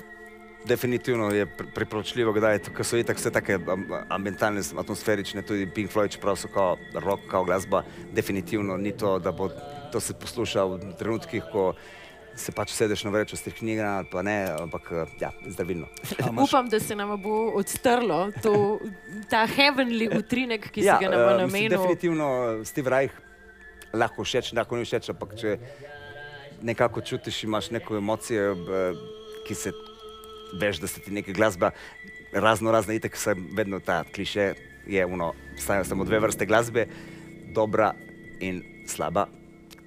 definitivno 0.61 1.31
je 1.31 1.47
pri- 1.49 1.71
priporočljivo, 1.75 2.33
kdaj 2.33 2.59
ker 2.71 2.85
so 2.85 3.01
itak 3.01 3.17
vse 3.17 3.31
take 3.33 3.57
am- 3.57 3.87
ambientalne, 4.09 4.61
atmosferične, 4.61 5.43
tudi 5.43 5.65
Pink 5.67 5.89
Floyd, 5.89 6.13
čeprav 6.13 6.37
so 6.37 6.49
kao 6.49 6.77
rock, 6.95 7.25
kao 7.31 7.45
glasba, 7.45 7.81
definitivno 8.13 8.77
ni 8.77 8.93
to, 8.93 9.19
da 9.19 9.33
bo 9.33 9.49
to 9.93 10.01
se 10.01 10.13
posluša 10.15 10.65
v 10.65 10.93
trenutkih, 10.95 11.43
ko 11.53 11.73
se 12.37 12.53
pač 12.53 12.73
sedeš 12.73 13.05
na 13.05 13.11
vrečo 13.11 13.37
s 13.37 13.43
knjiga 13.59 13.87
ali 13.99 14.09
pa 14.13 14.23
ne, 14.23 14.37
ampak 14.61 14.93
ja, 15.21 15.33
zdravilno. 15.47 15.87
Upam, 16.45 16.69
da 16.69 16.81
se 16.81 16.97
nam 16.97 17.15
bo 17.23 17.53
odstrlo 17.55 18.31
to, 18.43 18.79
ta 19.31 19.47
heavenly 19.47 20.09
utrinek, 20.19 20.71
ki 20.71 20.83
si 20.83 20.89
ga 20.89 21.11
nam 21.11 21.21
eh, 21.21 21.25
bo 21.25 21.31
mislim, 21.31 21.47
namenil. 21.47 21.77
Definitivno 21.79 22.29
Steve 22.65 22.91
Reich 22.91 23.15
lahko 23.93 24.25
všeč, 24.25 24.53
lahko 24.57 24.79
ni 24.79 24.87
všeč, 24.87 25.11
ampak 25.15 25.35
če 25.41 25.57
nekako 26.63 27.01
čutiš, 27.01 27.45
imaš 27.45 27.71
neko 27.71 27.97
emocijo, 27.97 28.55
ki 29.47 29.55
se 29.57 29.73
veš, 30.61 30.81
da 30.83 30.87
se 30.87 31.01
ti 31.01 31.11
neka 31.11 31.33
glasba, 31.33 31.71
razno 32.33 32.73
razne, 32.73 32.97
itek 33.01 33.17
se 33.17 33.35
vedno 33.57 33.81
ta 33.81 34.05
kliše 34.05 34.53
je, 34.87 35.07
uno, 35.07 35.33
stajajo 35.59 35.85
samo 35.85 36.05
dve 36.05 36.21
vrste 36.21 36.47
glasbe, 36.47 36.87
dobra 37.55 37.95
in 38.41 38.63
slaba. 38.87 39.27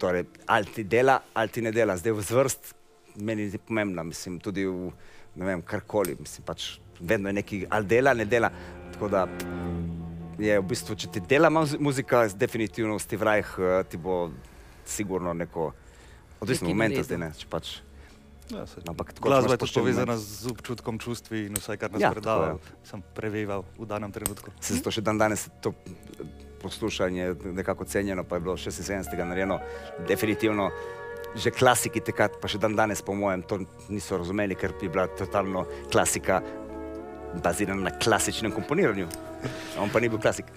Torej, 0.03 0.25
ali 0.45 0.65
ti 0.67 0.83
dela, 0.83 1.21
ali 1.33 1.47
ti 1.49 1.61
ne 1.61 1.71
dela. 1.71 1.95
Zdaj 1.95 2.11
v 2.11 2.21
zvrst 2.21 2.73
meni 3.15 3.45
je 3.47 3.57
pomembna, 3.57 4.03
mislim, 4.03 4.35
tudi 4.39 4.65
v, 4.65 4.89
ne 5.35 5.45
vem, 5.45 5.61
karkoli, 5.63 6.17
mislim, 6.19 6.43
pač 6.43 6.65
vedno 6.99 7.29
je 7.29 7.33
neki, 7.33 7.61
ali 7.69 7.87
dela, 7.87 8.11
ne 8.13 8.25
dela. 8.25 8.49
Tako 8.91 9.07
da 9.07 9.23
je 10.37 10.59
v 10.59 10.65
bistvu, 10.65 10.95
če 10.95 11.07
ti 11.07 11.23
dela 11.23 11.47
muz- 11.49 11.77
muzika, 11.79 12.25
definitivno 12.27 12.99
Steve 12.99 13.23
Reich 13.23 13.55
eh, 13.59 13.83
ti 13.87 13.97
bo 13.97 14.27
sigurno 14.85 15.33
neko, 15.33 15.71
odvisno 16.41 16.67
od 16.67 16.75
momenta 16.75 17.03
zdaj 17.03 17.17
ne, 17.17 17.31
če 17.39 17.47
pač 17.47 17.77
Ja, 18.51 18.65
saj. 18.67 18.83
Ampak 18.91 19.13
tako, 19.15 19.29
Glasba 19.29 19.55
je 19.55 19.57
tudi 19.57 19.71
povezana 19.73 20.17
z 20.19 20.51
občutkom, 20.51 20.99
čustvi 20.99 21.45
in 21.47 21.55
vse, 21.55 21.77
kar 21.79 21.93
nas 21.95 22.03
Ja, 22.03 22.11
predava, 22.11 22.57
sem 22.83 22.99
preveval 23.15 23.63
v 23.79 23.87
danem 23.87 24.11
trenutku. 24.11 24.51
Se 24.59 24.75
zato 24.75 24.91
še 24.91 24.99
dan 24.99 25.15
danes 25.17 25.47
to 25.63 25.71
poslušanje 26.63 27.35
nekako 27.43 27.85
cenjeno, 27.85 28.23
pa 28.23 28.35
je 28.35 28.45
bilo 28.47 28.57
76. 28.57 29.25
narejeno. 29.25 29.59
Definitivno 30.07 30.71
že 31.35 31.49
klasiki 31.49 31.97
tekrat, 31.97 32.37
pa 32.41 32.45
še 32.47 32.59
dan 32.61 32.75
danes, 32.77 33.01
po 33.01 33.15
mojem, 33.17 33.41
to 33.49 33.57
niso 33.89 34.19
razumeli, 34.21 34.53
ker 34.53 34.75
bi 34.77 34.89
bila 34.89 35.07
totalno 35.17 35.65
klasika 35.89 36.43
bazirana 37.41 37.89
na 37.89 37.93
klasičnem 37.97 38.53
komponiranju. 38.53 39.07
On 39.81 39.89
pa 39.89 39.99
ni 39.99 40.11
bil 40.13 40.21
klasik. 40.21 40.52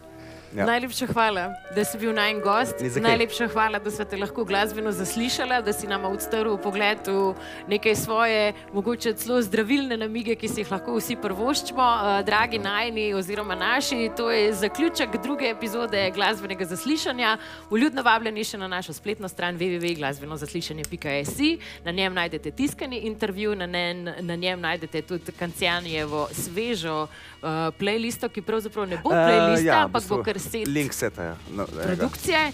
Ja. 0.57 0.65
Najlepša 0.65 1.07
hvala, 1.13 1.53
da 1.77 1.85
si 1.85 1.99
bil 2.01 2.15
najen 2.17 2.39
gost. 2.41 2.81
Najlepša 2.81 3.49
hvala, 3.53 3.79
da 3.79 3.91
smo 3.91 4.05
te 4.09 4.17
lahko 4.17 4.45
glasbeno 4.45 4.93
zaslišala, 4.93 5.61
da 5.61 5.73
si 5.73 5.87
nam 5.87 6.05
odstrl 6.09 6.57
pogled 6.57 7.05
v 7.07 7.35
nekaj 7.69 7.95
svoje, 7.97 8.53
mogoče 8.73 9.13
celo 9.21 9.43
zdravilne 9.45 9.97
namige, 10.01 10.33
ki 10.35 10.49
si 10.49 10.61
jih 10.63 10.71
lahko 10.73 10.97
vsi 10.97 11.17
prvoščimo. 11.21 11.83
Uh, 11.83 12.25
dragi 12.25 12.59
najni 12.59 13.13
oziroma 13.15 13.55
naši, 13.55 14.09
to 14.17 14.31
je 14.31 14.55
zaključek 14.57 15.19
druge 15.23 15.51
epizode 15.53 16.11
glasbenega 16.17 16.65
zaslišanja. 16.65 17.37
Vljudno 17.71 18.03
vabljeni 18.03 18.45
še 18.45 18.57
na 18.57 18.69
našo 18.69 18.97
spletno 18.97 19.29
stran 19.29 19.61
www.glasbenozaslišanje.si. 19.61 21.59
Na 21.85 21.93
njem 21.93 22.17
najdete 22.17 22.51
tiskani 22.51 22.99
intervju, 23.11 23.53
na, 23.61 23.67
nen, 23.67 24.09
na 24.21 24.37
njem 24.37 24.61
najdete 24.61 25.03
tudi 25.03 25.37
Kancijanjevo 25.37 26.29
svežo 26.33 27.03
uh, 27.03 27.09
playlisto, 27.77 28.33
ki 28.33 28.41
pravzaprav 28.41 28.89
ne 28.89 29.03
bo 29.05 29.13
playlista, 29.13 29.69
ja, 29.69 29.85
v 29.85 29.93
ampak 29.93 30.09
bo 30.09 30.23
kar 30.25 30.46
set 30.51 30.69
Link 30.69 30.95
seta, 30.95 31.23
ja. 31.23 31.37
No, 31.51 31.67
produkcije. 31.67 32.53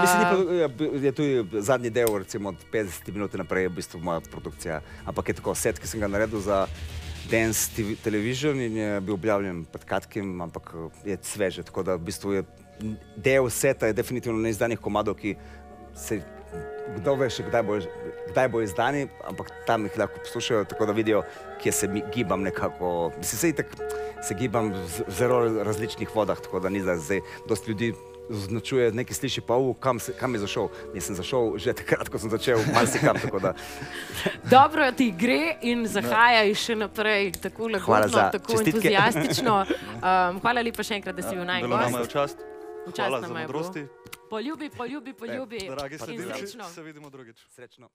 Mislim, 0.00 0.18
ni 0.18 0.24
Uh, 0.24 0.70
pa, 0.78 0.84
ja, 0.84 1.02
je 1.02 1.12
tudi 1.12 1.60
zadnji 1.60 1.90
del, 1.90 2.18
recimo 2.18 2.48
od 2.48 2.56
50 2.72 3.12
minut 3.12 3.34
naprej, 3.34 3.62
je 3.62 3.68
v 3.68 3.74
bistvu 3.74 4.00
moja 4.00 4.20
produkcija. 4.20 4.80
Ampak 5.04 5.28
je 5.28 5.34
tako 5.34 5.54
set, 5.54 5.78
ki 5.78 5.86
sem 5.90 6.00
ga 6.00 6.08
naredil 6.08 6.40
za 6.40 6.66
Dance 7.30 7.70
TV, 7.76 7.96
Television 8.04 8.60
in 8.60 8.76
je 8.76 9.00
bil 9.00 9.14
objavljen 9.14 9.64
pred 9.64 9.84
kratkim, 9.84 10.40
ampak 10.40 10.70
eh, 10.74 11.10
je 11.10 11.18
sveže. 11.22 11.62
Tako 11.62 11.82
da 11.82 11.96
v 11.98 12.06
bistvu 12.06 12.32
je 12.32 12.44
del 13.16 13.50
seta 13.50 13.86
je 13.86 13.92
definitivno 13.92 14.38
neizdanih 14.38 14.78
komadov, 14.78 15.18
ki 15.18 15.34
se 15.94 16.22
kdo 16.96 17.14
ve 17.14 17.30
še 17.30 17.42
kdaj 17.42 17.62
bo, 17.62 17.78
kdaj 18.28 18.48
bo 18.48 18.60
izdani, 18.60 19.08
ampak 19.24 19.50
tam 19.66 19.84
jih 19.84 19.98
lahko 19.98 20.18
poslušajo, 20.18 20.64
tako 20.64 20.86
da 20.86 20.92
vidijo, 20.92 21.22
kje 21.58 21.72
se 21.72 21.88
mi 21.88 22.02
gibam 22.12 22.42
nekako. 22.42 23.12
Mislim, 23.18 23.38
se 23.38 23.48
itak 23.48 23.66
se 24.22 24.34
gibam 24.34 24.72
v 24.72 24.86
zelo 25.08 25.62
različnih 25.62 26.10
vodah, 26.14 26.38
tako 26.38 26.60
da 26.60 26.68
ni 26.68 26.80
da 26.80 26.96
zdaj 26.96 27.20
dosti 27.48 27.70
ljudi 27.70 27.94
označuje, 28.30 28.92
nekaj 28.92 29.14
sliši 29.14 29.40
pa, 29.40 29.56
"U, 29.56 29.74
kam, 29.74 29.98
se, 29.98 30.12
kam 30.12 30.34
je 30.34 30.40
zašel. 30.40 30.68
Jaz 30.94 31.04
sem 31.04 31.14
zašel 31.14 31.58
že 31.58 31.72
takrat, 31.72 32.08
ko 32.08 32.18
sem 32.18 32.30
začel, 32.30 32.58
marsikam, 32.74 33.16
tako 33.16 33.38
da 33.38 33.54
dobro 34.50 34.92
ti 34.92 35.10
gre 35.10 35.56
in 35.62 35.86
zahajaj 35.86 36.54
še 36.54 36.74
naprej 36.76 37.32
tako 37.42 37.68
No. 37.68 37.78
Za 38.08 38.30
tako 38.30 38.52
čestitke. 38.52 38.70
entuzijastično. 38.70 39.64
Um, 40.02 40.40
hvala 40.40 40.62
lepa 40.62 40.82
še 40.82 40.94
enkrat, 40.94 41.14
da 41.14 41.22
si 41.22 41.34
bil 41.34 41.44
naj 41.44 41.62
Bilo 41.62 41.76
nam 41.76 41.92
je 41.92 41.94
v 41.94 41.98
gost. 41.98 42.10
čast. 42.10 42.38
V 42.86 42.92
čast 42.92 42.98
Hvala 42.98 43.20
za 43.20 43.38
je 43.38 43.46
bilo. 43.46 44.01
Poljubi, 44.32 44.70
poljubi, 44.70 45.12
poljubi 45.12 45.58
Dragi 45.58 45.94
in 45.94 45.98
slušalci, 45.98 46.38
srečno. 46.38 46.64
se 46.64 46.82
vidimo 46.82 47.10
drugič. 47.10 47.46
srečno. 47.48 47.88